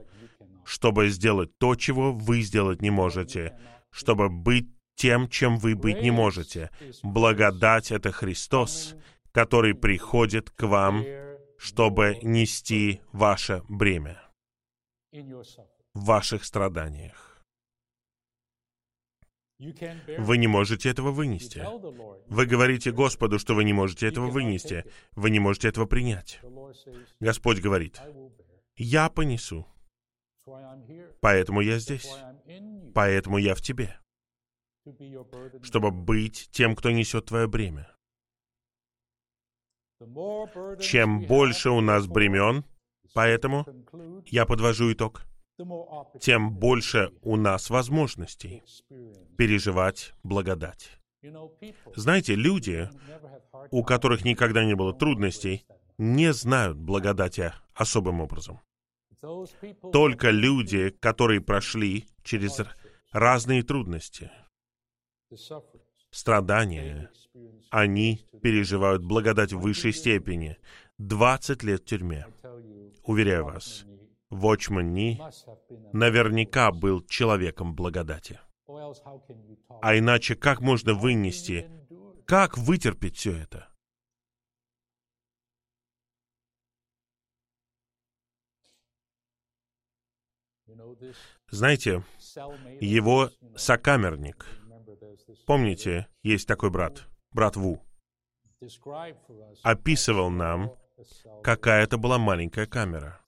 чтобы 0.64 1.10
сделать 1.10 1.58
то, 1.58 1.76
чего 1.76 2.14
вы 2.14 2.42
сделать 2.42 2.82
не 2.82 2.90
можете, 2.90 3.58
чтобы 3.92 4.30
быть 4.30 4.68
тем, 4.96 5.28
чем 5.30 5.58
вы 5.58 5.76
быть 5.76 6.02
не 6.02 6.12
можете. 6.12 6.70
Благодать— 7.04 7.92
это 7.92 8.12
Христос, 8.12 8.96
который 9.32 9.76
приходит 9.76 10.50
к 10.50 10.64
вам, 10.64 11.04
чтобы 11.58 12.18
нести 12.22 13.02
ваше 13.12 13.62
бремя 13.68 14.22
в 15.94 16.06
ваших 16.06 16.44
страданиях. 16.44 17.35
Вы 19.58 20.38
не 20.38 20.48
можете 20.48 20.90
этого 20.90 21.12
вынести. 21.12 21.64
Вы 22.28 22.46
говорите 22.46 22.92
Господу, 22.92 23.40
что 23.40 23.56
вы 23.56 23.64
не 23.64 23.74
можете 23.74 24.08
этого 24.08 24.28
вынести. 24.28 24.86
Вы 25.14 25.30
не 25.30 25.40
можете 25.40 25.70
этого 25.70 25.86
принять. 25.86 26.42
Господь 27.20 27.60
говорит, 27.60 28.02
«Я 28.76 29.10
понесу. 29.10 29.66
Поэтому 31.22 31.62
я 31.62 31.80
здесь. 31.80 32.10
Поэтому 32.94 33.38
я 33.38 33.56
в 33.56 33.62
тебе 33.62 33.98
чтобы 35.64 35.92
быть 35.92 36.50
тем, 36.52 36.76
кто 36.76 36.92
несет 36.92 37.26
твое 37.26 37.48
бремя. 37.48 37.92
Чем 40.80 41.26
больше 41.26 41.72
у 41.72 41.82
нас 41.82 42.06
бремен, 42.08 42.66
поэтому 43.14 43.66
я 44.26 44.46
подвожу 44.46 44.92
итог, 44.92 45.24
тем 46.20 46.54
больше 46.54 47.12
у 47.22 47.36
нас 47.36 47.70
возможностей 47.70 48.64
переживать 49.38 50.14
благодать. 50.24 51.00
Знаете, 51.96 52.36
люди, 52.36 52.90
у 53.72 53.84
которых 53.84 54.26
никогда 54.26 54.64
не 54.64 54.76
было 54.76 54.94
трудностей, 54.94 55.66
не 55.98 56.34
знают 56.34 56.78
благодати 56.78 57.54
особым 57.74 58.22
образом. 58.22 58.60
Только 59.92 60.30
люди, 60.30 60.90
которые 60.90 61.42
прошли 61.42 62.06
через 62.24 62.62
разные 63.12 63.64
трудности— 63.64 64.32
страдания, 66.12 67.12
они 67.70 68.26
переживают 68.42 69.04
благодать 69.04 69.54
в 69.54 69.60
высшей 69.60 69.94
степени. 69.94 70.58
20 70.98 71.64
лет 71.64 71.82
в 71.82 71.86
тюрьме. 71.86 72.26
Уверяю 73.04 73.46
вас, 73.46 73.86
Вочман 74.36 74.94
Ни 74.94 75.22
наверняка 75.94 76.72
был 76.72 77.02
человеком 77.06 77.74
благодати. 77.74 78.40
А 79.82 79.98
иначе 79.98 80.36
как 80.36 80.62
можно 80.62 80.94
вынести, 80.94 81.70
как 82.26 82.58
вытерпеть 82.58 83.18
все 83.18 83.34
это? 83.34 83.70
Знаете, 91.50 92.04
его 92.82 93.30
сокамерник, 93.56 94.46
помните, 95.46 96.08
есть 96.24 96.48
такой 96.48 96.70
брат, 96.70 97.08
брат 97.32 97.56
Ву, 97.56 97.82
описывал 99.64 100.30
нам, 100.30 100.74
какая 101.44 101.84
это 101.84 101.98
была 101.98 102.18
маленькая 102.18 102.66
камера— 102.66 103.22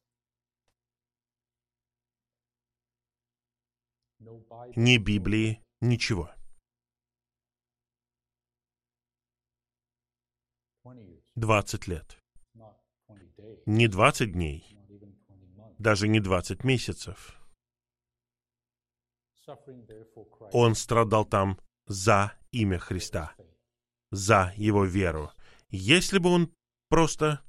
Ни 4.75 4.97
Библии, 4.97 5.61
ничего. 5.81 6.31
Двадцать 11.35 11.87
лет. 11.87 12.17
Не 13.65 13.87
двадцать 13.87 14.31
дней, 14.31 14.65
даже 15.77 16.07
не 16.07 16.19
двадцать 16.19 16.63
месяцев. 16.63 17.39
Он 20.51 20.75
страдал 20.75 21.25
там 21.25 21.59
за 21.85 22.33
имя 22.51 22.79
Христа, 22.79 23.35
за 24.11 24.53
его 24.57 24.85
веру. 24.85 25.31
Если 25.69 26.17
бы 26.17 26.29
он 26.29 26.53
просто 26.89 27.41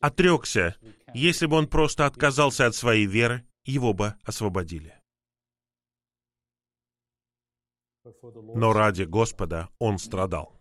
отрекся, 0.00 0.76
если 1.14 1.46
бы 1.46 1.56
он 1.56 1.68
просто 1.68 2.06
отказался 2.06 2.66
от 2.66 2.74
своей 2.74 3.06
веры, 3.06 3.46
его 3.64 3.92
бы 3.92 4.14
освободили. 4.24 4.99
Но 8.54 8.72
ради 8.72 9.04
Господа 9.04 9.68
он 9.78 9.98
страдал. 9.98 10.60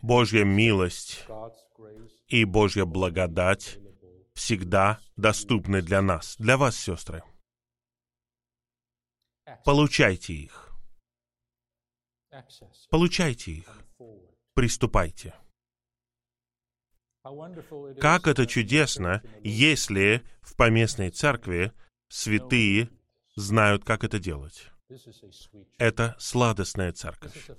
Божья 0.00 0.44
милость 0.44 1.26
и 2.28 2.44
Божья 2.44 2.86
благодать 2.86 3.78
всегда 4.34 4.98
доступны 5.16 5.82
для 5.82 6.00
нас, 6.00 6.36
для 6.38 6.56
вас, 6.56 6.76
сестры. 6.76 7.22
Получайте 9.64 10.32
их. 10.32 10.72
Получайте 12.90 13.52
их. 13.52 13.84
Приступайте. 14.54 15.34
Как 18.00 18.26
это 18.26 18.46
чудесно, 18.46 19.22
если 19.42 20.22
в 20.42 20.56
поместной 20.56 21.10
церкви 21.10 21.72
святые 22.14 22.90
знают, 23.34 23.84
как 23.84 24.04
это 24.04 24.20
делать. 24.20 24.70
Это 25.78 26.14
сладостная 26.18 26.92
церковь. 26.92 27.50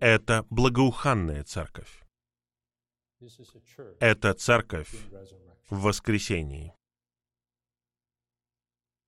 Это 0.00 0.46
благоуханная 0.48 1.44
церковь. 1.44 2.02
Это 4.00 4.32
церковь 4.32 4.90
в 5.68 5.82
воскресении. 5.82 6.72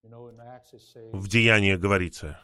В 0.03 1.29
Деянии 1.29 1.77
говорится, 1.77 2.43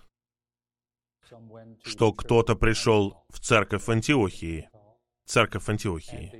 что 1.84 2.12
кто-то 2.12 2.56
пришел 2.56 3.24
в 3.28 3.40
церковь 3.40 3.88
Антиохии, 3.88 4.70
церковь 5.26 5.68
Антиохии, 5.68 6.32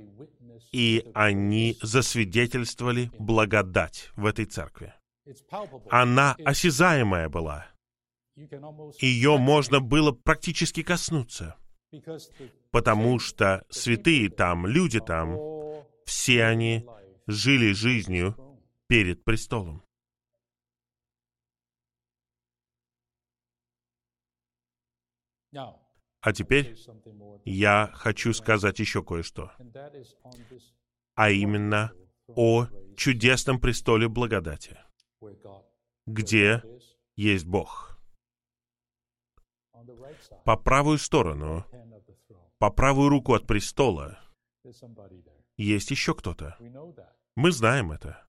и 0.71 1.05
они 1.13 1.77
засвидетельствовали 1.81 3.11
благодать 3.19 4.09
в 4.15 4.25
этой 4.25 4.45
церкви. 4.45 4.93
Она 5.89 6.35
осязаемая 6.45 7.29
была. 7.29 7.67
Ее 8.35 9.37
можно 9.37 9.79
было 9.79 10.11
практически 10.11 10.81
коснуться, 10.81 11.55
потому 12.71 13.19
что 13.19 13.63
святые 13.69 14.29
там, 14.29 14.65
люди 14.65 14.99
там, 14.99 15.37
все 16.05 16.43
они 16.45 16.85
жили 17.27 17.73
жизнью 17.73 18.35
перед 18.87 19.23
престолом. 19.23 19.83
А 26.21 26.31
теперь 26.33 26.75
я 27.45 27.91
хочу 27.93 28.33
сказать 28.33 28.79
еще 28.79 29.03
кое-что, 29.03 29.51
а 31.15 31.29
именно 31.29 31.91
о 32.27 32.67
чудесном 32.95 33.59
престоле 33.59 34.07
благодати, 34.07 34.79
где 36.05 36.63
есть 37.15 37.45
Бог. 37.45 37.97
По 40.45 40.57
правую 40.57 40.97
сторону, 40.97 41.65
по 42.57 42.71
правую 42.71 43.09
руку 43.09 43.33
от 43.33 43.45
престола 43.45 44.19
есть 45.57 45.91
еще 45.91 46.13
кто-то. 46.13 46.57
Мы 47.35 47.51
знаем 47.51 47.91
это. 47.91 48.25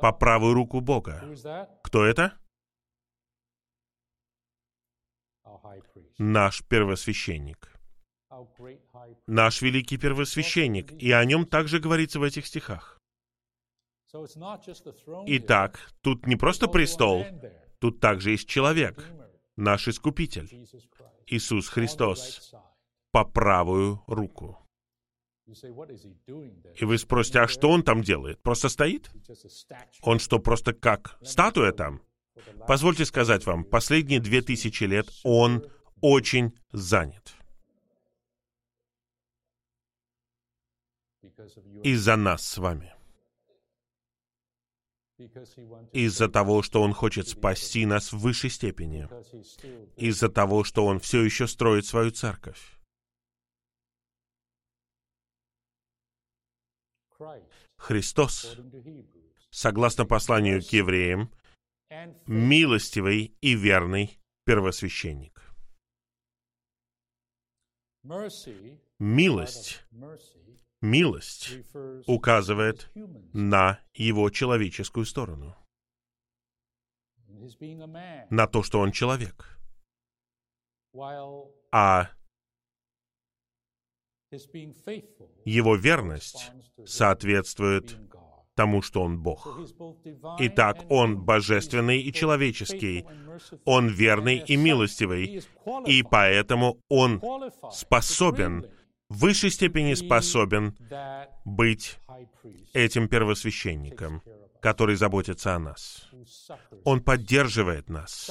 По 0.00 0.12
правую 0.12 0.54
руку 0.54 0.80
Бога. 0.80 1.24
Кто 1.82 2.04
это? 2.04 2.38
Наш 6.18 6.62
первосвященник. 6.64 7.72
Наш 9.26 9.62
великий 9.62 9.96
первосвященник. 9.96 10.92
И 10.92 11.10
о 11.12 11.24
нем 11.24 11.46
также 11.46 11.80
говорится 11.80 12.20
в 12.20 12.22
этих 12.22 12.46
стихах. 12.46 12.97
Итак, 15.26 15.92
тут 16.00 16.26
не 16.26 16.36
просто 16.36 16.66
престол, 16.68 17.26
тут 17.78 18.00
также 18.00 18.30
есть 18.30 18.48
человек, 18.48 19.04
наш 19.56 19.88
Искупитель, 19.88 20.48
Иисус 21.26 21.68
Христос, 21.68 22.54
по 23.10 23.24
правую 23.24 24.02
руку. 24.06 24.58
И 25.46 26.84
вы 26.84 26.98
спросите, 26.98 27.40
а 27.40 27.48
что 27.48 27.70
он 27.70 27.82
там 27.82 28.02
делает? 28.02 28.40
Просто 28.42 28.68
стоит? 28.68 29.10
Он 30.02 30.18
что, 30.18 30.38
просто 30.38 30.72
как 30.72 31.18
статуя 31.22 31.72
там? 31.72 32.02
Позвольте 32.66 33.04
сказать 33.04 33.44
вам, 33.46 33.64
последние 33.64 34.20
две 34.20 34.42
тысячи 34.42 34.84
лет 34.84 35.08
он 35.24 35.64
очень 36.00 36.52
занят. 36.72 37.34
Из-за 41.82 42.16
нас 42.16 42.46
с 42.46 42.58
вами. 42.58 42.97
Из-за 45.92 46.28
того, 46.28 46.62
что 46.62 46.82
Он 46.82 46.92
хочет 46.92 47.28
спасти 47.28 47.86
нас 47.86 48.12
в 48.12 48.18
высшей 48.18 48.50
степени. 48.50 49.08
Из-за 49.96 50.28
того, 50.28 50.64
что 50.64 50.86
Он 50.86 51.00
все 51.00 51.22
еще 51.22 51.46
строит 51.46 51.86
свою 51.86 52.10
церковь. 52.12 52.78
Христос, 57.76 58.56
согласно 59.50 60.04
посланию 60.04 60.62
к 60.62 60.66
евреям, 60.66 61.32
милостивый 62.26 63.34
и 63.40 63.54
верный 63.54 64.20
первосвященник. 64.44 65.42
Милость, 68.98 69.84
милость 70.80 71.58
указывает 72.06 72.90
на 73.32 73.80
его 73.94 74.30
человеческую 74.30 75.06
сторону, 75.06 75.56
на 78.30 78.46
то, 78.46 78.62
что 78.62 78.80
он 78.80 78.92
человек. 78.92 79.58
А 81.72 82.10
его 85.44 85.76
верность 85.76 86.52
соответствует 86.84 87.98
тому, 88.58 88.82
что 88.82 89.02
он 89.02 89.22
Бог. 89.22 89.46
Итак, 90.40 90.84
он 90.90 91.24
божественный 91.24 92.00
и 92.00 92.12
человеческий, 92.12 93.06
он 93.64 93.86
верный 93.86 94.38
и 94.38 94.56
милостивый, 94.56 95.44
и 95.86 96.02
поэтому 96.02 96.80
он 96.88 97.22
способен, 97.70 98.66
в 99.08 99.20
высшей 99.20 99.50
степени 99.50 99.94
способен 99.94 100.76
быть 101.44 101.98
этим 102.72 103.08
первосвященником, 103.08 104.22
который 104.60 104.96
заботится 104.96 105.54
о 105.54 105.58
нас. 105.58 106.08
Он 106.84 107.02
поддерживает 107.02 107.88
нас. 107.88 108.30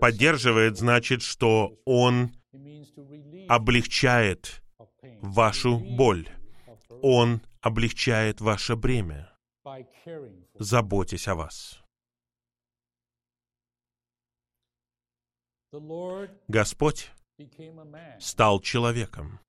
Поддерживает 0.00 0.76
значит, 0.76 1.22
что 1.22 1.78
он 1.84 2.32
облегчает 3.48 4.62
вашу 5.20 5.78
боль. 5.78 6.28
Он 7.02 7.40
облегчает 7.60 8.40
ваше 8.40 8.76
бремя, 8.76 9.32
заботясь 10.54 11.28
о 11.28 11.34
вас. 11.34 11.80
Господь 16.48 17.10
стал 18.18 18.60
человеком. 18.60 19.40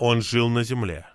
Он 0.00 0.22
жил 0.22 0.48
на 0.48 0.64
земле. 0.64 1.06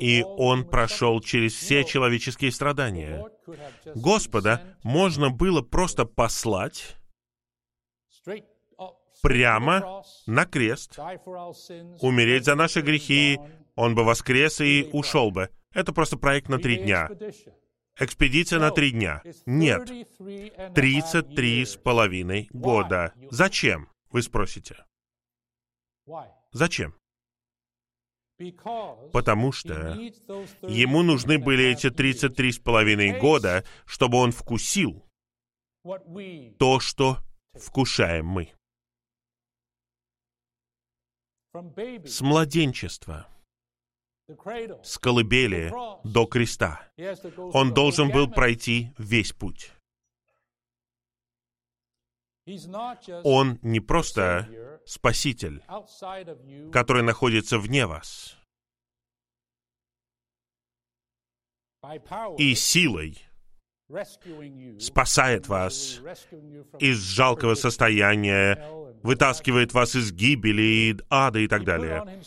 И 0.00 0.22
Он 0.22 0.64
прошел 0.68 1.20
через 1.20 1.54
все 1.54 1.84
человеческие 1.84 2.52
страдания. 2.52 3.24
Господа 3.94 4.76
можно 4.82 5.30
было 5.30 5.62
просто 5.62 6.04
послать 6.04 6.96
прямо 9.22 10.02
на 10.26 10.44
крест, 10.44 10.98
умереть 12.00 12.44
за 12.44 12.54
наши 12.54 12.80
грехи, 12.80 13.38
Он 13.74 13.94
бы 13.94 14.04
воскрес 14.04 14.60
и 14.60 14.88
ушел 14.92 15.30
бы. 15.30 15.50
Это 15.72 15.92
просто 15.92 16.16
проект 16.16 16.48
на 16.48 16.58
три 16.58 16.76
дня. 16.76 17.08
Экспедиция 18.00 18.60
на 18.60 18.70
три 18.70 18.92
дня. 18.92 19.22
Нет. 19.46 19.90
33 20.74 21.64
с 21.64 21.76
половиной 21.76 22.48
года. 22.52 23.12
Зачем, 23.30 23.88
вы 24.10 24.22
спросите? 24.22 24.76
Зачем? 26.52 26.94
Потому 29.12 29.52
что 29.52 29.94
ему 30.62 31.02
нужны 31.02 31.38
были 31.38 31.72
эти 31.72 31.90
33 31.90 32.52
с 32.52 32.58
половиной 32.58 33.18
года, 33.18 33.64
чтобы 33.84 34.18
он 34.18 34.30
вкусил 34.30 35.04
то, 36.58 36.78
что 36.80 37.18
вкушаем 37.54 38.26
мы. 38.26 38.52
С 42.04 42.20
младенчества, 42.20 43.26
с 44.84 44.98
колыбели 44.98 45.72
до 46.04 46.26
креста. 46.26 46.88
Он 47.36 47.74
должен 47.74 48.10
был 48.10 48.30
пройти 48.30 48.92
весь 48.98 49.32
путь. 49.32 49.72
Он 53.24 53.58
не 53.62 53.80
просто 53.80 54.48
Спаситель, 54.86 55.62
который 56.72 57.02
находится 57.02 57.58
вне 57.58 57.86
вас. 57.86 58.36
И 62.38 62.54
силой 62.54 63.18
спасает 64.78 65.48
вас 65.48 66.00
из 66.78 66.98
жалкого 66.98 67.54
состояния, 67.54 68.66
вытаскивает 69.02 69.72
вас 69.72 69.94
из 69.94 70.12
гибели, 70.12 70.98
ада 71.08 71.38
и 71.40 71.48
так 71.48 71.64
далее. 71.64 72.22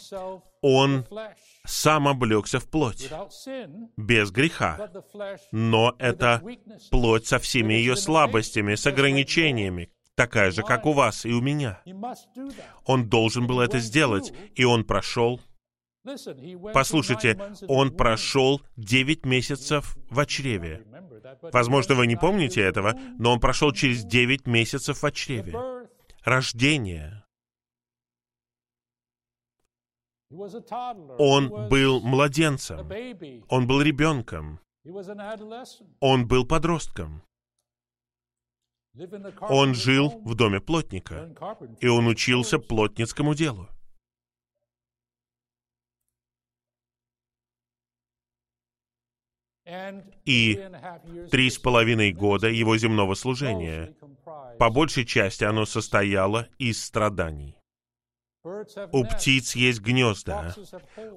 Он 0.61 1.05
сам 1.65 2.07
облегся 2.07 2.59
в 2.59 2.69
плоть, 2.69 3.09
без 3.97 4.31
греха. 4.31 4.91
Но 5.51 5.95
это 5.97 6.43
плоть 6.91 7.25
со 7.25 7.39
всеми 7.39 7.73
ее 7.73 7.95
слабостями, 7.95 8.75
с 8.75 8.85
ограничениями, 8.85 9.91
такая 10.15 10.51
же, 10.51 10.63
как 10.63 10.85
у 10.85 10.93
вас 10.93 11.25
и 11.25 11.33
у 11.33 11.41
меня. 11.41 11.81
Он 12.85 13.09
должен 13.09 13.47
был 13.47 13.59
это 13.61 13.79
сделать, 13.79 14.33
и 14.55 14.63
он 14.63 14.83
прошел 14.83 15.41
Послушайте, 16.73 17.39
он 17.67 17.95
прошел 17.95 18.61
9 18.77 19.25
месяцев 19.25 19.97
в 20.09 20.25
чреве. 20.25 20.83
Возможно, 21.53 21.95
вы 21.95 22.07
не 22.07 22.15
помните 22.15 22.61
этого, 22.61 22.99
но 23.19 23.33
он 23.33 23.39
прошел 23.39 23.71
через 23.71 24.03
9 24.03 24.47
месяцев 24.47 25.03
в 25.03 25.11
чреве. 25.11 25.55
Рождение. 26.23 27.23
Он 31.19 31.69
был 31.69 32.01
младенцем. 32.01 32.79
Он 33.49 33.67
был 33.67 33.81
ребенком. 33.81 34.59
Он 35.99 36.27
был 36.27 36.47
подростком. 36.47 37.21
Он 39.41 39.73
жил 39.73 40.09
в 40.25 40.35
доме 40.35 40.59
плотника, 40.59 41.33
и 41.79 41.87
он 41.87 42.07
учился 42.07 42.59
плотницкому 42.59 43.33
делу. 43.33 43.69
И 50.25 50.69
три 51.29 51.49
с 51.49 51.57
половиной 51.57 52.11
года 52.11 52.47
его 52.47 52.77
земного 52.77 53.13
служения, 53.15 53.95
по 54.59 54.69
большей 54.69 55.05
части 55.05 55.45
оно 55.45 55.65
состояло 55.65 56.49
из 56.57 56.83
страданий. 56.83 57.55
У 58.43 59.05
птиц 59.05 59.55
есть 59.55 59.79
гнезда, 59.81 60.55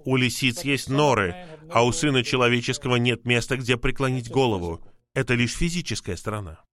у 0.04 0.14
лисиц 0.16 0.62
есть 0.62 0.88
норы, 0.88 1.34
а 1.70 1.84
у 1.84 1.90
Сына 1.90 2.22
Человеческого 2.22 2.96
нет 2.96 3.24
места, 3.24 3.56
где 3.56 3.76
преклонить 3.76 4.30
голову. 4.30 4.84
Это 5.14 5.34
лишь 5.34 5.56
физическая 5.56 6.16
сторона. 6.16 6.64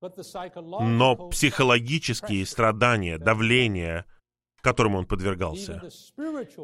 Но 0.00 1.28
психологические 1.30 2.44
страдания, 2.44 3.18
давление, 3.18 4.04
которому 4.66 4.98
он 4.98 5.06
подвергался, 5.06 5.80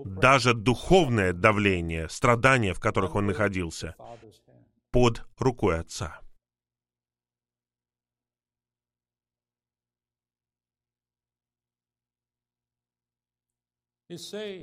даже 0.04 0.54
духовное 0.54 1.32
давление, 1.32 2.08
страдания, 2.08 2.74
в 2.74 2.80
которых 2.80 3.14
он 3.14 3.26
находился, 3.26 3.94
под 4.90 5.24
рукой 5.38 5.78
Отца. 5.78 6.20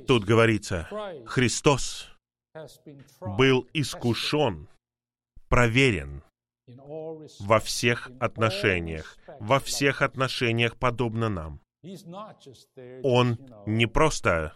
Тут 0.06 0.24
говорится, 0.24 0.86
Христос 1.26 2.08
был 3.20 3.66
искушен, 3.72 4.68
проверен 5.48 6.22
во 7.40 7.60
всех 7.60 8.10
отношениях, 8.20 9.16
во 9.38 9.60
всех 9.60 10.02
отношениях 10.02 10.76
подобно 10.76 11.28
нам. 11.28 11.60
Он 13.02 13.38
не 13.66 13.86
просто 13.86 14.52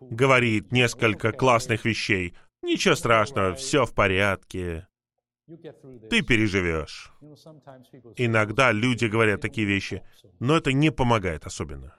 говорит 0.00 0.72
несколько 0.72 1.32
классных 1.32 1.84
вещей. 1.84 2.34
Ничего 2.62 2.94
страшного, 2.94 3.54
все 3.54 3.84
в 3.84 3.94
порядке. 3.94 4.88
Ты 6.10 6.22
переживешь. 6.22 7.12
Иногда 8.16 8.72
люди 8.72 9.04
говорят 9.04 9.40
такие 9.42 9.66
вещи, 9.66 10.02
но 10.40 10.56
это 10.56 10.72
не 10.72 10.90
помогает 10.90 11.46
особенно. 11.46 11.94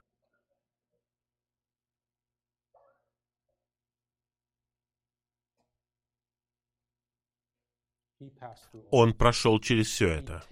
Он 8.91 9.13
прошел 9.13 9.59
через 9.59 9.87
все 9.87 10.09
это. 10.09 10.43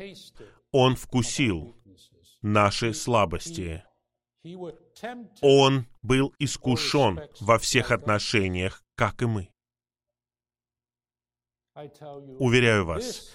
Он 0.71 0.95
вкусил 0.95 1.75
наши 2.41 2.93
слабости. 2.93 3.83
Он 5.41 5.85
был 6.01 6.33
искушен 6.39 7.21
во 7.39 7.57
всех 7.57 7.91
отношениях, 7.91 8.83
как 8.95 9.21
и 9.21 9.25
мы. 9.25 9.49
Уверяю 12.39 12.85
вас, 12.85 13.33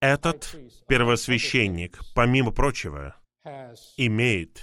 этот 0.00 0.56
первосвященник, 0.88 2.00
помимо 2.14 2.50
прочего, 2.50 3.16
имеет 3.96 4.60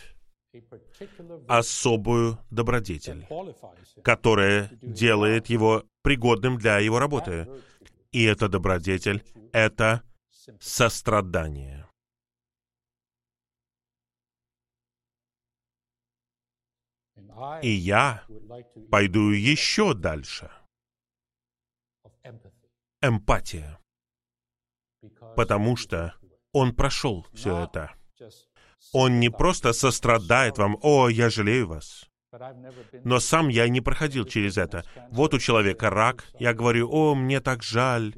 особую 1.48 2.40
добродетель, 2.49 3.27
которая 4.03 4.69
делает 4.82 5.48
его 5.48 5.84
пригодным 6.02 6.57
для 6.57 6.80
его 6.80 6.99
работы. 6.99 7.48
И 8.15 8.23
эта 8.23 8.47
добродетель— 8.47 9.25
это 9.51 10.01
сострадание. 10.61 11.85
И 17.61 17.69
я 17.69 18.25
пойду 18.89 19.31
еще 19.31 19.93
дальше. 19.93 20.49
Эмпатия. 23.01 23.81
Потому 25.35 25.75
что 25.75 26.15
он 26.53 26.73
прошел 26.73 27.27
все 27.33 27.65
это. 27.65 27.93
Он 28.93 29.19
не 29.19 29.29
просто 29.29 29.73
сострадает 29.73 30.57
вам, 30.57 30.77
«О, 30.81 31.09
я 31.09 31.29
жалею 31.29 31.67
вас». 31.67 32.09
Но 33.03 33.20
сам 33.20 33.49
я 33.49 33.68
не 33.68 33.82
проходил 33.82 34.26
через 34.26 34.57
это. 34.57 34.84
Вот 35.12 35.34
у 35.34 35.40
человека 35.40 35.90
рак, 35.90 36.26
я 36.40 36.53
говорю, 36.53 36.90
«О, 36.91 37.16
мне 37.16 37.40
так 37.40 37.64
жаль». 37.64 38.14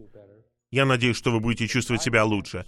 Я 0.72 0.86
надеюсь, 0.86 1.18
что 1.18 1.32
вы 1.32 1.40
будете 1.40 1.68
чувствовать 1.68 2.02
себя 2.02 2.26
лучше. 2.26 2.66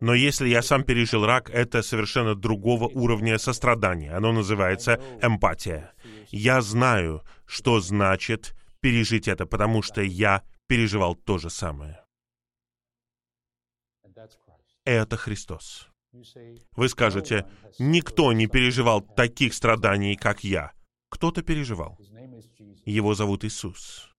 Но 0.00 0.14
если 0.14 0.48
я 0.48 0.62
сам 0.62 0.82
пережил 0.82 1.24
рак, 1.24 1.50
это 1.50 1.82
совершенно 1.82 2.34
другого 2.34 2.86
уровня 2.88 3.38
сострадания. 3.38 4.12
Оно 4.12 4.32
называется 4.32 5.00
эмпатия. 5.22 5.92
Я 6.28 6.60
знаю, 6.60 7.22
что 7.46 7.80
значит 7.80 8.54
пережить 8.80 9.28
это, 9.28 9.46
потому 9.46 9.82
что 9.82 10.02
я 10.02 10.42
переживал 10.66 11.14
то 11.14 11.38
же 11.38 11.50
самое. 11.50 12.02
Это 14.84 15.16
Христос. 15.16 15.88
Вы 16.76 16.88
скажете, 16.88 17.46
никто 17.78 18.32
не 18.32 18.46
переживал 18.46 19.00
таких 19.00 19.54
страданий, 19.54 20.16
как 20.16 20.44
я. 20.44 20.72
Кто-то 21.08 21.42
переживал. 21.42 21.98
Его 22.84 23.14
зовут 23.14 23.44
Иисус. 23.44 24.10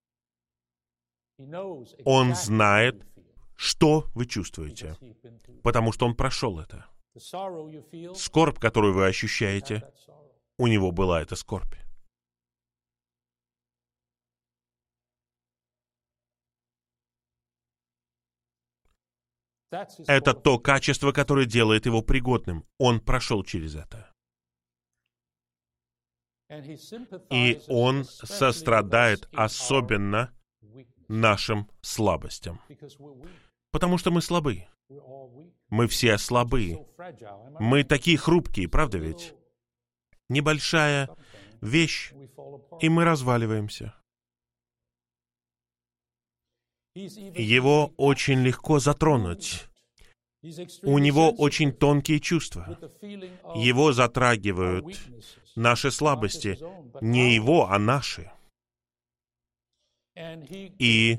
Он 2.06 2.36
знает, 2.36 3.06
что 3.56 4.06
вы 4.16 4.26
чувствуете, 4.26 4.98
потому 5.64 5.92
что 5.92 6.06
он 6.06 6.16
прошел 6.16 6.60
это. 6.60 6.86
Скорбь, 8.16 8.60
которую 8.60 8.94
вы 8.94 9.08
ощущаете, 9.08 9.84
у 10.58 10.68
него 10.68 10.92
была 10.92 11.22
эта 11.22 11.36
скорбь. 11.36 11.76
Это 19.70 20.34
то 20.34 20.60
качество, 20.60 21.12
которое 21.12 21.46
делает 21.46 21.86
его 21.86 22.02
пригодным. 22.02 22.66
Он 22.78 23.00
прошел 23.02 23.44
через 23.44 23.76
это. 23.76 24.14
И 27.30 27.62
Он 27.68 28.06
сострадает 28.06 29.28
особенно 29.34 30.34
нашим 31.08 31.70
слабостям. 31.82 32.62
Потому 33.72 33.98
что 33.98 34.12
мы 34.12 34.22
слабы. 34.22 34.68
Мы 35.70 35.88
все 35.88 36.18
слабы. 36.18 36.86
Мы 37.60 37.84
такие 37.84 38.18
хрупкие, 38.18 38.70
правда 38.70 38.98
ведь? 38.98 39.34
Небольшая 40.30 41.10
вещь, 41.62 42.14
и 42.82 42.90
мы 42.90 43.04
разваливаемся. 43.04 43.94
Его 46.96 47.94
очень 47.98 48.40
легко 48.42 48.80
затронуть. 48.80 49.68
У 50.84 50.98
него 51.00 51.32
очень 51.32 51.72
тонкие 51.72 52.20
чувства. 52.20 52.78
Его 53.56 53.92
затрагивают 53.92 54.86
наши 55.56 55.92
слабости. 55.92 56.60
Не 57.02 57.36
его, 57.36 57.70
а 57.70 57.80
наши. 57.80 58.32
И 60.80 61.18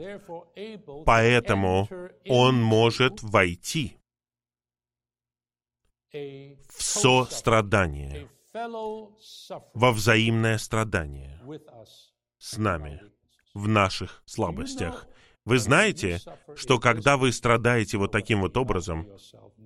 поэтому 1.05 1.89
он 2.29 2.61
может 2.61 3.23
войти 3.23 3.97
в 6.13 6.83
сострадание, 6.83 8.29
во 9.75 9.93
взаимное 9.93 10.59
страдание 10.59 11.41
с 12.39 12.57
нами 12.57 13.01
в 13.55 13.69
наших 13.69 14.23
слабостях. 14.27 15.07
Вы 15.49 15.59
знаете, 15.59 16.21
что 16.57 16.79
когда 16.79 17.17
вы 17.17 17.33
страдаете 17.33 17.97
вот 17.97 18.13
таким 18.13 18.43
вот 18.43 18.59
образом, 18.59 19.09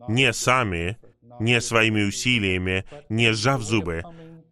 не 0.06 0.32
сами, 0.32 0.96
не 1.40 1.60
своими 1.60 2.04
усилиями, 2.04 2.84
не 3.08 3.32
сжав 3.32 3.62
зубы, 3.62 4.04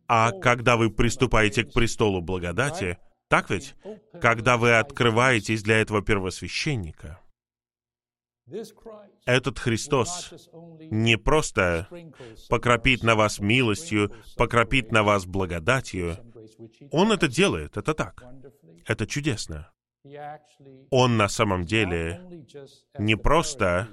а 0.08 0.32
когда 0.32 0.76
вы 0.76 0.90
приступаете 0.90 1.62
к 1.62 1.72
престолу 1.72 2.20
благодати, 2.20 2.98
так 3.28 3.48
ведь? 3.48 3.76
Когда 4.20 4.56
вы 4.56 4.76
открываетесь 4.76 5.62
для 5.62 5.80
этого 5.80 6.02
первосвященника, 6.02 7.20
этот 9.24 9.60
Христос 9.60 10.34
не 10.90 11.16
просто 11.16 11.86
покропит 12.48 13.04
на 13.04 13.14
вас 13.14 13.38
милостью, 13.38 14.12
покропит 14.36 14.90
на 14.90 15.04
вас 15.04 15.26
благодатью. 15.26 16.16
Он 16.90 17.12
это 17.12 17.28
делает, 17.28 17.76
это 17.76 17.94
так. 17.94 18.24
Это 18.84 19.06
чудесно. 19.06 19.70
Он 20.90 21.16
на 21.16 21.28
самом 21.28 21.64
деле 21.64 22.46
не 22.98 23.16
просто 23.16 23.88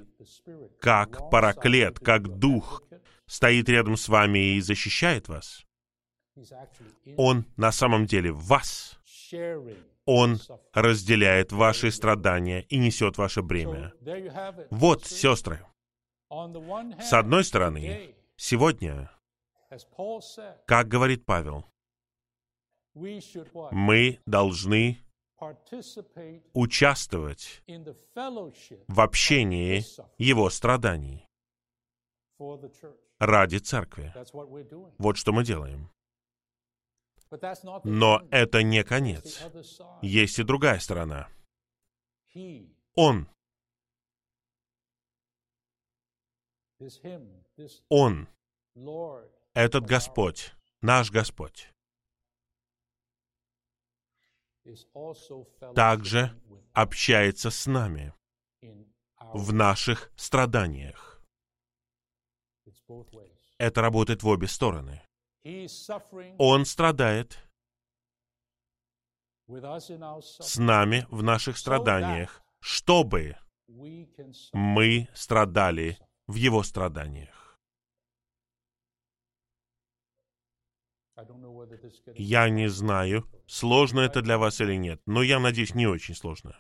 как 0.80 1.30
параклет, 1.30 2.00
как 2.00 2.28
дух 2.28 2.84
стоит 3.26 3.68
рядом 3.70 3.98
с 3.98 4.08
вами 4.08 4.56
и 4.56 4.62
защищает 4.62 5.28
вас. 5.28 5.66
Он 7.18 7.46
на 7.58 7.72
самом 7.72 8.06
деле 8.06 8.32
вас. 8.32 9.00
Он 10.06 10.40
разделяет 10.74 11.52
ваши 11.52 11.92
страдания 11.92 12.62
и 12.62 12.78
несет 12.78 13.18
ваше 13.18 13.42
бремя. 13.42 13.92
Вот, 14.70 15.06
сестры, 15.06 15.66
с 16.30 17.14
одной 17.14 17.44
стороны, 17.44 18.16
сегодня, 18.38 19.12
как 20.66 20.88
говорит 20.88 21.26
Павел, 21.26 21.66
мы 22.94 24.20
должны 24.26 25.04
участвовать 26.54 27.64
в 28.88 29.00
общении 29.00 29.84
его 30.18 30.50
страданий 30.50 31.28
ради 33.20 33.58
церкви. 33.58 34.14
Вот 34.98 35.18
что 35.18 35.32
мы 35.32 35.44
делаем. 35.44 35.92
Но 37.84 38.22
это 38.32 38.64
не 38.64 38.84
конец. 38.84 39.44
Есть 40.02 40.40
и 40.40 40.44
другая 40.44 40.80
сторона. 40.80 41.30
Он. 42.96 43.28
Он. 47.90 48.28
Этот 49.54 49.86
Господь, 49.86 50.54
наш 50.82 51.12
Господь, 51.12 51.74
также 55.76 56.32
общается 56.74 57.50
с 57.50 57.66
нами 57.66 58.14
в 59.34 59.54
наших 59.54 60.12
страданиях. 60.16 61.22
Это 63.58 63.82
работает 63.82 64.24
в 64.24 64.28
обе 64.28 64.48
стороны. 64.48 65.02
Он 66.38 66.66
страдает 66.66 67.38
с 69.48 70.58
нами 70.58 71.08
в 71.10 71.24
наших 71.24 71.58
страданиях, 71.58 72.42
чтобы 72.60 73.38
мы 74.54 75.08
страдали 75.14 75.98
в 76.28 76.36
Его 76.36 76.64
страданиях. 76.64 77.47
Я 82.16 82.50
не 82.50 82.70
знаю, 82.70 83.28
сложно 83.48 84.02
это 84.02 84.22
для 84.22 84.38
вас 84.38 84.62
или 84.62 84.76
нет, 84.76 85.02
но 85.06 85.24
я 85.24 85.40
надеюсь, 85.40 85.74
не 85.74 85.88
очень 85.88 86.16
сложно. 86.16 86.56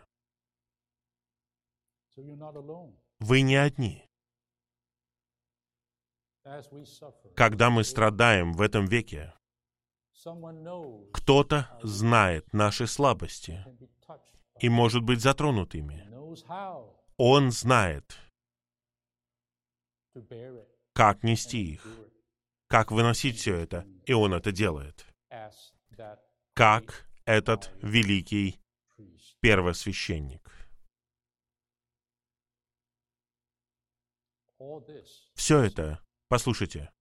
Вы 3.19 3.41
не 3.41 3.55
одни. 3.55 4.03
Когда 7.35 7.69
мы 7.69 7.83
страдаем 7.83 8.53
в 8.53 8.61
этом 8.61 8.85
веке, 8.85 9.33
кто-то 11.13 11.79
знает 11.83 12.51
наши 12.53 12.87
слабости 12.87 13.63
и 14.59 14.69
может 14.69 15.03
быть 15.03 15.21
затронут 15.21 15.75
ими. 15.75 16.07
Он 17.17 17.51
знает, 17.51 18.17
как 20.93 21.23
нести 21.23 21.73
их, 21.73 21.85
как 22.67 22.91
выносить 22.91 23.37
все 23.37 23.55
это, 23.55 23.85
и 24.05 24.13
он 24.13 24.33
это 24.33 24.51
делает. 24.51 25.05
Как 26.53 27.07
этот 27.25 27.71
великий 27.81 28.59
первосвященник. 29.41 30.51
Все 35.35 35.59
это 35.59 36.01
Послушайте, 36.29 36.91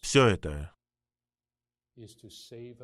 все 0.00 0.28
это 0.28 0.74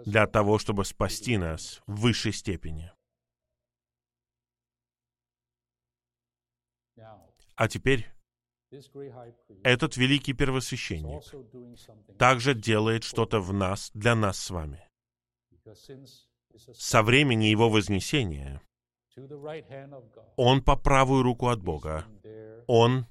для 0.04 0.26
того, 0.26 0.58
чтобы 0.58 0.84
спасти 0.84 1.38
нас 1.38 1.80
в 1.86 2.00
высшей 2.00 2.34
степени. 2.34 2.92
А 7.54 7.68
теперь 7.68 8.06
этот 9.62 9.96
великий 9.96 10.34
первосвященник 10.34 11.24
также 12.18 12.54
делает 12.54 13.04
что-то 13.04 13.40
в 13.40 13.52
нас, 13.52 13.90
для 13.94 14.14
нас 14.14 14.38
с 14.38 14.50
вами. 14.50 14.86
Со 16.74 17.02
времени 17.02 17.46
его 17.46 17.70
вознесения 17.70 18.62
он 20.36 20.62
по 20.62 20.76
правую 20.76 21.22
руку 21.22 21.48
от 21.48 21.62
Бога. 21.62 22.04
Он 22.66 23.06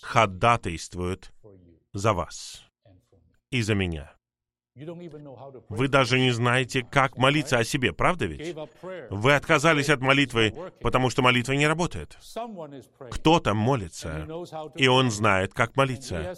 ходатайствует 0.00 1.32
за 1.92 2.12
вас 2.12 2.64
и 3.50 3.62
за 3.62 3.74
меня. 3.74 4.13
Вы 5.68 5.86
даже 5.86 6.18
не 6.18 6.32
знаете, 6.32 6.82
как 6.82 7.16
молиться 7.16 7.58
о 7.58 7.64
себе, 7.64 7.92
правда 7.92 8.26
ведь? 8.26 8.56
Вы 9.08 9.36
отказались 9.36 9.88
от 9.88 10.00
молитвы, 10.00 10.52
потому 10.80 11.10
что 11.10 11.22
молитва 11.22 11.52
не 11.52 11.68
работает. 11.68 12.18
Кто-то 13.10 13.54
молится, 13.54 14.26
и 14.74 14.88
он 14.88 15.12
знает, 15.12 15.54
как 15.54 15.76
молиться. 15.76 16.34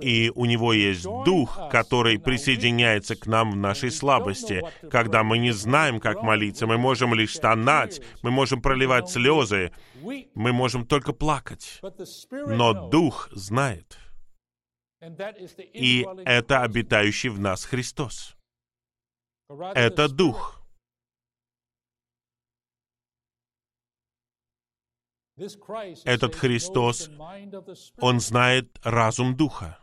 И 0.00 0.32
у 0.34 0.44
него 0.46 0.72
есть 0.72 1.04
дух, 1.04 1.56
который 1.70 2.18
присоединяется 2.18 3.14
к 3.14 3.26
нам 3.26 3.52
в 3.52 3.56
нашей 3.56 3.92
слабости. 3.92 4.60
Когда 4.90 5.22
мы 5.22 5.38
не 5.38 5.52
знаем, 5.52 6.00
как 6.00 6.22
молиться, 6.22 6.66
мы 6.66 6.78
можем 6.78 7.14
лишь 7.14 7.36
стонать, 7.36 8.00
мы 8.22 8.32
можем 8.32 8.60
проливать 8.60 9.08
слезы, 9.08 9.70
мы 10.02 10.52
можем 10.52 10.84
только 10.84 11.12
плакать. 11.12 11.80
Но 12.30 12.88
дух 12.88 13.28
знает— 13.32 13.98
и 15.00 16.06
это 16.24 16.62
обитающий 16.62 17.28
в 17.28 17.38
нас 17.38 17.64
Христос. 17.64 18.36
Это 19.48 20.08
Дух. 20.08 20.60
Этот 26.04 26.34
Христос, 26.34 27.08
Он 28.00 28.20
знает 28.20 28.76
разум 28.82 29.36
Духа. 29.36 29.78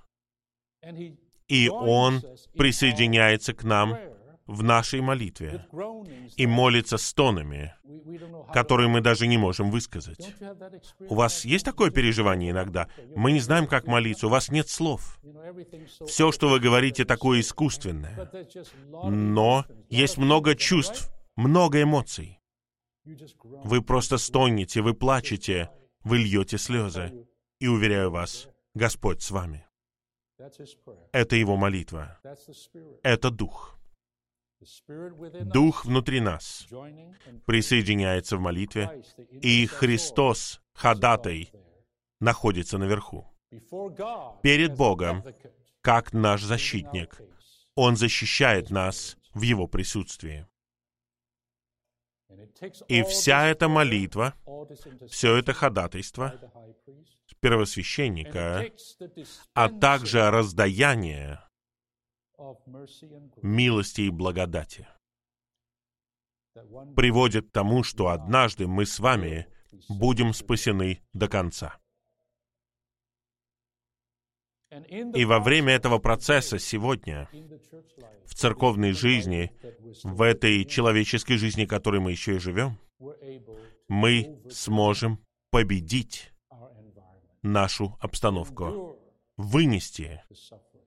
И 1.47 1.69
Он 1.69 2.21
присоединяется 2.57 3.53
к 3.53 3.63
нам 3.63 3.97
в 4.45 4.63
нашей 4.63 5.01
молитве 5.01 5.65
и 6.37 6.45
молится 6.45 6.97
стонами. 6.97 7.73
которые 8.53 8.87
мы 8.87 9.01
даже 9.01 9.27
не 9.27 9.37
можем 9.37 9.71
высказать. 9.71 10.35
У 10.99 11.15
вас 11.15 11.45
есть 11.45 11.65
такое 11.65 11.89
переживание 11.89 12.51
иногда? 12.51 12.87
Мы 13.15 13.31
не 13.31 13.39
знаем, 13.39 13.67
как 13.67 13.87
молиться, 13.87 14.27
у 14.27 14.29
вас 14.29 14.49
нет 14.49 14.69
слов. 14.69 15.19
Все, 16.05 16.31
что 16.31 16.49
вы 16.49 16.59
говорите, 16.59 17.05
такое 17.05 17.39
искусственное. 17.39 18.29
Но 19.03 19.65
есть 19.89 20.17
много 20.17 20.55
чувств, 20.55 21.11
много 21.35 21.81
эмоций. 21.81 22.39
Вы 23.43 23.81
просто 23.81 24.17
стонете, 24.17 24.81
вы 24.81 24.93
плачете, 24.93 25.69
вы 26.03 26.19
льете 26.19 26.57
слезы. 26.57 27.27
И 27.59 27.67
уверяю 27.67 28.11
вас, 28.11 28.49
Господь 28.73 29.21
с 29.21 29.31
вами. 29.31 29.65
Это 31.11 31.35
его 31.35 31.55
молитва. 31.55 32.19
Это 33.03 33.29
Дух. 33.29 33.74
Дух 35.41 35.85
внутри 35.85 36.19
нас 36.19 36.67
присоединяется 37.45 38.37
в 38.37 38.39
молитве, 38.39 39.03
и 39.31 39.65
Христос, 39.65 40.61
ходатай, 40.73 41.51
находится 42.19 42.77
наверху. 42.77 43.27
Перед 44.41 44.75
Богом, 44.75 45.23
как 45.81 46.13
наш 46.13 46.41
защитник, 46.41 47.21
Он 47.75 47.95
защищает 47.95 48.69
нас 48.69 49.17
в 49.33 49.41
Его 49.41 49.67
присутствии. 49.67 50.47
И 52.87 53.03
вся 53.03 53.47
эта 53.47 53.67
молитва, 53.67 54.33
все 55.09 55.37
это 55.37 55.53
ходатайство 55.53 56.33
первосвященника, 57.39 58.65
а 59.53 59.69
также 59.69 60.31
раздаяние 60.31 61.44
милости 63.41 64.01
и 64.01 64.09
благодати. 64.09 64.87
Приводит 66.95 67.49
к 67.49 67.51
тому, 67.51 67.83
что 67.83 68.07
однажды 68.07 68.67
мы 68.67 68.85
с 68.85 68.99
вами 68.99 69.47
будем 69.89 70.33
спасены 70.33 71.01
до 71.13 71.27
конца. 71.27 71.79
И 75.13 75.25
во 75.25 75.39
время 75.39 75.73
этого 75.73 75.99
процесса 75.99 76.59
сегодня, 76.59 77.29
в 78.25 78.35
церковной 78.35 78.91
жизни, 78.91 79.51
в 80.03 80.21
этой 80.21 80.65
человеческой 80.65 81.37
жизни, 81.37 81.65
которой 81.65 82.01
мы 82.01 82.11
еще 82.11 82.35
и 82.35 82.39
живем, 82.39 82.77
мы 83.87 84.41
сможем 84.49 85.23
победить 85.51 86.31
нашу 87.41 87.95
обстановку, 88.01 88.99
вынести 89.37 90.23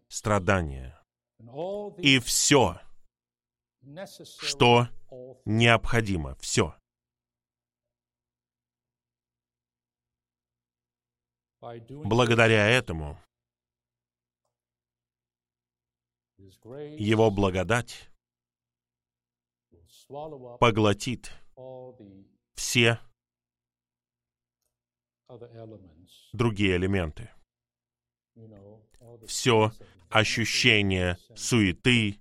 страдания 0.08 0.97
и 1.98 2.18
все, 2.18 2.80
что 4.40 4.88
необходимо, 5.44 6.34
все. 6.36 6.74
Благодаря 11.60 12.68
этому 12.68 13.18
Его 16.98 17.30
благодать 17.30 18.08
поглотит 20.60 21.32
все 22.54 23.00
другие 26.32 26.76
элементы. 26.76 27.30
Все 29.26 29.72
ощущение 30.10 31.18
суеты, 31.34 32.20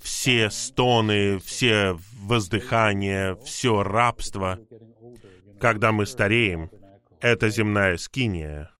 все 0.00 0.50
стоны, 0.50 1.38
все 1.38 1.96
воздыхания, 2.14 3.34
все 3.36 3.82
рабство. 3.82 4.58
Когда 5.60 5.92
мы 5.92 6.06
стареем, 6.06 6.70
это 7.20 7.48
земная 7.50 7.96
скиния. 7.96 8.74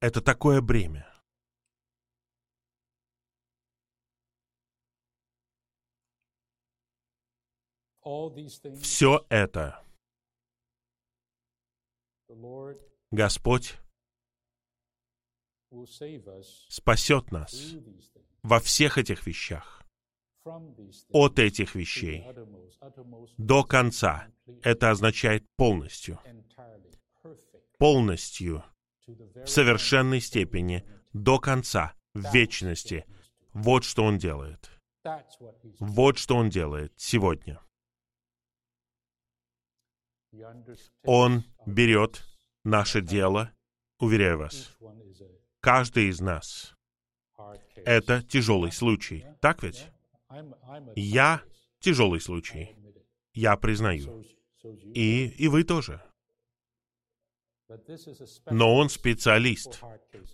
Это 0.00 0.20
такое 0.20 0.60
бремя. 0.60 1.06
Все 8.80 9.26
это 9.30 9.82
Господь 13.10 13.78
спасет 16.68 17.30
нас 17.32 17.74
во 18.42 18.60
всех 18.60 18.98
этих 18.98 19.26
вещах, 19.26 19.82
от 21.10 21.38
этих 21.38 21.74
вещей 21.74 22.24
до 23.36 23.64
конца. 23.64 24.28
Это 24.62 24.90
означает 24.90 25.44
полностью, 25.56 26.20
полностью, 27.78 28.64
в 29.06 29.46
совершенной 29.46 30.20
степени, 30.20 30.84
до 31.12 31.38
конца, 31.38 31.94
в 32.14 32.32
вечности. 32.32 33.04
Вот 33.52 33.84
что 33.84 34.04
Он 34.04 34.18
делает. 34.18 34.70
Вот 35.78 36.18
что 36.18 36.36
Он 36.36 36.50
делает 36.50 36.92
сегодня. 36.96 37.60
Он 41.04 41.44
берет 41.64 42.24
наше 42.64 43.00
дело, 43.00 43.52
уверяю 43.98 44.38
вас, 44.38 44.76
каждый 45.60 46.08
из 46.08 46.20
нас— 46.20 46.74
это 47.84 48.22
тяжелый 48.22 48.72
случай. 48.72 49.24
Так 49.40 49.62
ведь? 49.62 49.86
Я 50.94 51.42
тяжелый 51.80 52.20
случай. 52.20 52.76
Я 53.32 53.56
признаю. 53.56 54.24
И, 54.94 55.26
и 55.26 55.48
вы 55.48 55.64
тоже. 55.64 56.02
Но 58.50 58.76
он 58.76 58.88
специалист 58.88 59.80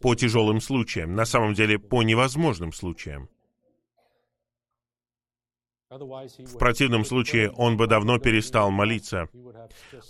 по 0.01 0.15
тяжелым 0.15 0.61
случаям, 0.61 1.15
на 1.15 1.25
самом 1.25 1.55
деле 1.55 1.79
по 1.79 2.03
невозможным 2.03 2.73
случаям. 2.73 3.29
В 5.93 6.59
противном 6.59 7.05
случае 7.05 7.51
он 7.51 7.77
бы 7.77 7.87
давно 7.87 8.19
перестал 8.19 8.71
молиться. 8.71 9.29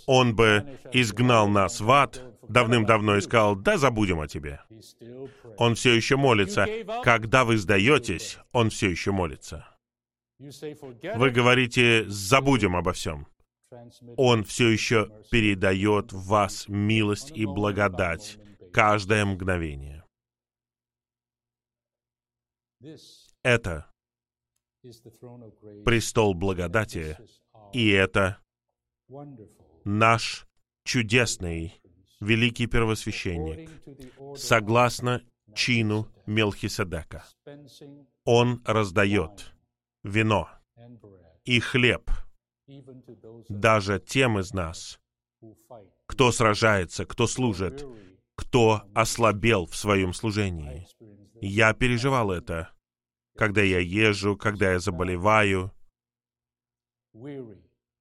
Он 0.05 0.33
бы 0.33 0.79
изгнал 0.93 1.49
нас 1.49 1.81
в 1.81 1.91
ад 1.91 2.21
давным-давно 2.47 3.17
и 3.17 3.21
сказал, 3.21 3.55
да 3.55 3.77
забудем 3.77 4.21
о 4.21 4.27
тебе. 4.27 4.61
Он 5.57 5.75
все 5.75 5.93
еще 5.93 6.15
молится. 6.15 6.65
Когда 7.03 7.43
вы 7.43 7.57
сдаетесь, 7.57 8.37
он 8.53 8.69
все 8.69 8.89
еще 8.89 9.11
молится. 9.11 9.67
Вы 10.39 11.31
говорите, 11.31 12.05
забудем 12.07 12.75
обо 12.75 12.93
всем. 12.93 13.27
Он 14.15 14.43
все 14.43 14.69
еще 14.69 15.09
передает 15.31 16.13
в 16.13 16.27
вас 16.27 16.69
милость 16.69 17.31
и 17.35 17.45
благодать 17.45 18.37
каждое 18.71 19.25
мгновение. 19.25 20.03
Это 23.43 23.92
престол 25.85 26.33
благодати, 26.33 27.17
и 27.73 27.89
это 27.89 28.37
наш 29.83 30.47
чудесный 30.83 31.81
великий 32.19 32.67
первосвященник, 32.67 33.69
согласно 34.37 35.21
чину 35.55 36.07
Мелхиседека. 36.25 37.23
Он 38.25 38.61
раздает 38.65 39.53
вино 40.03 40.49
и 41.43 41.59
хлеб 41.59 42.09
даже 43.49 43.99
тем 43.99 44.39
из 44.39 44.53
нас, 44.53 44.99
кто 46.05 46.31
сражается, 46.31 47.05
кто 47.05 47.27
служит, 47.27 47.85
кто 48.35 48.83
ослабел 48.95 49.65
в 49.65 49.75
своем 49.75 50.13
служении. 50.13 50.87
Я 51.41 51.73
переживал 51.73 52.31
это 52.31 52.72
когда 53.35 53.61
я 53.61 53.79
езжу, 53.79 54.37
когда 54.37 54.71
я 54.73 54.79
заболеваю. 54.79 55.71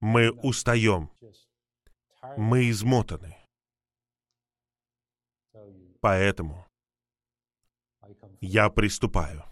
Мы 0.01 0.31
устаем. 0.31 1.11
Мы 2.37 2.71
измотаны. 2.71 3.37
Поэтому 6.01 6.67
я 8.41 8.69
приступаю. 8.71 9.45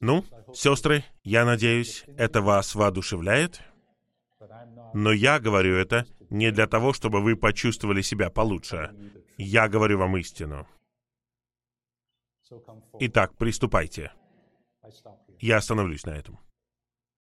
Ну, 0.00 0.24
сестры, 0.54 1.04
я 1.24 1.44
надеюсь, 1.44 2.04
это 2.16 2.40
вас 2.40 2.74
воодушевляет. 2.74 3.62
Но 4.94 5.12
я 5.12 5.40
говорю 5.40 5.76
это 5.76 6.06
не 6.30 6.50
для 6.50 6.66
того, 6.66 6.92
чтобы 6.92 7.20
вы 7.20 7.36
почувствовали 7.36 8.02
себя 8.02 8.30
получше. 8.30 8.94
Я 9.36 9.68
говорю 9.68 9.98
вам 9.98 10.16
истину. 10.16 10.66
Итак, 13.00 13.34
приступайте. 13.36 14.12
Я 15.40 15.58
остановлюсь 15.58 16.06
на 16.06 16.10
этом. 16.10 16.38